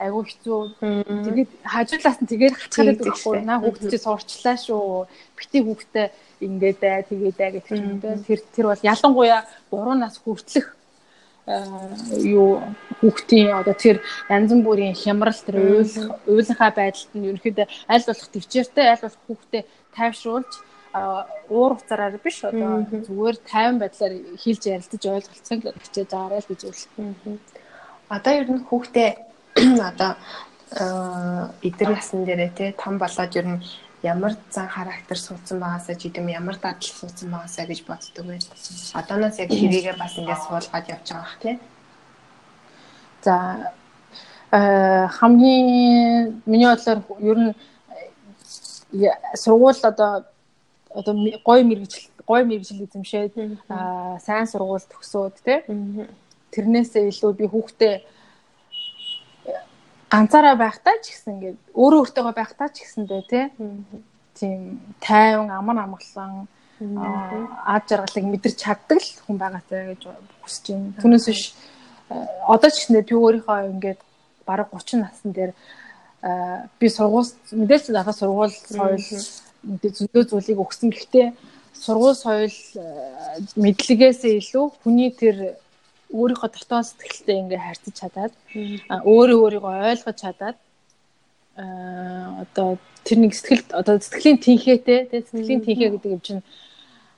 айгу 0.02 0.26
хэцүү. 0.26 0.60
Тэгээд 0.82 1.52
хажуудлаас 1.62 2.18
нь 2.22 2.32
тэгээд 2.34 2.56
хацгаад 2.58 3.00
байхгүй 3.00 3.36
наа 3.46 3.60
хүүхд 3.62 3.88
чи 3.94 3.98
сурчлаа 4.02 4.58
шүү. 4.58 5.06
Битээ 5.38 5.62
хүүхдээ 5.62 6.08
ингээд 6.42 6.78
бай 6.82 7.06
тэгээд 7.06 7.38
бай 7.38 7.50
гэдэг 7.54 7.78
юм 7.78 8.02
уу. 8.02 8.26
Тэр 8.26 8.40
тэр 8.50 8.66
бол 8.74 8.82
ялангуяа 8.82 9.46
3 9.70 10.02
нас 10.02 10.18
хүртэлх 10.18 10.68
юу 11.48 12.62
хүүхдийн 13.02 13.50
одоо 13.62 13.74
тэр 13.74 13.98
янз 14.30 14.54
бүрийн 14.54 14.94
хямрал 14.94 15.42
тэр 15.46 15.58
уйлах 15.58 16.22
уйлахаа 16.30 16.70
байдалд 16.70 17.12
нь 17.18 17.28
ерөнхийдөө 17.34 17.68
аль 17.90 18.06
болох 18.06 18.30
төвчээртэй 18.30 18.86
аль 18.94 19.04
болох 19.04 19.22
хүүхдээ 19.26 19.64
тайвшруулж 19.98 20.52
уур 20.94 21.72
уцаараар 21.80 22.20
биш 22.22 22.44
одоо 22.46 22.86
зүгээр 23.08 23.38
тайван 23.48 23.78
байдлаар 23.82 24.14
хэлж 24.38 24.64
ярилцаж 24.70 25.02
ойлголцсон 25.02 25.60
гэж 25.64 25.76
хичээж 25.82 26.10
байгаарай 26.14 26.42
л 26.44 26.50
гэж 26.52 26.62
үл. 26.70 26.82
Одоо 28.12 28.34
ер 28.38 28.48
нь 28.52 28.66
хүүхдээ 28.70 29.10
одоо 29.92 30.12
эдэр 31.62 31.90
ясан 32.00 32.26
дээрээ 32.26 32.52
те 32.56 32.66
том 32.78 32.98
болоод 32.98 33.36
ер 33.36 33.48
нь 33.48 33.60
ямар 34.04 34.34
зан 34.50 34.68
характер 34.68 35.18
суудсан 35.18 35.60
байгаасаа 35.60 35.96
ч 35.96 36.10
гэдэм 36.10 36.28
ямар 36.30 36.56
дадал 36.56 36.82
суудсан 36.82 37.30
байгаасаа 37.32 37.66
гэж 37.66 37.80
боддог 37.86 38.26
байх. 38.26 38.42
Одооноос 38.96 39.38
яг 39.40 39.50
тэрийгээ 39.50 39.96
бас 40.00 40.18
ингээд 40.18 40.42
суулгаад 40.48 40.86
явж 40.90 41.08
байгаа 41.12 41.22
бах 41.22 41.38
тий. 41.44 41.60
За 43.22 43.36
э 44.52 45.08
хамгийн 45.08 46.42
миний 46.46 46.68
бодлоор 46.68 47.00
ер 47.20 47.38
нь 47.38 47.54
сургууль 49.36 49.82
одоо 49.84 50.26
одоо 50.90 51.14
гой 51.46 51.64
мэрэгжил 51.64 52.10
гой 52.26 52.44
мэрэгжил 52.44 52.84
эзэмшээд 52.86 53.34
сайн 54.26 54.48
сургууль 54.48 54.88
төгсөөд 54.90 55.36
тий. 55.46 55.60
Тэрнээсээ 56.52 57.08
илүү 57.12 57.32
би 57.38 57.46
хүүхдээ 57.48 57.96
ганцаараа 60.12 60.56
байхдаа 60.60 60.96
ч 61.00 61.16
гэсэн 61.16 61.32
ингээд 61.36 61.58
өөрөө 61.72 62.00
өөртөөгөө 62.04 62.36
байхдаа 62.36 62.70
ч 62.76 62.84
гэсэндээ 62.84 63.22
тий 63.32 63.46
тийм 64.36 64.84
тайван 65.00 65.50
амар 65.50 65.78
амгалан 65.88 66.48
аад 67.74 67.84
жаргалыг 67.88 68.26
мэдэрч 68.28 68.58
чаддаг 68.60 69.00
л 69.00 69.10
хүн 69.26 69.38
байгаасаа 69.40 69.96
гэж 69.96 70.02
хүсэж 70.44 70.66
байна. 70.76 71.00
Түүнээс 71.00 71.26
биш 71.32 71.44
одоо 72.48 72.70
ч 72.70 72.76
гэсэндээ 72.76 73.08
би 73.08 73.16
өөрийнхөө 73.16 73.72
ингээд 73.72 74.00
бараг 74.44 74.68
30 74.76 75.00
насн 75.00 75.32
дээр 75.32 75.52
би 76.80 76.88
сургууль 76.90 77.32
мэдээж 77.56 77.84
надад 77.96 78.18
сургууль 78.18 78.52
соёл 78.52 79.00
зөндөө 79.80 80.24
зүйлийг 80.28 80.60
өгсөн. 80.60 80.90
Гэхдээ 80.92 81.28
сургууль 81.72 82.18
соёл 82.18 82.58
мэдлэгээс 83.56 84.22
илүү 84.28 84.66
хүний 84.84 85.12
тэр 85.14 85.61
өөрийнхөө 86.20 86.50
дотоод 86.52 86.88
сэтгэлтэй 86.88 87.38
ингээ 87.42 87.62
харьцаж 87.66 87.96
чадаад 88.00 88.34
өөрөө 89.12 89.40
өөрийгөө 89.44 89.74
ойлгож 89.92 90.18
чадаад 90.24 90.58
одоо 92.44 92.70
тэр 93.04 93.18
нэг 93.24 93.34
сэтгэлд 93.36 93.70
одоо 93.80 93.96
сэтгэлийн 94.00 94.40
тэнхээтэй 94.46 95.00
тий 95.10 95.22
сэтгэлийн 95.26 95.62
тэнхээ 95.66 95.90
гэдэг 95.92 96.12
юм 96.16 96.22
чинь 96.24 96.44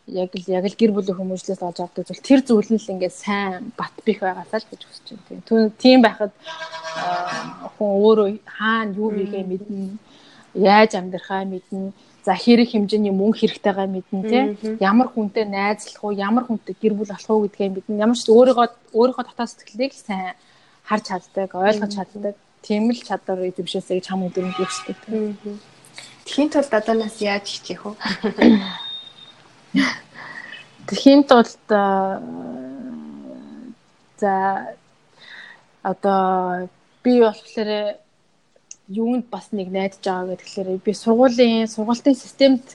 яг 0.07 0.35
л 0.35 0.47
яг 0.51 0.65
л 0.67 0.75
гэр 0.75 0.91
бүлийн 0.91 1.15
хүмүүжлээс 1.15 1.63
олж 1.63 1.79
авдаг 1.79 2.03
зүйл 2.03 2.27
тэр 2.27 2.41
зүйл 2.43 2.69
нь 2.75 2.81
л 2.81 2.91
ингээд 2.91 3.15
сайн 3.15 3.71
бат 3.79 3.95
бих 4.03 4.19
байгаасаа 4.19 4.59
л 4.59 4.67
гэж 4.67 4.81
хүсэж 4.83 5.07
байна 5.15 5.43
тийм. 5.47 5.71
Тийм 5.79 5.99
байхад 6.03 6.31
хүн 7.79 7.91
өөрөө 8.03 8.27
хаана 8.43 8.91
юу 8.99 9.15
хийгээ 9.15 9.43
мэднэ, 9.47 9.95
яаж 10.59 10.91
амьдрахаа 10.99 11.47
мэднэ, 11.47 11.95
за 12.23 12.33
хэрэг 12.33 12.71
хэмжээний 12.71 13.11
мөнгө 13.11 13.37
хэрэгтэйгээ 13.43 13.87
мэднэ 13.91 14.21
тийм. 14.31 14.47
Ямар 14.79 15.11
хүнтэй 15.11 15.43
найзлах 15.43 16.03
уу, 16.07 16.15
ямар 16.15 16.47
хүнтэй 16.47 16.75
гэр 16.79 16.95
бүл 16.95 17.11
болох 17.11 17.29
уу 17.29 17.43
гэдгээ 17.51 17.69
мэднэ. 17.75 17.99
Ямар 17.99 18.15
ч 18.15 18.31
өөрийгөө 18.31 18.95
өөрийнхөө 18.95 19.25
дотоод 19.27 19.51
сэтгэлийг 19.51 19.91
сайн 19.91 20.39
харж 20.87 21.03
чаддаг, 21.11 21.51
ойлгож 21.51 21.91
чаддаг. 21.91 22.35
Тийм 22.63 22.87
л 22.95 23.01
чадвар 23.03 23.43
эзэмшээсэй 23.51 23.99
гэж 23.99 24.07
хамаг 24.07 24.31
дүрмд 24.31 24.55
өгсдөг. 24.55 24.95
Тхийн 26.23 26.47
тулд 26.47 26.71
одооноос 26.71 27.19
яаж 27.19 27.43
хичээх 27.43 27.83
вэ? 27.83 27.99
Тэхийн 30.87 31.27
тулд 31.27 31.59
за 34.23 34.33
одоо 35.83 36.69
би 37.03 37.19
болохоор 37.19 37.99
юунд 38.87 39.29
бас 39.29 39.51
нэг 39.51 39.71
найдаж 39.71 40.03
байгаа 40.03 40.35
гэхээр 40.35 40.77
би 40.83 40.91
сургуулийн 40.93 41.67
сургалтын 41.67 42.15
системд 42.15 42.65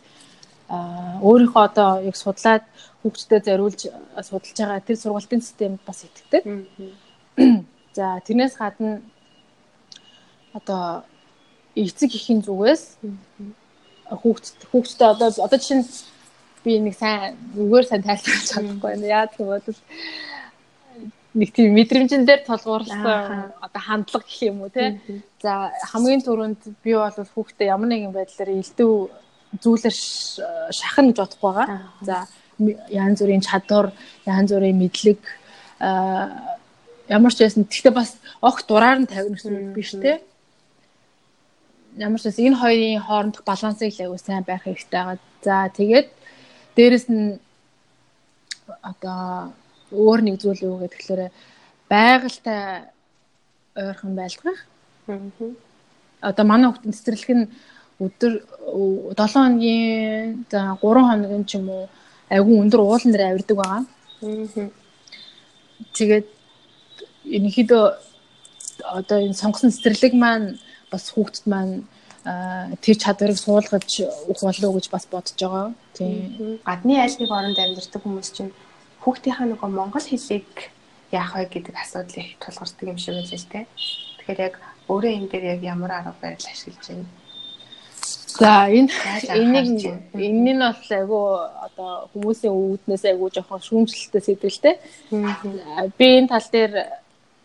өөрийнхөө 0.69 1.63
одоо 1.65 1.91
яг 2.05 2.17
судлаад 2.17 2.65
хүүхдэд 3.03 3.45
зориулж 3.49 3.81
судалж 4.29 4.57
байгаа 4.57 4.81
тэр 4.85 4.97
сургалтын 4.97 5.41
системд 5.41 5.81
бас 5.87 6.05
итгэдэг. 6.05 6.43
За 7.97 8.21
тэрнээс 8.25 8.57
гадна 8.57 9.01
одоо 10.53 11.05
эцэг 11.77 12.11
ихийн 12.15 12.41
зүгээс 12.43 12.99
хүүхд 14.11 14.69
хүүхдэд 14.73 15.01
одоо 15.13 15.29
одоо 15.29 15.59
чинь 15.61 15.85
би 16.65 16.79
нэг 16.81 16.97
сайн 16.97 17.37
үгээр 17.57 17.87
сайн 17.89 18.03
тайлбарлаж 18.03 18.47
чадахгүй 18.49 18.81
байна. 18.81 19.07
Яа 19.07 19.27
гэвэл 19.29 19.77
нэг 21.39 21.55
тийм 21.55 21.75
мэдрэмжэн 21.79 22.27
дээр 22.27 22.43
толгуурласан 22.43 23.55
одоо 23.63 23.83
хандлага 23.83 24.27
гэх 24.27 24.43
юм 24.51 24.67
уу 24.67 24.71
те. 24.75 24.99
За 25.39 25.71
хамгийн 25.95 26.23
түрүүнд 26.27 26.63
би 26.83 26.93
бол 26.99 27.15
хүүхдээ 27.15 27.71
ямар 27.71 27.89
нэгэн 27.89 28.13
байдлаар 28.13 28.51
илдүү 28.59 28.93
зүйлэр 29.63 29.97
шахна 30.75 31.09
гэж 31.09 31.19
бодохгүй 31.23 31.53
байгаа. 31.55 31.81
За 32.03 32.27
янз 32.91 33.23
бүрийн 33.23 33.45
чадвар, 33.47 33.95
янз 34.27 34.51
бүрийн 34.51 34.79
мэдлэг 34.83 35.23
ямар 37.09 37.33
ч 37.33 37.39
байсан 37.41 37.65
гэхдээ 37.65 37.95
бас 37.95 38.19
огт 38.43 38.67
дураар 38.67 38.99
нь 38.99 39.07
тавина 39.07 39.39
гэсэн 39.39 39.55
үг 39.55 39.75
биш 39.79 39.95
те. 39.95 40.21
Ямар 41.97 42.19
ч 42.19 42.27
байсан 42.27 42.45
энэ 42.51 42.61
хоёрын 42.61 43.07
хоорондох 43.07 43.45
балансыг 43.47 43.95
л 43.95 44.03
аягүй 44.03 44.19
сайн 44.19 44.45
байх 44.45 44.67
хэрэгтэй 44.67 44.91
байгаа. 44.91 45.19
За 45.47 45.71
тэгээд 45.71 46.09
дээрэс 46.75 47.07
нь 47.09 47.39
одоо 48.83 49.55
өөр 49.93 50.21
нэг 50.23 50.37
зүйл 50.41 50.61
юу 50.65 50.77
гэдэг 50.83 50.99
тэгэхээр 51.01 51.23
байгальтай 51.89 52.93
ойрхон 53.77 54.13
байлгах. 54.15 54.59
Одоо 56.21 56.45
манай 56.45 56.69
хүүхдийн 56.69 56.97
цэцэрлэг 56.97 57.31
нь 57.37 57.47
өдөр 57.99 58.33
7 59.15 59.33
хоногийн 59.33 60.47
за 60.51 60.77
3 60.77 61.09
хоногийн 61.09 61.45
ч 61.49 61.59
юм 61.59 61.69
уу 61.71 61.85
айгүй 62.31 62.57
өндөр 62.63 62.81
уулан 62.83 63.13
дээр 63.13 63.29
авирдаг 63.33 63.57
байгаа. 63.57 63.83
Тэгээд 65.97 66.27
ерөнхийдөө 67.37 67.85
одоо 68.99 69.19
энэ 69.25 69.41
сонгосон 69.41 69.73
цэцэрлэг 69.75 70.15
маань 70.15 70.59
бас 70.93 71.11
хүүхдэд 71.11 71.47
маань 71.51 71.87
тэр 72.85 72.97
чадварыг 73.03 73.39
суулгаж 73.39 73.91
өгөх 74.31 74.43
болов 74.45 74.65
уу 74.69 74.77
гэж 74.77 74.87
бас 74.91 75.05
бодож 75.11 75.39
байгаа. 75.39 75.73
Тийм. 75.97 76.61
Гадны 76.67 76.95
нэг 76.99 77.31
оронд 77.31 77.59
амьдардаг 77.59 78.03
хүмүүс 78.03 78.31
чинь 78.37 78.53
хүүхдийнхаа 79.09 79.49
нөгөө 79.49 79.71
монгол 79.73 80.05
хэлийг 80.05 80.69
яах 81.09 81.33
вэ 81.33 81.49
гэдэг 81.49 81.77
асуудал 81.81 82.21
их 82.21 82.37
тулгардаг 82.45 82.85
юм 82.85 82.99
шиг 83.01 83.17
байлаа 83.17 83.41
л 83.41 83.49
те. 83.49 83.65
Тэгэхээр 84.21 84.41
яг 84.45 84.55
өөрөө 84.93 85.13
энэ 85.17 85.31
дээр 85.33 85.45
яг 85.57 85.63
ямар 85.65 85.93
арга 85.97 86.13
барил 86.21 86.45
ашиглаж 86.45 86.85
байна. 86.93 87.09
За 88.37 88.69
энэ 88.69 88.93
энийг 89.33 89.81
энэ 90.13 90.53
нь 90.53 90.61
бол 90.61 90.93
айгу 90.93 91.21
одоо 91.65 91.91
хүмүүсийн 92.13 92.53
үүднээс 92.53 93.05
айгу 93.09 93.33
жоохон 93.33 93.65
шүүмжлэлтэй 93.65 94.23
сэдвэлтэй. 94.29 94.75
Би 95.97 96.07
энэ 96.21 96.29
тал 96.29 96.49
дээр 96.53 96.73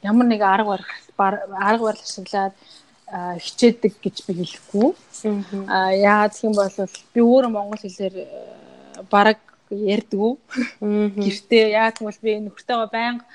ямар 0.04 0.28
нэг 0.28 0.42
арга 0.44 0.76
барил 1.16 1.48
арга 1.56 1.84
барил 1.88 2.04
ашиглаад 2.04 2.54
хичээдэг 3.40 3.94
гэж 4.04 4.16
би 4.28 4.32
хэлэхгүй. 4.44 4.90
Аа 5.72 5.96
яагаад 5.96 6.36
гэх 6.36 6.44
юм 6.44 6.56
бол 6.60 6.76
би 7.16 7.20
өөрөө 7.24 7.52
монгол 7.56 7.80
хэлээр 7.80 8.16
бараг 9.08 9.40
ярьдгүү. 9.74 10.32
Гэртээ 11.18 11.66
яагаад 11.74 11.98
гэвэл 12.00 12.22
би 12.26 12.32
нөхөртөөгөө 12.46 12.90
байнга 12.94 13.26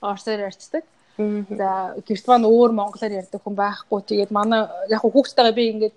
орсоор 0.00 0.40
ярьцдаг. 0.48 0.84
За 1.16 1.96
гэрт 2.06 2.26
маань 2.28 2.44
өөр 2.44 2.70
монголоор 2.76 3.12
ярьдаг 3.20 3.40
хүн 3.40 3.56
байхгүй. 3.56 4.00
Тэгээд 4.04 4.30
манай 4.30 4.68
яг 4.92 5.00
хүүхдтэйгээ 5.00 5.56
би 5.56 5.64
ингээд 5.72 5.96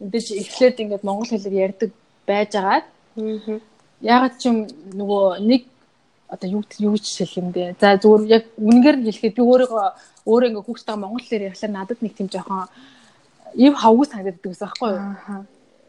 мэдээж 0.00 0.26
эхлээд 0.40 0.80
ингээд 0.80 1.04
монгол 1.04 1.28
хэлээр 1.28 1.64
ярьдаг 1.68 1.90
байж 2.26 2.50
агаад. 2.56 2.86
Яагаад 4.00 4.34
ч 4.40 4.42
юм 4.48 4.56
нөгөө 4.96 5.44
нэг 5.44 5.62
одоо 6.28 6.48
юу 6.50 6.62
юу 6.80 6.96
хэлэх 6.96 7.36
юм 7.36 7.52
бэ. 7.52 7.76
За 7.80 8.00
зүгээр 8.00 8.22
яг 8.32 8.44
үнээр 8.56 8.96
нь 8.98 9.06
хэлэхэд 9.06 9.36
би 9.36 9.42
өөрийгөө 9.44 9.86
өөрөө 10.24 10.48
ингээ 10.48 10.66
хүүхдтэйгээ 10.66 11.02
монгол 11.04 11.22
хэлээр 11.22 11.46
ярихлаар 11.48 11.72
надад 11.76 11.98
нэг 12.00 12.12
тийм 12.16 12.28
жоохон 12.32 12.66
ив 13.54 13.74
хавгүй 13.76 14.06
санагддаг 14.08 14.50
гэсэн 14.50 14.66
байхгүй 14.66 14.88
юу? 14.88 15.44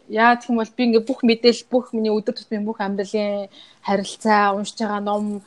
Яа 0.09 0.35
гэх 0.35 0.49
юм 0.49 0.61
бол 0.61 0.75
би 0.77 0.83
ингээ 0.85 1.07
бүх 1.07 1.19
мэдээлэл 1.25 1.71
бүх 1.71 1.85
миний 1.93 2.13
өдөр 2.13 2.35
тутмын 2.37 2.65
бүх 2.65 2.79
амьдралын 2.81 3.49
харилцаа, 3.81 4.53
уншиж 4.53 4.77
байгаа 4.77 5.01
ном 5.01 5.41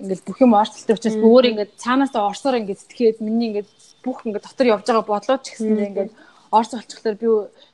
ингээл 0.00 0.26
бүх 0.26 0.38
юм 0.40 0.54
орцолтой 0.56 0.96
учраас 0.96 1.16
өөр 1.20 1.44
ингээ 1.54 1.68
цаанаас 1.78 2.14
орсоор 2.16 2.58
ингээ 2.58 2.80
сэтгэхэд 2.80 3.18
миний 3.22 3.48
ингээ 3.52 3.66
бүх 4.02 4.26
ингээ 4.26 4.42
дотор 4.42 4.66
явж 4.66 4.84
байгаа 4.88 5.06
бодлоо 5.06 5.38
ч 5.38 5.46
гэсэндээ 5.54 5.88
ингээ 5.90 6.08
орц 6.50 6.70
болчихлоор 6.74 7.16
би 7.20 7.28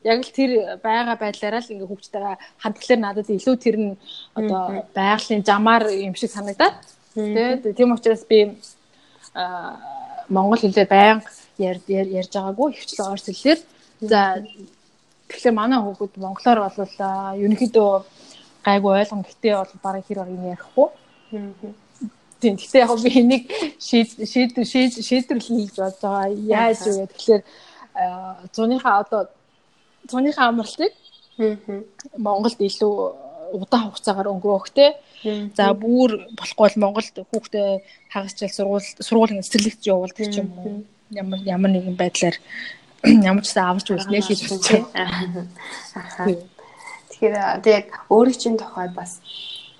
яг 0.04 0.20
л 0.20 0.36
тэр 0.36 0.50
байгаа 0.84 1.16
байдлаараа 1.16 1.62
л 1.64 1.72
ингээ 1.72 1.88
хүүхдтэйгээ 1.88 2.36
хандхлаар 2.60 3.00
надад 3.00 3.28
илүү 3.30 3.56
тэр 3.56 3.76
нь 3.80 3.92
одоо 4.36 4.84
байгалийн 4.92 5.42
жамаар 5.46 5.84
юм 5.88 6.14
шиг 6.18 6.30
санагдаад. 6.34 6.76
Тийм 7.16 7.96
учраас 7.96 8.24
би 8.28 8.58
монгол 10.28 10.60
хэлээр 10.60 10.90
байнга 10.92 11.30
ярьж 11.56 12.32
байгаагүй 12.36 12.68
хвчлэн 12.76 13.12
орц 13.14 13.26
хэлээр. 13.32 13.60
За 14.04 14.44
тэгэхээр 15.28 15.54
манай 15.54 15.80
хүүхэд 15.82 16.14
монголоор 16.16 16.58
болвол 16.64 16.96
ерөнхийдөө 17.42 17.90
гайгүй 18.66 18.92
ойлгон 19.00 19.22
гэтээ 19.26 19.54
бол 19.56 19.72
бараг 19.82 20.04
хэр 20.06 20.18
барыг 20.22 20.40
ярихгүй. 20.52 20.88
Тийм 22.40 22.54
гэхдээ 22.56 22.82
яг 22.84 22.92
би 23.02 23.10
энийг 23.20 23.44
шийдвэр 23.80 24.66
шийдвэрлэх 25.08 25.56
гэж 25.56 25.76
бодож 25.78 26.02
байгаа 26.02 26.28
яаж 26.34 26.80
вэ? 26.84 27.06
Тэгэхээр 27.10 27.42
зуныхаа 28.54 28.96
одоо 29.02 29.22
зуныхаа 30.10 30.48
амралтыг 30.50 30.92
Монголд 32.16 32.60
илүү 32.60 32.94
удаан 33.52 33.88
хугацаагаар 33.88 34.32
өнгөрөөх 34.32 34.68
те. 34.74 34.86
За 35.56 35.72
бүр 35.72 36.28
болохгүй 36.38 36.64
бол 36.66 36.82
Монголд 36.84 37.14
хүүхдээ 37.30 37.68
хагасчил 38.12 38.52
сургууль 38.52 38.88
сургуулийн 39.06 39.44
цэцэрлэгт 39.44 39.82
явуулдаг 39.86 40.26
ч 40.32 40.36
юм 40.40 40.48
уу. 40.58 40.84
Ямар 41.10 41.40
ямар 41.44 41.70
нэгэн 41.70 41.96
байдлаар 41.96 42.36
ямар 43.04 43.44
ч 43.44 43.48
сан 43.52 43.76
аварч 43.76 43.90
үлнэ 43.90 44.20
л 44.20 44.28
гэж 44.30 44.40
байна. 44.94 46.36
Тэгэхээр 47.10 47.34
яг 47.64 47.88
өөрийн 48.08 48.38
чинь 48.40 48.60
тухайд 48.60 48.92
бас 48.96 49.20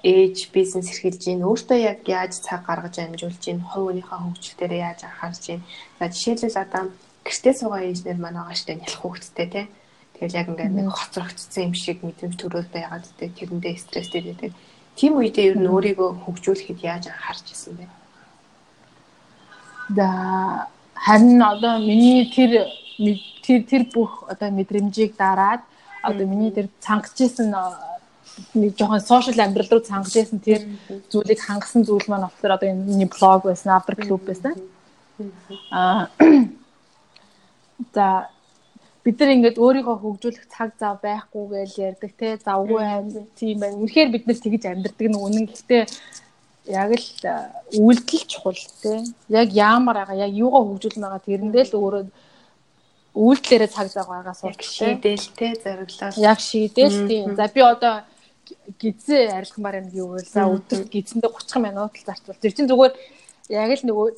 ээж 0.07 0.53
бизнес 0.53 0.93
эрхэлж 0.93 1.23
гин 1.25 1.43
өөртөө 1.43 1.79
яг 1.83 2.01
яаж 2.07 2.39
цаг 2.41 2.65
гаргаж 2.69 3.01
амжуулж 3.01 3.43
гин 3.43 3.61
хувь 3.61 3.91
өөнийхөө 3.91 4.19
хөгжил 4.23 4.57
дээр 4.61 4.75
яаж 4.93 5.01
анхаарч 5.05 5.43
гин. 5.47 5.63
За 5.99 6.07
жишээлбэл 6.09 6.63
одоо 6.63 6.83
гэртээ 7.27 7.55
суугаа 7.59 7.83
ээжнэр 7.91 8.19
маань 8.21 8.39
байгаа 8.39 8.57
штэ 8.57 8.79
нялх 8.79 9.01
хөвгттэй 9.03 9.49
те. 9.51 9.63
Тэгэл 10.15 10.39
яг 10.41 10.49
ингээд 10.49 10.75
нэг 10.79 10.89
хоцрогдсон 10.95 11.63
юм 11.69 11.75
шиг 11.75 11.99
мэдрэмж 12.07 12.37
төрөөд 12.39 12.69
байгаад 12.71 13.05
те 13.19 13.29
тэрэндээ 13.35 13.75
стресстэй 13.83 14.23
байдаг. 14.23 14.53
Тийм 14.97 15.13
үедээ 15.19 15.53
ер 15.53 15.59
нь 15.61 15.69
өөрийгөө 15.69 16.25
хөгжүүлэхэд 16.25 16.81
яаж 16.81 17.05
анхаарч 17.11 17.47
ирсэн 17.53 17.75
бэ? 17.77 17.87
Да 19.93 20.09
харин 20.95 21.43
одоо 21.43 21.79
миний 21.85 22.31
тэр 22.33 22.65
тэр 23.45 23.61
тэр 23.71 23.83
бүх 23.93 24.25
одоо 24.29 24.51
мэдрэмжийг 24.51 25.17
дараад 25.17 25.61
одоо 26.03 26.27
миний 26.27 26.51
тэр 26.51 26.69
цангаж 26.81 27.17
исэн 27.21 27.53
нэг 28.55 28.77
жоохон 28.77 29.01
сошиал 29.01 29.41
амьдрал 29.41 29.71
руу 29.71 29.85
цангаж 29.85 30.15
исэн 30.17 30.41
тэр 30.41 30.61
зүйлийг 31.13 31.41
хангасан 31.41 31.85
зүйл 31.85 32.07
маань 32.09 32.29
болохоор 32.29 32.57
одоо 32.57 32.69
энэ 32.69 33.07
блог 33.09 33.45
байсан, 33.45 33.73
автор 33.77 33.97
клуб 33.97 34.23
байсан. 34.29 34.55
Аа 35.71 36.09
За 37.95 38.29
бид 39.05 39.21
нар 39.21 39.31
ингээд 39.37 39.61
өөрийгөө 39.61 39.97
хөгжүүлэх 40.01 40.47
цаг 40.51 40.73
зав 40.81 40.99
байхгүй 41.05 41.45
гэж 41.53 41.73
ярьдаг 41.89 42.13
те 42.19 42.29
завгүй 42.41 42.83
аим 42.83 43.07
тийм 43.39 43.61
байна. 43.61 43.79
Үнэхээр 43.85 44.11
бид 44.11 44.25
нар 44.27 44.39
тэгж 44.41 44.65
амьдрдаг 44.67 45.09
нь 45.09 45.21
үнэн. 45.27 45.45
Гэхдээ 45.47 45.83
яг 46.73 46.91
л 46.97 47.09
үйлдэл 47.77 48.25
чухал 48.27 48.63
те. 48.83 49.05
Яг 49.29 49.53
яамаар 49.53 50.09
байгаа, 50.09 50.25
яг 50.27 50.33
юугаа 50.35 50.63
хөгжүүлнэ 50.65 51.05
байгаа 51.05 51.27
тэрэндээ 51.27 51.65
л 51.69 51.79
өөрөө 51.79 52.03
үйлдэлээрээ 53.17 53.71
цаг 53.73 53.89
зав 53.89 54.07
байгаа 54.13 54.37
сурч 54.37 54.61
шийдэл 54.61 55.27
те 55.33 55.57
зориглол. 55.57 56.21
Яг 56.21 56.39
шийдэл 56.39 57.09
тийм. 57.09 57.33
За 57.33 57.49
би 57.49 57.61
одоо 57.65 58.05
гизээ 58.77 59.33
арилгамаар 59.33 59.81
юм 59.81 59.89
юу 59.97 60.09
вэ? 60.15 60.29
За 60.29 60.45
өдөрт 60.45 60.93
гизэндээ 60.93 61.33
30 61.33 61.65
минут 61.65 61.97
л 61.97 62.05
зарцуул. 62.05 62.37
Тэр 62.37 62.53
чинь 62.53 62.69
зүгээр 62.69 62.95
яг 63.57 63.71
л 63.73 63.87
нөгөө 63.89 64.09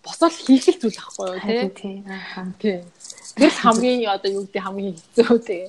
босоод 0.00 0.32
хийх 0.32 0.64
л 0.72 0.80
зүйл 0.80 0.98
ахгүй 0.98 1.26
юу 1.36 1.70
тий. 1.76 2.00
Аа. 2.08 2.48
Тий. 2.56 2.80
Тэр 3.36 3.52
хамгийн 3.52 4.08
одоо 4.08 4.30
юу 4.32 4.44
гэдэг 4.48 4.62
хамгийн 4.64 4.96
хэцүү 4.96 5.38
тий. 5.44 5.64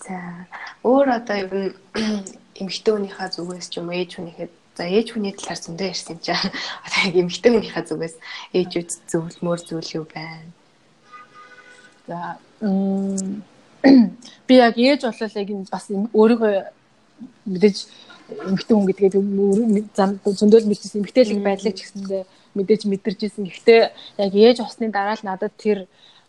За 0.00 0.16
өөр 0.82 1.06
одоо 1.20 1.36
ер 1.36 1.52
нь 1.52 1.70
эмэгтэй 2.64 2.92
хүнийхээ 2.96 3.28
зүгээс 3.36 3.68
ч 3.68 3.74
юм 3.78 3.92
ээж 3.92 4.10
хүнийхээ 4.16 4.48
за 4.76 4.84
ээж 4.84 5.16
хүний 5.16 5.32
талаар 5.32 5.60
зөндөө 5.60 5.88
ярьсан 5.88 6.18
чаа. 6.20 6.36
Одоо 6.84 7.00
яг 7.08 7.14
эмэгтэй 7.16 7.50
хүнийхээ 7.52 7.84
зүгээс 7.88 8.16
ээжүүд 8.52 8.90
зөвлөмөр 9.08 9.60
зүйл 9.64 9.90
юу 9.96 10.06
байна? 10.12 10.52
За 12.06 12.36
би 14.46 14.54
яг 14.60 14.76
ээж 14.76 15.00
болол 15.08 15.40
яг 15.40 15.48
бас 15.72 15.84
өөрийгөө 15.90 16.54
мэдээж 17.48 17.76
эмэгтэй 18.46 18.74
хүн 18.76 18.88
гэдгээд 18.90 19.14
зөндөл 19.96 20.68
мэдсэн 20.68 21.00
эмэгтэйлэг 21.00 21.40
байдлыг 21.40 21.74
ч 21.76 21.80
гэсэндээ 21.86 22.22
мэдээж 22.56 22.82
мэдэрчээсэн. 22.84 23.44
Гэхдээ 23.48 23.80
яг 24.20 24.32
ээж 24.34 24.58
усны 24.60 24.92
дараа 24.92 25.16
л 25.16 25.24
надад 25.24 25.54
тэр 25.56 25.86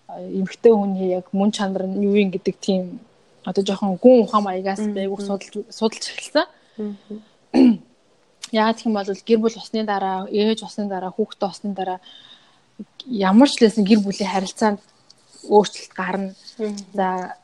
эмэгтэй 0.08 0.72
хүний 0.72 1.20
яг 1.20 1.28
мөн 1.36 1.52
чанар 1.52 1.84
нь 1.84 2.04
юу 2.06 2.16
юм 2.16 2.32
гэдэг 2.32 2.56
тийм 2.62 3.00
одоо 3.44 3.64
жоохон 3.64 3.98
гүн 3.98 4.24
ухаан 4.24 4.44
маягаас 4.44 4.84
байгуух 4.92 5.24
судалж 5.24 5.68
судалж 5.72 6.06
эхэлсэн. 6.12 6.46
Яагаад 8.52 8.78
гэх 8.78 8.88
юм 8.88 8.94
бол 8.96 9.08
гэр 9.08 9.40
бүл 9.40 9.58
усны 9.60 9.84
дараа, 9.84 10.28
ээж 10.32 10.64
усны 10.64 10.88
дараа, 10.88 11.12
хүүхдээ 11.12 11.50
усны 11.50 11.74
дараа 11.76 12.00
ямар 13.06 13.50
ч 13.50 13.62
лсэн 13.62 13.84
гэр 13.84 14.00
бүлийн 14.04 14.32
харилцаанд 14.32 14.80
өөрчлөлт 15.50 15.94
гарна. 15.96 16.36
За 16.94 17.36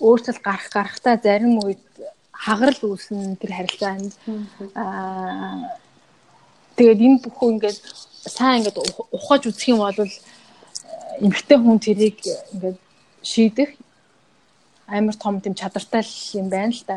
өөрчлөлт 0.00 0.42
гарах 0.42 0.68
гарахтаа 0.72 1.16
зарим 1.22 1.60
үед 1.60 1.82
хагарал 2.32 2.80
үүснэ 2.80 3.36
тэр 3.36 3.52
харилцаанд 3.52 4.12
аа 4.74 5.76
тэгээд 6.76 7.00
энэ 7.06 7.22
бүхөө 7.24 7.48
ингээд 7.52 7.78
сайн 8.24 8.64
ингээд 8.64 8.78
ухаж 9.12 9.42
үзэх 9.46 9.68
юм 9.76 9.84
бол 9.84 9.96
эмэгтэй 11.20 11.58
хүн 11.60 11.78
тэрийг 11.84 12.18
ингээд 12.54 12.78
шийдэх 13.22 13.70
амар 14.88 15.16
том 15.20 15.40
тийм 15.40 15.54
чадвартай 15.54 16.02
юм 16.40 16.48
байна 16.48 16.72
л 16.72 16.82
да. 16.88 16.96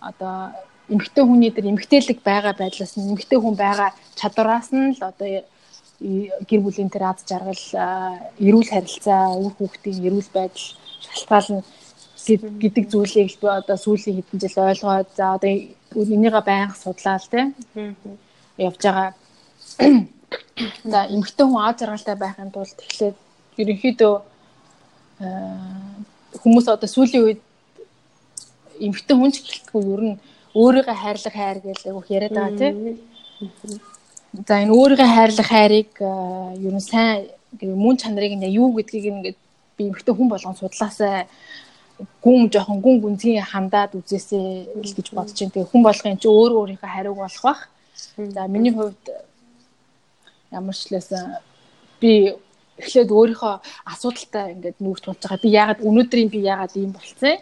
Одоо 0.00 0.52
эмэгтэй 0.90 1.24
хүний 1.24 1.50
тэр 1.54 1.70
эмэгтэйлэг 1.70 2.18
байгаа 2.26 2.54
байдлаас 2.58 2.94
нь 2.98 3.08
эмэгтэй 3.14 3.38
хүн 3.40 3.54
байгаа 3.54 3.90
чадвараас 4.18 4.68
нь 4.74 4.94
л 4.98 5.02
одоо 5.10 5.28
гэр 6.48 6.60
бүлийн 6.64 6.90
тэр 6.90 7.04
аз 7.12 7.22
жаргал, 7.28 7.66
эрүүл 8.40 8.72
харилцаа, 8.72 9.36
үр 9.36 9.52
хүүхдийн 9.54 10.06
эрүүл 10.08 10.30
байдал 10.32 10.66
шалтгаална 11.04 11.62
гэдэг 12.62 12.84
зүйлийг 12.88 13.36
би 13.40 13.46
одоо 13.48 13.76
сүүлийн 13.76 14.16
хэдэн 14.16 14.40
жил 14.40 14.56
ойлгоод 14.64 15.08
за 15.16 15.36
одоо 15.36 15.50
энийгээ 15.94 16.44
байнга 16.44 16.76
судлаад 16.76 17.24
тийм 17.30 17.48
явж 18.56 18.80
байгаа. 18.80 19.12
За 20.84 20.98
эмэгтэй 21.14 21.46
хүн 21.46 21.64
аз 21.64 21.76
жаргалтай 21.80 22.16
байхын 22.16 22.50
тулд 22.52 22.76
тэгэхээр 22.80 23.14
ерөнхийдөө 23.60 24.14
хүмүүс 26.40 26.66
одоо 26.68 26.88
сүүлийн 26.88 27.24
үед 27.24 27.40
эмэгтэй 28.80 29.16
хүн 29.16 29.32
ч 29.32 29.36
гэлтгүй 29.44 29.82
ер 29.84 30.02
нь 30.08 30.16
өөрийгөө 30.54 30.96
хайрлах 30.96 31.34
хайр 31.34 31.58
гэж 31.62 31.78
айгүйх 31.86 32.08
яриад 32.10 32.34
байгаа 32.34 32.58
тийм. 32.58 32.76
За 34.48 34.54
энэ 34.62 34.74
өөрийгөө 34.74 35.08
хайрлах 35.14 35.48
хайрыг 35.50 35.92
ер 36.00 36.74
нь 36.74 36.82
сайн 36.82 37.30
мөн 37.62 37.96
чанарыг 37.96 38.34
нь 38.34 38.50
юу 38.50 38.74
гэдгийг 38.74 39.06
ингээд 39.10 39.38
би 39.76 39.82
эмэгтэй 39.88 40.14
хүн 40.14 40.28
болгон 40.28 40.58
судлаасаа 40.58 41.26
гүн 42.24 42.50
жоохон 42.50 42.80
гүн 42.82 42.98
гүнзгий 43.00 43.38
хандаад 43.40 43.94
үзээсэй 43.94 44.74
л 44.74 44.94
гэж 44.96 45.06
бодож 45.14 45.38
байна. 45.38 45.54
Тэгээ 45.54 45.70
хүн 45.70 45.82
болгон 45.86 46.18
чи 46.18 46.28
өөр 46.28 46.52
өөрийнхөө 46.58 46.90
хариуг 46.90 47.18
болох 47.22 47.42
бах. 47.42 47.60
За 48.16 48.46
миний 48.48 48.72
хувьд 48.72 49.04
ямар 50.50 50.74
ч 50.74 50.90
лээсэн 50.90 51.38
би 52.00 52.34
эхлээд 52.80 53.10
өөрийнхөө 53.12 53.54
асуудалтай 53.92 54.46
ингээд 54.56 54.78
нүүрч 54.80 55.04
болж 55.06 55.20
байгаа. 55.20 55.44
Би 55.44 55.50
яагаад 55.52 55.80
өнөөдрийн 55.84 56.30
би 56.32 56.38
яагаад 56.42 56.72
ийм 56.76 56.92
болцсон? 56.96 57.36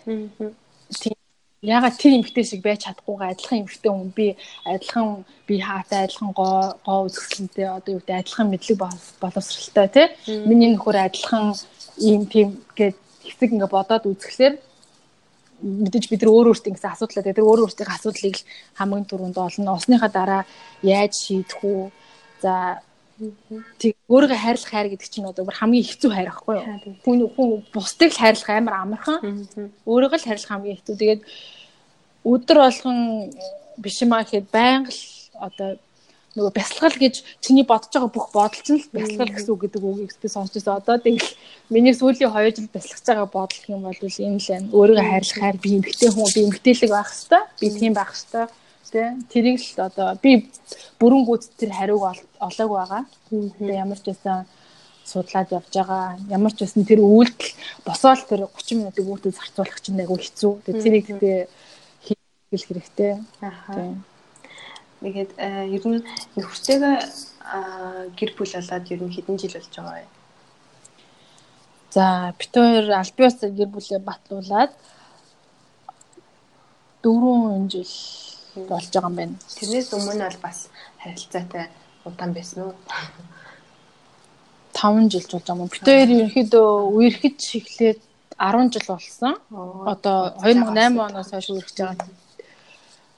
Тийм 0.90 1.14
ягаад 1.62 1.98
тэр 1.98 2.22
эмгтэй 2.22 2.44
шиг 2.44 2.62
байж 2.62 2.86
чадахгүйгаа 2.86 3.34
адилхан 3.34 3.66
эмгтэй 3.66 3.90
хүн 3.90 4.10
би 4.14 4.26
адилхан 4.62 5.24
би 5.46 5.54
хаатай 5.58 6.06
адилхан 6.06 6.30
гоо 6.32 6.78
гоо 6.86 7.00
үзэсгэлэнтэй 7.10 7.66
одоо 7.66 7.92
юу 7.98 8.00
гэдэг 8.00 8.18
адилхан 8.22 8.46
мэдлэг 8.50 8.78
боловсралтай 9.18 9.88
тий 9.90 10.06
миний 10.46 10.70
нөхөр 10.70 10.96
адилхан 11.02 11.58
ийм 11.98 12.30
тийм 12.30 12.62
гээд 12.78 12.96
хэсэг 13.26 13.50
ингээ 13.58 13.74
бодоод 13.74 14.06
үзэхлээр 14.06 14.54
мэдээж 15.62 16.04
бид 16.06 16.22
нар 16.22 16.30
өөр 16.30 16.48
өөртөө 16.54 16.70
ингэсэн 16.70 16.94
асуудлаа 16.94 17.26
тэр 17.26 17.42
өөр 17.42 17.66
өөртөө 17.66 17.86
асуудлыг 17.90 18.36
л 18.38 18.46
хамгийн 18.78 19.06
түрүүнд 19.10 19.38
олно. 19.42 19.74
Осныхаа 19.74 20.10
дараа 20.14 20.42
яаж 20.86 21.12
шийдэх 21.18 21.58
үү? 21.66 21.90
За 22.38 22.78
тэг 23.82 23.92
өөрийгөө 24.06 24.38
хайрлах 24.38 24.70
хайр 24.70 24.88
гэдэг 24.94 25.08
чинь 25.10 25.26
одоо 25.26 25.44
бүр 25.44 25.58
хамгийн 25.58 25.86
хэцүү 25.90 26.10
хайр 26.14 26.30
ахгүй 26.30 26.54
юу? 26.54 26.66
Хүн 27.02 27.18
хүн 27.34 27.48
бусдыг 27.74 28.14
л 28.14 28.20
хайрлах 28.22 28.50
амар 28.50 28.76
амархан. 28.78 29.18
Өөрийгөө 29.82 30.18
л 30.22 30.26
хайрлах 30.28 30.50
хамгийн 30.50 30.78
хэцүү. 30.78 30.96
Тэгээд 30.96 31.22
өдөр 32.22 32.58
болгон 32.62 32.98
биш 33.82 33.96
юм 34.02 34.14
аа 34.14 34.22
гэхэд 34.22 34.46
байнга 34.54 34.94
л 34.94 35.02
одоо 35.42 35.68
нөгөө 36.38 36.54
бясалгал 36.54 36.98
гэж 36.98 37.14
чиний 37.42 37.66
бодож 37.66 37.90
байгаа 37.90 38.12
бүх 38.14 38.30
бодол 38.30 38.62
чинь 38.62 38.78
л 38.78 38.94
бясалгал 38.94 39.34
гэсэн 39.34 39.50
үг 39.50 39.62
гэдэг 39.66 39.82
үгийг 39.82 40.12
би 40.22 40.28
сонсч 40.30 40.54
байсан. 40.54 40.78
Одоо 40.78 40.96
тэгэл 41.02 41.30
миний 41.74 41.94
сүүлийн 41.94 42.30
2 42.30 42.54
жил 42.54 42.70
бясалгаж 42.70 43.06
байгаа 43.06 43.26
бодол 43.26 43.64
юм 43.66 43.82
бол 43.82 43.98
энэ 43.98 44.38
л 44.38 44.46
байна. 44.46 44.70
Өөрийгөө 44.70 45.06
хайрлах 45.10 45.38
хайр 45.42 45.56
би 45.58 45.70
эмгтэй 45.78 46.10
хүн 46.14 46.30
би 46.34 46.40
эмгтээлэг 46.46 46.90
байх 46.94 47.10
хэвээр 47.10 47.46
би 47.58 47.66
тийм 47.74 47.92
байх 47.98 48.12
хэвээр 48.14 48.50
тий 48.92 49.06
тэрийг 49.32 49.60
л 49.60 49.88
одоо 49.88 50.14
би 50.22 50.50
бүрэн 51.00 51.22
гүйц 51.28 51.52
тэр 51.56 51.70
хариуг 51.72 52.02
олоог 52.40 52.70
байгаа. 52.72 53.02
Тэгээ 53.30 53.82
ямар 53.84 53.98
ч 54.00 54.12
байсан 54.12 54.46
судлаад 55.04 55.48
явж 55.52 55.72
байгаа. 55.72 56.18
Ямар 56.28 56.52
ч 56.52 56.64
байсан 56.64 56.84
тэр 56.84 57.00
үйлдэл 57.00 57.52
босоол 57.84 58.22
тэр 58.28 58.48
30 58.48 58.78
минутыг 58.78 59.06
үүтэ 59.08 59.32
зарцуулах 59.32 59.80
чинь 59.80 60.00
айгүй 60.00 60.18
хэцүү. 60.20 60.52
Тэгээ 60.64 60.82
тэрийг 60.82 61.06
тэгээ 61.06 61.40
хийх 62.04 62.64
хэрэгтэй. 62.68 63.12
Аа. 63.40 63.96
Тэгээд 65.00 65.30
э, 65.38 65.48
ер 65.76 65.84
нь 65.86 66.02
нөхөртэйгээ 66.36 66.96
гэр 68.18 68.30
бүл 68.36 68.52
болоод 68.52 68.84
ер 68.92 69.00
нь 69.02 69.14
хэдэн 69.14 69.36
жил 69.38 69.54
болж 69.56 69.72
байгаа 69.72 69.94
вэ? 69.96 70.06
За 71.94 72.34
бит 72.36 72.52
хоёр 72.52 72.86
аль 72.92 73.14
биес 73.16 73.36
гэр 73.40 73.70
бүлээ 73.72 74.00
батлуулаад 74.04 74.72
4 77.00 77.68
жил 77.72 77.92
болж 78.54 78.88
байгаа 78.92 79.10
юм 79.10 79.16
байна. 79.16 79.34
Тэрнээс 79.58 79.88
өмнө 79.96 80.24
бол 80.28 80.40
бас 80.42 80.58
харилцаатай 81.02 81.64
удаан 82.04 82.32
байсан 82.32 82.58
уу? 82.64 82.74
5 84.72 85.10
жил 85.12 85.26
болж 85.32 85.44
байгаа 85.46 85.62
юм. 85.62 85.68
Бит 85.72 85.84
хоёр 85.84 86.08
ерөнхийдөө 86.14 86.68
үерхэж 86.96 87.40
эхлээд 87.58 88.00
10 88.38 88.72
жил 88.74 88.86
болсон. 88.88 89.34
Одоо 89.92 90.18
2008 90.42 91.06
оноос 91.08 91.30
хойш 91.30 91.48
үерхэж 91.50 91.76
байгаа 91.82 92.08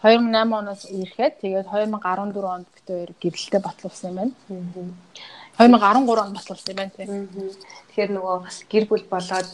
2008 0.03 0.57
оноос 0.57 0.83
ирэхэд 0.89 1.35
тэгээд 1.45 1.66
2014 1.68 2.41
онд 2.41 2.66
бид 2.72 2.87
хоёр 2.89 3.11
гэрэлтэй 3.20 3.61
батлуулсан 3.61 4.09
юм 4.11 4.16
байна. 4.16 4.33
2013 5.61 6.24
онд 6.24 6.37
батлуулсан 6.41 6.72
юм 6.72 6.78
байна 6.81 6.93
тийм. 6.97 7.28
Тэгэхээр 7.93 8.11
нөгөө 8.16 8.37
гэр 8.72 8.85
бүл 8.89 9.05
болоод 9.12 9.49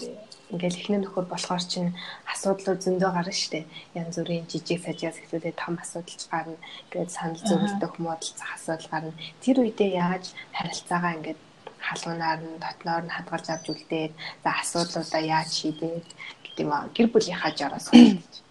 ингээл 0.53 0.79
эхнэр 0.81 1.03
нөхөр 1.03 1.27
болохоор 1.31 1.65
чинь 1.67 1.91
асуудлууд 2.31 2.81
зөндөө 2.85 3.11
гарна 3.13 3.35
штэ. 3.35 3.67
Янз 3.99 4.17
бүрийн 4.19 4.47
жижиг 4.47 4.81
сажаас 4.85 5.19
эхлүүлээ 5.19 5.55
том 5.59 5.75
асуудалч 5.83 6.23
гарна. 6.31 6.57
Ингээд 6.87 7.11
санал 7.11 7.43
зөвлөлтөй 7.43 7.91
хүмүүстэлцэх 7.91 8.51
асуудал 8.55 8.89
гарна. 8.93 9.13
Тэр 9.43 9.57
үедээ 9.63 9.91
яаж 9.99 10.25
харилцаагаа 10.55 11.13
ингээд 11.19 11.41
халуунаар 11.87 12.41
нь 12.47 12.61
дотноор 12.63 13.03
нь 13.07 13.15
хадгалж 13.15 13.47
авч 13.51 13.67
үлдээд 13.75 14.13
за 14.43 14.51
асуудлуудаа 14.63 15.23
яаж 15.23 15.51
шийдээд 15.51 16.07
гэдэг 16.45 16.63
юм 16.63 16.73
аа. 16.73 16.91
Гэр 16.97 17.09
бүлийнхаа 17.11 17.53
жараас 17.59 17.91
хэлж 17.95 18.47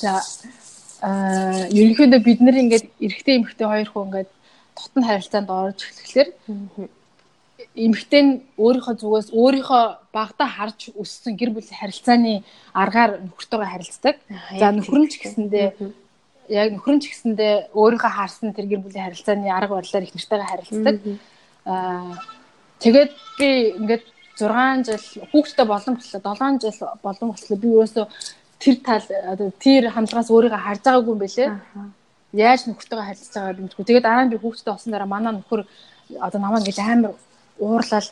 За 0.00 0.12
аа 1.04 1.68
ерөнхийдөө 1.68 2.20
бид 2.24 2.40
нэр 2.44 2.56
ингээд 2.62 2.86
эрэгтэй 3.04 3.34
эмэгтэй 3.36 3.66
хоёр 3.68 3.88
хүн 3.90 4.06
ингээд 4.08 4.30
тотон 4.76 5.04
харилцаанд 5.04 5.48
орж 5.48 5.78
эхлэхлээр 5.84 6.28
эмэгтэй 7.84 8.22
өөрийнхөө 8.60 8.94
зүгээс 9.00 9.28
өөрийнхөө 9.32 9.82
багтаа 10.12 10.48
харж 10.48 10.92
өссөн 10.92 11.34
гэр 11.40 11.50
бүлийн 11.54 11.80
харилцааны 11.80 12.44
аргаар 12.74 13.24
нөхөртөөгөө 13.24 13.68
харилцдаг. 13.72 14.16
За 14.60 14.68
нөхөр 14.74 15.00
нь 15.00 15.10
ч 15.10 15.14
гэсэндээ 15.22 15.68
яг 16.50 16.68
нөхөр 16.74 16.94
нь 16.98 17.02
ч 17.02 17.14
гэсэндээ 17.14 17.72
өөрийнхөө 17.72 18.12
харсан 18.12 18.52
тэр 18.52 18.66
гэр 18.68 18.82
бүлийн 18.84 19.06
харилцааны 19.06 19.48
арга 19.48 19.78
барилаар 19.78 20.04
их 20.04 20.14
нэртэйгээ 20.14 20.50
харилцдаг. 20.50 20.96
Аа 21.64 22.18
тэгээд 22.82 23.12
би 23.38 23.48
ингээд 23.80 24.04
6 24.36 24.84
жил 24.88 25.04
хүүхдтэй 25.30 25.66
болон 25.68 25.94
боллоо 25.96 26.20
7 26.36 26.60
жил 26.60 26.78
болон 27.02 27.28
боллоо 27.32 27.56
би 27.60 27.68
өөрөөсөө 27.70 28.06
тэр 28.60 28.76
тал 28.84 29.06
тэр 29.62 29.82
хамтлагаас 29.94 30.30
өөрийгөө 30.32 30.60
харж 30.60 30.80
байгаагүй 30.84 31.12
юм 31.14 31.22
бэлээ. 31.22 31.48
Яаж 32.32 32.60
нөхөртөөгөө 32.66 33.06
харилцаж 33.08 33.34
байгаа 33.34 33.58
юм 33.60 33.68
бэ? 33.68 33.84
Тэгээд 33.88 34.06
дараа 34.06 34.24
нь 34.24 34.32
би 34.32 34.38
хүүхдтэй 34.40 34.72
болсон 34.72 34.92
дараа 34.92 35.08
манай 35.08 35.32
нөхөр 35.34 35.64
одоо 36.18 36.40
намайг 36.40 36.66
ингээл 36.66 36.82
амар 36.84 37.14
уурлал 37.60 38.08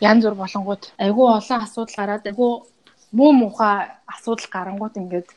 янз 0.00 0.22
бүр 0.24 0.36
болонгууд 0.42 0.82
айгүй 0.98 1.26
олон 1.38 1.60
асуудал 1.62 1.96
гараад 1.98 2.24
айгүй 2.30 2.50
муу 3.12 3.32
муухай 3.32 3.76
асуудал 4.06 4.48
гарангууд 4.54 4.94
ингээд 4.96 5.28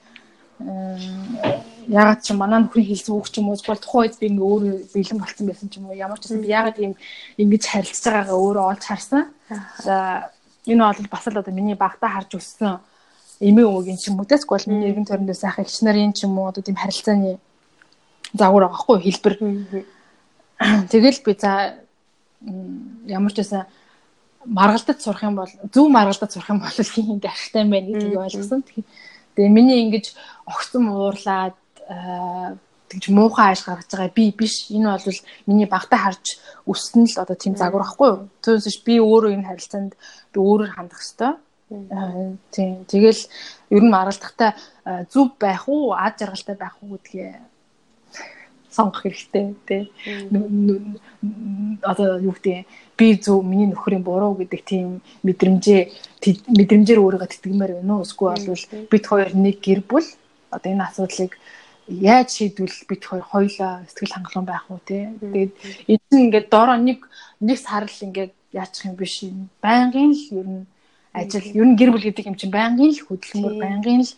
ягаад 1.87 2.21
ч 2.25 2.33
манай 2.33 2.59
нөхрийн 2.65 2.89
хэлсэн 2.89 3.13
үг 3.13 3.29
ч 3.29 3.37
юм 3.37 3.49
уу 3.53 3.57
бол 3.61 3.77
тухайн 3.77 4.09
үед 4.09 4.17
би 4.17 4.27
ингээ 4.33 4.49
өөр 4.49 4.63
бэлэн 4.93 5.21
болцсон 5.21 5.45
байсан 5.47 5.69
ч 5.69 5.77
юм 5.77 5.85
уу 5.85 5.93
ямар 5.93 6.17
ч 6.17 6.25
гэсэн 6.25 6.41
би 6.41 6.49
ягаад 6.49 6.77
ийм 6.81 6.93
ингэж 7.37 7.63
харилцаж 7.69 8.05
байгаагаа 8.09 8.41
өөрөө 8.41 8.65
олж 8.73 8.83
харсан. 8.89 9.23
За 9.85 9.95
энэ 10.65 10.81
бол 10.81 11.13
бас 11.13 11.25
л 11.29 11.37
одоо 11.37 11.53
миний 11.53 11.77
багтаа 11.77 12.09
харж 12.09 12.41
өссөн 12.41 12.81
эмээ 13.39 13.69
өвгийн 13.69 14.01
ч 14.01 14.09
юм 14.09 14.17
уу 14.17 14.25
тэсгүй 14.25 14.57
бол 14.57 14.69
миний 14.73 14.89
эргэн 14.89 15.05
тойронд 15.05 15.37
сайхан 15.37 15.63
эгч 15.65 15.77
нарын 15.85 16.13
ч 16.17 16.25
юм 16.25 16.33
уу 16.41 16.49
одоо 16.49 16.65
тийм 16.65 16.75
харилцааны 16.75 17.37
загвар 18.33 18.65
байгаа 18.65 18.81
хгүй 18.81 18.97
хэлбэр. 19.05 19.35
Тэгэл 20.89 21.21
би 21.21 21.31
за 21.37 21.85
ямар 23.07 23.31
ч 23.33 23.37
байсан 23.41 23.65
маргалдаж 24.45 24.99
сурах 25.01 25.23
юм 25.23 25.35
бол 25.35 25.51
зөв 25.73 25.89
маргалдаж 25.89 26.31
сурах 26.31 26.49
юм 26.49 26.59
бол 26.59 26.77
ингэ 26.97 27.27
ашигтай 27.27 27.61
юм 27.63 27.71
байна 27.71 27.87
гэдгийг 27.87 28.17
ойлгосон. 28.17 28.63
Тэгээ 29.35 29.51
миний 29.53 29.79
ингэж 29.85 30.05
огцом 30.45 30.89
уурлаад 30.89 31.57
тэгж 32.89 33.05
муухай 33.11 33.51
ааш 33.51 33.65
гаргаж 33.65 33.89
байгаа 33.91 34.15
би 34.15 34.31
биш. 34.31 34.71
Энэ 34.71 34.87
бол 34.95 35.19
миний 35.47 35.67
багтаа 35.67 35.99
харж 35.99 36.39
өссөн 36.65 37.05
л 37.05 37.21
одоо 37.21 37.35
тийм 37.35 37.55
загвар 37.55 37.83
байхгүй 37.83 38.07
юу? 38.07 38.19
Түүнээс 38.43 38.77
би 38.85 38.99
өөрөө 39.01 39.31
энэ 39.35 39.47
харилцаанд 39.47 39.93
би 40.31 40.37
өөрөөр 40.39 40.71
хандах 40.71 41.03
хэвээр 41.03 41.35
Тийм. 41.67 42.85
Тэгэл 42.87 43.21
ер 43.75 43.83
нь 43.83 43.91
маргалдахдаа 43.91 44.55
зүв 45.11 45.35
байх 45.35 45.67
уу, 45.67 45.91
ад 45.91 46.15
жаргалтай 46.15 46.55
байх 46.55 46.79
уу 46.79 46.95
гэдгийг 46.95 47.35
сонгох 48.77 49.01
хэрэгтэй 49.01 49.45
тий. 49.65 49.83
Одоо 51.81 52.21
юу 52.21 52.33
гэдэг 52.37 52.69
би 52.97 53.07
зөв 53.17 53.41
миний 53.41 53.65
нөхрийн 53.65 54.05
буруу 54.05 54.37
гэдэг 54.37 54.61
тийм 54.61 55.01
мэдрэмжээ 55.25 55.81
мэдрэмжээр 56.57 57.01
өөрийгөө 57.01 57.29
тэтгэмээр 57.33 57.73
байна 57.81 57.93
уу? 57.97 58.05
Эсвэл 58.05 58.45
бол 58.45 58.65
бид 58.93 59.03
хоёр 59.09 59.29
нэг 59.33 59.57
гэр 59.65 59.81
бүл 59.89 60.07
одоо 60.53 60.69
энэ 60.71 60.85
асуудлыг 60.85 61.33
яаж 61.87 62.27
шийдвэл 62.37 62.77
бид 62.89 63.01
хоёр 63.05 63.25
хоёлаа 63.25 63.73
сэтгэл 63.87 64.13
хангалуун 64.13 64.47
байх 64.47 64.65
уу 64.69 64.79
тий. 64.85 65.09
Тэгээд 65.19 65.51
энэ 65.87 66.21
ингээд 66.23 66.47
дороо 66.53 66.77
нэг 66.77 67.09
нэг 67.41 67.57
сар 67.57 67.89
л 67.89 68.05
ингээд 68.05 68.33
яачих 68.53 68.85
юм 68.85 68.95
биш 68.95 69.23
юм. 69.23 69.49
Байнгын 69.63 70.11
л 70.13 70.25
ер 70.37 70.47
нь 70.47 70.65
ажил 71.13 71.41
ер 71.43 71.65
нь 71.65 71.77
гэр 71.77 71.91
бүл 71.91 72.05
гэдэг 72.05 72.27
юм 72.27 72.37
чинь 72.37 72.53
байнгын 72.53 72.91
л 72.93 73.05
хөдөлмөр 73.07 73.55
байнгын 73.57 74.03
л 74.03 74.11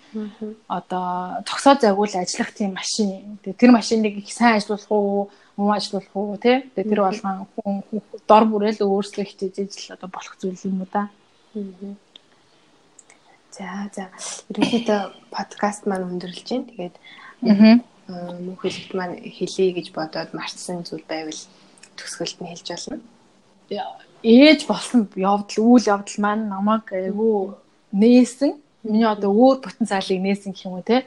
одоо 0.68 1.44
цогцоо 1.48 1.76
загвал 1.80 2.16
ажиллах 2.16 2.52
тийм 2.52 2.74
машин. 2.76 3.40
Тэр 3.44 3.72
машиныг 3.72 4.18
их 4.18 4.34
сайн 4.34 4.58
ажиллуулах 4.58 4.92
уу, 4.92 5.30
муу 5.56 5.72
ажиллуулах 5.72 6.16
уу 6.16 6.38
тий. 6.38 6.66
Тэр 6.76 7.00
болгон 7.06 7.48
хүн 7.56 7.74
дор 8.28 8.44
бүрэл 8.50 8.84
өөрсдөө 8.84 9.26
хичээж 9.26 9.72
л 9.90 9.96
одоо 9.96 10.10
болох 10.12 10.36
зүйл 10.42 10.60
юм 10.66 10.84
уу 10.84 10.90
да. 10.92 11.10
За 13.56 13.88
за 13.96 14.10
ерөнхийдөө 14.52 15.02
подкаст 15.32 15.88
маань 15.88 16.10
өндөрлж 16.10 16.48
байна. 16.50 16.68
Тэгээд 16.70 16.96
мөн 17.42 18.58
хэлэлт 18.60 18.92
маань 18.98 19.16
хэлье 19.24 19.78
гэж 19.78 19.88
бодоод 19.96 20.34
марцсан 20.34 20.84
зүйл 20.84 21.06
байвал 21.08 21.42
төгсгөлд 21.96 22.40
нь 22.42 22.52
хэлж 22.52 22.68
болно 22.74 23.00
ээж 24.24 24.68
болсон 24.68 25.08
явдал 25.16 25.64
үйл 25.64 25.86
явдал 25.88 26.18
маань 26.20 26.50
намайг 26.50 26.92
айгүй 26.92 27.56
нээсэн. 27.92 28.60
Миний 28.84 29.08
одоо 29.08 29.32
өөр 29.32 29.64
потенциалыг 29.64 30.20
нээсэн 30.20 30.52
гэх 30.54 30.66
юм 30.66 30.80
уу 30.80 30.84
те. 30.84 31.06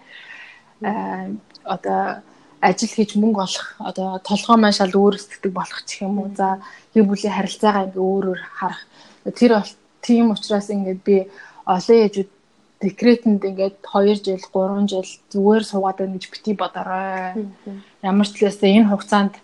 Аа 0.81 1.29
одоо 1.65 2.23
ажил 2.61 2.89
хийж 2.89 3.17
мөнгө 3.17 3.41
олох 3.43 3.69
одоо 3.79 4.19
толгой 4.25 4.57
маань 4.57 4.77
шал 4.77 4.93
өөрсддөг 4.93 5.53
болох 5.53 5.81
ч 5.85 6.03
юм 6.07 6.19
уу. 6.21 6.31
За 6.37 6.63
гэр 6.95 7.05
бүлийн 7.05 7.35
харилцаагаа 7.37 7.87
ингээ 7.91 8.01
өөрөөр 8.01 8.41
харах. 8.59 8.83
Тэр 9.37 9.61
бол 9.61 9.73
тийм 10.01 10.31
учраас 10.33 10.71
ингээд 10.71 11.01
би 11.05 11.17
олон 11.67 11.99
ээжүүд 12.07 12.31
декретэнд 12.83 13.43
ингээд 13.45 13.77
2 13.83 14.25
жил 14.25 14.43
3 14.43 14.91
жил 14.91 15.11
зүгээр 15.33 15.65
суугаад 15.65 15.99
байна 16.01 16.17
гэж 16.17 16.25
бити 16.31 16.53
бодорой. 16.55 17.47
Ямар 18.03 18.27
ч 18.27 18.33
талаасаа 18.35 18.71
энэ 18.71 18.91
хугацаанд 18.91 19.35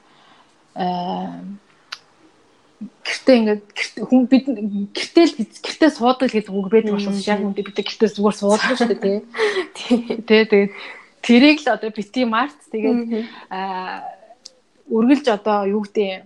аа 0.75 1.43
гэртээ 2.79 3.37
ингээд 3.39 3.63
хүн 4.07 4.23
бид 4.31 4.45
гэртээ 4.95 5.25
л 5.27 5.35
гэртээ 5.39 5.91
суудаг 5.91 6.31
гэдэг 6.31 6.55
үг 6.55 6.71
байдаг 6.71 6.95
болохоос 6.95 7.27
яг 7.27 7.43
үндэ 7.43 7.67
бид 7.67 7.79
гэртээ 7.83 8.15
зүгээр 8.15 8.37
суудаг 8.39 8.75
шүү 8.79 8.89
дээ 8.95 9.03
тий. 9.75 9.99
Тэ 10.23 10.47
тэгээд 10.47 10.73
тэрийг 11.23 11.59
л 11.67 11.75
одоо 11.75 11.91
бити 11.91 12.23
март 12.23 12.59
тэгээд 12.71 13.27
аа 13.51 14.07
үргэлж 14.87 15.27
одоо 15.27 15.67
юу 15.67 15.83
гэдэг 15.83 16.23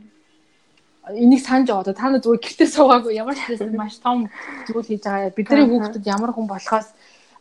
энийг 1.16 1.40
санаж 1.40 1.72
байгаа 1.72 1.82
одоо 1.88 1.94
та 1.96 2.12
нар 2.12 2.20
зүгээр 2.20 2.44
гэртээ 2.44 2.68
суугаагүй. 2.68 3.16
Ямар 3.16 3.34
ч 3.34 3.48
байсан 3.48 3.72
маш 3.72 3.96
том 3.98 4.28
зүйл 4.68 4.86
хийж 4.86 5.03
байгаа. 5.09 5.32
Бидний 5.32 5.66
хүүхдэд 5.66 6.05
ямар 6.05 6.36
хүн 6.36 6.46
болохоос 6.46 6.92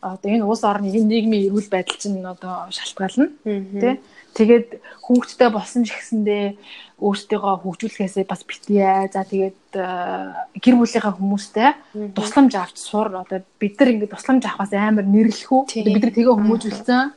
одоо 0.02 0.30
энэ 0.34 0.46
улс 0.46 0.66
орны 0.66 0.90
нийгмийн 0.90 1.54
эрүүл 1.54 1.70
байдал 1.70 1.98
чинь 2.02 2.26
одоо 2.26 2.68
шалтгаална 2.74 3.30
тий. 3.46 4.02
Тэгээд 4.34 4.80
хүүхдтэй 5.04 5.50
болсон 5.52 5.84
ч 5.84 5.92
гэсэндээ 5.92 6.56
өөртөө 7.04 7.62
хөгжүүлэхээсээ 7.62 8.26
бас 8.26 8.42
битгий. 8.48 8.80
За 9.12 9.28
тэгээд 9.28 9.76
э, 9.76 10.56
гэр 10.56 10.76
бүлийнхаа 10.80 11.14
хүмүүстэй 11.20 11.70
тусламж 12.16 12.56
авч 12.56 12.80
сур. 12.80 13.12
Одоо 13.12 13.44
бид 13.60 13.76
нар 13.76 13.92
ингээд 13.92 14.16
тусламж 14.16 14.48
авахаас 14.48 14.72
амар 14.72 15.04
нэрлэх 15.04 15.52
үү? 15.52 15.84
Бид 15.84 16.00
нар 16.00 16.16
тэгээ 16.16 16.32
хүмүүжүүлсэн. 16.32 17.12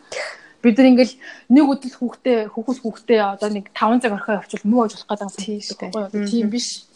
Бид 0.58 0.74
нар 0.74 0.88
ингээл 0.90 1.14
нэг 1.54 1.64
өдөр 1.70 1.92
хүүхдээ 1.94 2.38
хүүхс 2.50 2.78
хүүхдээ 2.82 3.20
одоо 3.22 3.48
нэг 3.52 3.70
5 3.70 4.02
цаг 4.02 4.12
орхио 4.18 4.42
явуул 4.42 4.66
муу 4.66 4.82
ажиллах 4.90 5.06
гэдэг 5.06 5.94
юм 5.94 5.94
байна. 5.94 6.26
Тийм 6.26 6.50
биш. 6.50 6.88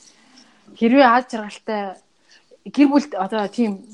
Хэрвээ 0.74 1.06
аз 1.06 1.30
жаргалтай 1.30 1.94
гэр 2.66 2.88
бүл 2.90 3.06
одоо 3.14 3.46
тийм 3.46 3.86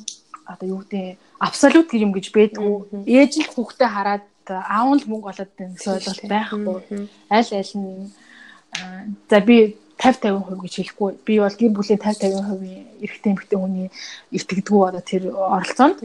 одоо 0.47 0.67
юу 0.69 0.81
гэдэг 0.87 1.19
абсолют 1.45 1.93
гэр 1.93 2.09
юм 2.09 2.13
гэж 2.17 2.33
байдгүй. 2.33 3.05
Ээж 3.05 3.33
л 3.45 3.53
хүүхдээ 3.53 3.91
хараад 3.93 4.25
аав 4.49 4.89
л 4.97 5.09
мөнгө 5.09 5.29
олоод 5.29 5.53
гэсэн 5.57 5.93
ойлголт 6.01 6.25
байхгүй. 6.25 7.09
Аль 7.29 7.53
аль 7.53 7.75
нь 7.77 8.09
за 9.29 9.39
би 9.45 9.77
50 10.01 10.25
50% 10.25 10.65
гэж 10.65 10.73
хэлэхгүй. 10.75 11.11
Би 11.25 11.35
бол 11.39 11.57
гэр 11.61 11.73
бүлийн 11.77 12.01
50 12.01 12.33
50% 12.33 13.05
эрэгтэй 13.05 13.31
эмэгтэй 13.33 13.59
хүний 13.59 13.89
итгэдэггүй 14.33 14.83
одоо 14.89 15.03
тэр 15.05 15.23
оролцоонд. 15.33 15.99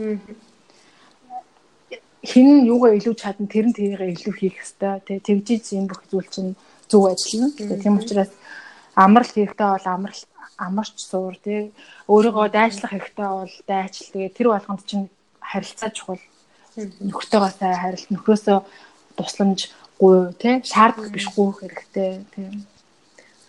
Хин 2.19 2.47
юугаа 2.67 2.99
илүү 2.99 3.15
чадна 3.15 3.47
тэр 3.47 3.71
нь 3.71 3.75
тэрийгээ 3.75 4.13
илүү 4.13 4.33
хийх 4.35 4.59
хэвээр 4.59 4.99
тий 5.07 5.19
тэгжиж 5.23 5.63
энэ 5.73 5.89
бүх 5.89 6.03
зүйл 6.11 6.27
чинь 6.27 6.59
зөв 6.91 7.07
ажиллана. 7.07 7.79
Тийм 7.79 7.95
учраас 7.97 8.31
амралт 8.93 9.31
хэрэгтэй 9.33 9.67
бол 9.71 9.87
амралт 9.87 10.27
амарч 10.59 10.95
суур 10.99 11.35
тий 11.39 11.71
өөрийгөө 12.11 12.47
дайчлах 12.51 12.91
хэрэгтэй 12.91 13.29
бол 13.31 13.53
дайчл 13.63 14.11
тэгээ 14.11 14.35
тэр 14.35 14.47
болгонд 14.51 14.83
чинь 14.83 15.07
харилцаа 15.51 15.89
чухал. 15.89 16.21
Нөхөртөөгөө 16.77 17.51
сайн 17.57 17.81
харилт 17.81 18.09
нөхрөөсөө 18.13 18.57
тусламж 19.17 19.59
гуй 19.99 20.31
тий 20.39 20.61
шаардах 20.63 21.09
биш 21.11 21.27
гуйх 21.35 21.59
хэрэгтэй 21.59 22.23
тий. 22.33 22.47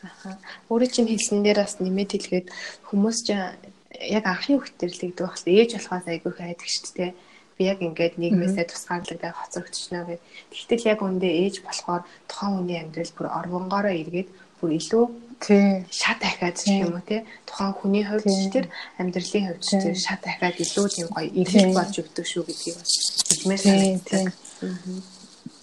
Аха. 0.02 0.40
Өөрөө 0.72 0.90
чинь 0.90 1.12
хэлсэн 1.12 1.44
дээр 1.44 1.60
бас 1.62 1.76
нэмээд 1.78 2.10
хэлгээд 2.16 2.48
хүмүүс 2.88 3.18
ч 3.28 3.36
яг 3.36 4.24
анхны 4.24 4.56
хөвтөрлөгдөг 4.58 5.24
байх 5.28 5.36
л 5.38 5.52
ээж 5.52 5.70
болохоос 5.76 6.06
айгүй 6.08 6.32
хайдаг 6.32 6.68
шүү 6.68 6.96
дээ 6.96 7.12
би 7.60 7.68
яг 7.68 7.84
ингээд 7.84 8.16
нийгмээсээ 8.16 8.64
тусгаарлагдаад 8.72 9.36
хоцрогдчихно 9.36 10.08
гэх. 10.08 10.24
Тэгтэл 10.48 10.88
яг 10.96 11.00
үндэ 11.04 11.28
ээж 11.28 11.60
болохоор 11.60 12.08
тухайн 12.24 12.52
хүний 12.56 12.78
амьдрал 12.80 13.12
бүр 13.12 13.28
орвонгоороо 13.28 13.92
эргээд 13.92 14.28
бүр 14.60 14.70
илүү 14.76 15.04
тий. 15.40 15.84
шат 15.90 16.20
дахиад 16.20 16.56
ч 16.60 16.68
юм 16.70 16.94
уу 16.94 17.02
тий. 17.06 17.24
Тухайн 17.48 17.72
хүний 17.72 18.04
хувьд 18.04 18.28
ч 18.28 18.52
тэр 18.52 18.66
амьдралын 19.00 19.46
хувьд 19.48 19.64
ч 19.64 19.70
тэр 19.80 19.96
шат 19.96 20.20
дахиад 20.20 20.56
илүү 20.60 20.86
тийм 20.92 21.08
гоё 21.08 21.28
эргэж 21.40 21.72
болж 21.74 21.94
өгдөг 22.00 22.26
шүү 22.28 22.44
гэдгийг 22.44 22.76
бас 22.76 22.92
хэлмээр 23.28 23.60
санагддаг. 23.64 24.24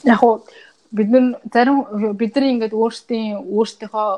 Яг 0.04 0.22
уу 0.24 0.42
бид 0.92 1.10
нар 1.14 1.26
зарим 1.54 1.78
бидний 2.18 2.52
ингээд 2.58 2.74
өөрсдийн 2.74 3.38
өөрсдийнхөө 3.46 4.10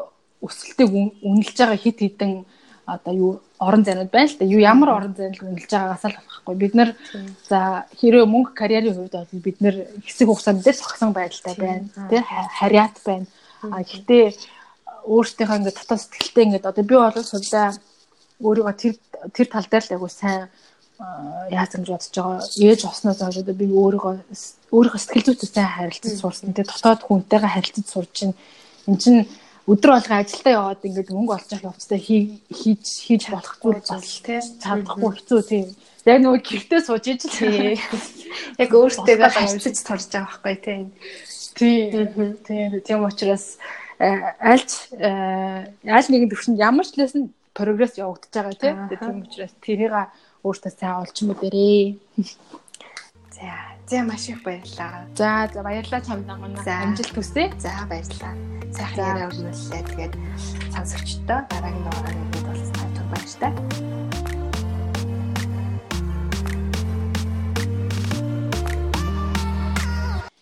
өсөлтийг 0.45 0.89
үнэлж 1.27 1.57
байгаа 1.59 1.77
хит 1.77 1.99
хитэн 1.99 2.45
одоо 2.85 3.13
юу 3.13 3.31
орон 3.59 3.83
зайнууд 3.83 4.11
байна 4.11 4.29
л 4.31 4.37
да. 4.39 4.45
Юу 4.45 4.61
ямар 4.63 4.89
орон 4.89 5.13
зайнууд 5.17 5.43
үнэлж 5.43 5.71
байгаагаас 5.71 6.05
л 6.07 6.17
болохгүй. 6.23 6.55
Бид 6.55 6.73
нар 6.75 6.89
за 7.49 7.85
хэрэв 7.99 8.25
мөнгө 8.25 8.53
карьерийн 8.55 8.95
хувьд 8.95 9.13
бол 9.13 9.43
бид 9.43 9.57
нар 9.61 9.75
хэсэг 10.05 10.27
хугацаанд 10.27 10.63
дээр 10.63 10.77
согсон 10.79 11.11
байдалтай 11.13 11.55
байна. 11.59 11.85
Тэ 12.09 12.23
хариат 12.57 12.95
байна. 13.05 13.27
А 13.61 13.83
гэхдээ 13.83 14.25
өөртөөхөө 15.05 15.57
ингээд 15.59 15.77
дотоод 15.79 16.01
сэтгэлтэй 16.01 16.43
ингээд 16.45 16.69
одоо 16.69 16.83
би 16.83 16.95
бол 16.95 17.23
сулдаа 17.23 17.77
өөрийгөө 18.43 18.75
тэр 18.79 18.93
тэр 19.35 19.47
тал 19.47 19.67
дээр 19.69 19.85
л 19.85 19.93
айгу 19.95 20.09
сайн 20.09 20.47
яаж 21.51 21.71
гэж 21.75 21.87
бодож 21.87 22.11
байгаа. 22.11 22.43
Ээж 22.59 22.81
осноос 22.87 23.19
хойш 23.23 23.37
одоо 23.39 23.55
би 23.55 23.67
өөрийгөө 23.71 24.13
өөрийнхөө 24.75 24.99
сэтгэл 24.99 25.39
зүйтэй 25.39 25.63
харилцаж 25.63 26.13
сурсан. 26.19 26.51
Тэгээ 26.51 26.71
дотоод 26.71 27.01
хүнтэйгээ 27.07 27.51
харилцаж 27.55 27.85
сурч 27.87 28.11
чинь 28.15 28.35
эн 28.87 28.97
чинь 28.99 29.21
өдөр 29.69 29.91
болго 29.95 30.13
ажилдаа 30.17 30.53
яваад 30.59 30.83
ингээд 30.83 31.13
мөнгө 31.13 31.35
олж 31.37 31.49
авах 31.53 31.67
явцдаа 31.71 31.99
хийж 32.01 32.85
хийж 33.05 33.23
болох 33.29 33.55
зүйл 33.61 33.79
бас 33.85 34.09
тий 34.25 34.39
чадахгүй 34.59 35.11
хэцүү 35.13 35.41
тийм. 35.45 35.67
Яг 36.09 36.19
нөгөө 36.25 36.41
гэртээ 36.41 36.81
сууж 36.83 37.05
иж 37.05 37.21
л 37.27 37.37
тий. 37.37 37.77
Яг 38.63 38.71
өөртөө 38.73 39.15
харьцаж 39.29 39.77
турж 39.85 40.05
байгаа 40.09 40.25
байхгүй 40.41 40.55
тий. 40.57 40.79
Тийм. 41.53 42.39
Тийм. 42.43 42.71
Тийм 42.81 42.99
учраас 43.05 43.61
альч 43.99 44.71
аль 44.95 46.09
нэгэн 46.09 46.31
төвшөнд 46.31 46.59
ямар 46.59 46.87
ч 46.87 46.95
лсэн 46.95 47.35
прогресс 47.51 47.99
явагдаж 47.99 48.31
байгаа 48.31 48.55
тийм. 48.55 48.77
Тийм 48.87 49.17
учраас 49.27 49.53
тэрийг 49.59 49.93
өөртөө 50.43 50.71
сайн 50.71 51.03
олж 51.03 51.17
мэдэрээ. 51.27 51.83
За, 53.39 53.55
за 53.87 54.03
маш 54.03 54.27
их 54.27 54.43
баярлалаа. 54.43 55.07
За, 55.15 55.47
за 55.53 55.63
баярлалаа 55.63 56.01
чамд 56.03 56.27
намайг 56.27 56.59
амжилт 56.67 57.15
хүсье. 57.15 57.47
За, 57.55 57.71
баярлалаа. 57.87 58.35
Сайхан 58.75 58.99
яриа 58.99 59.31
өрнүүллээ. 59.31 59.83
Тэгээд 59.95 60.13
сонсогчдоо 60.75 61.39
дараагийн 61.47 61.87
дугаараар 61.87 62.17
уулзсан 62.51 62.89
туг 62.99 63.07
баяртай. 63.07 63.88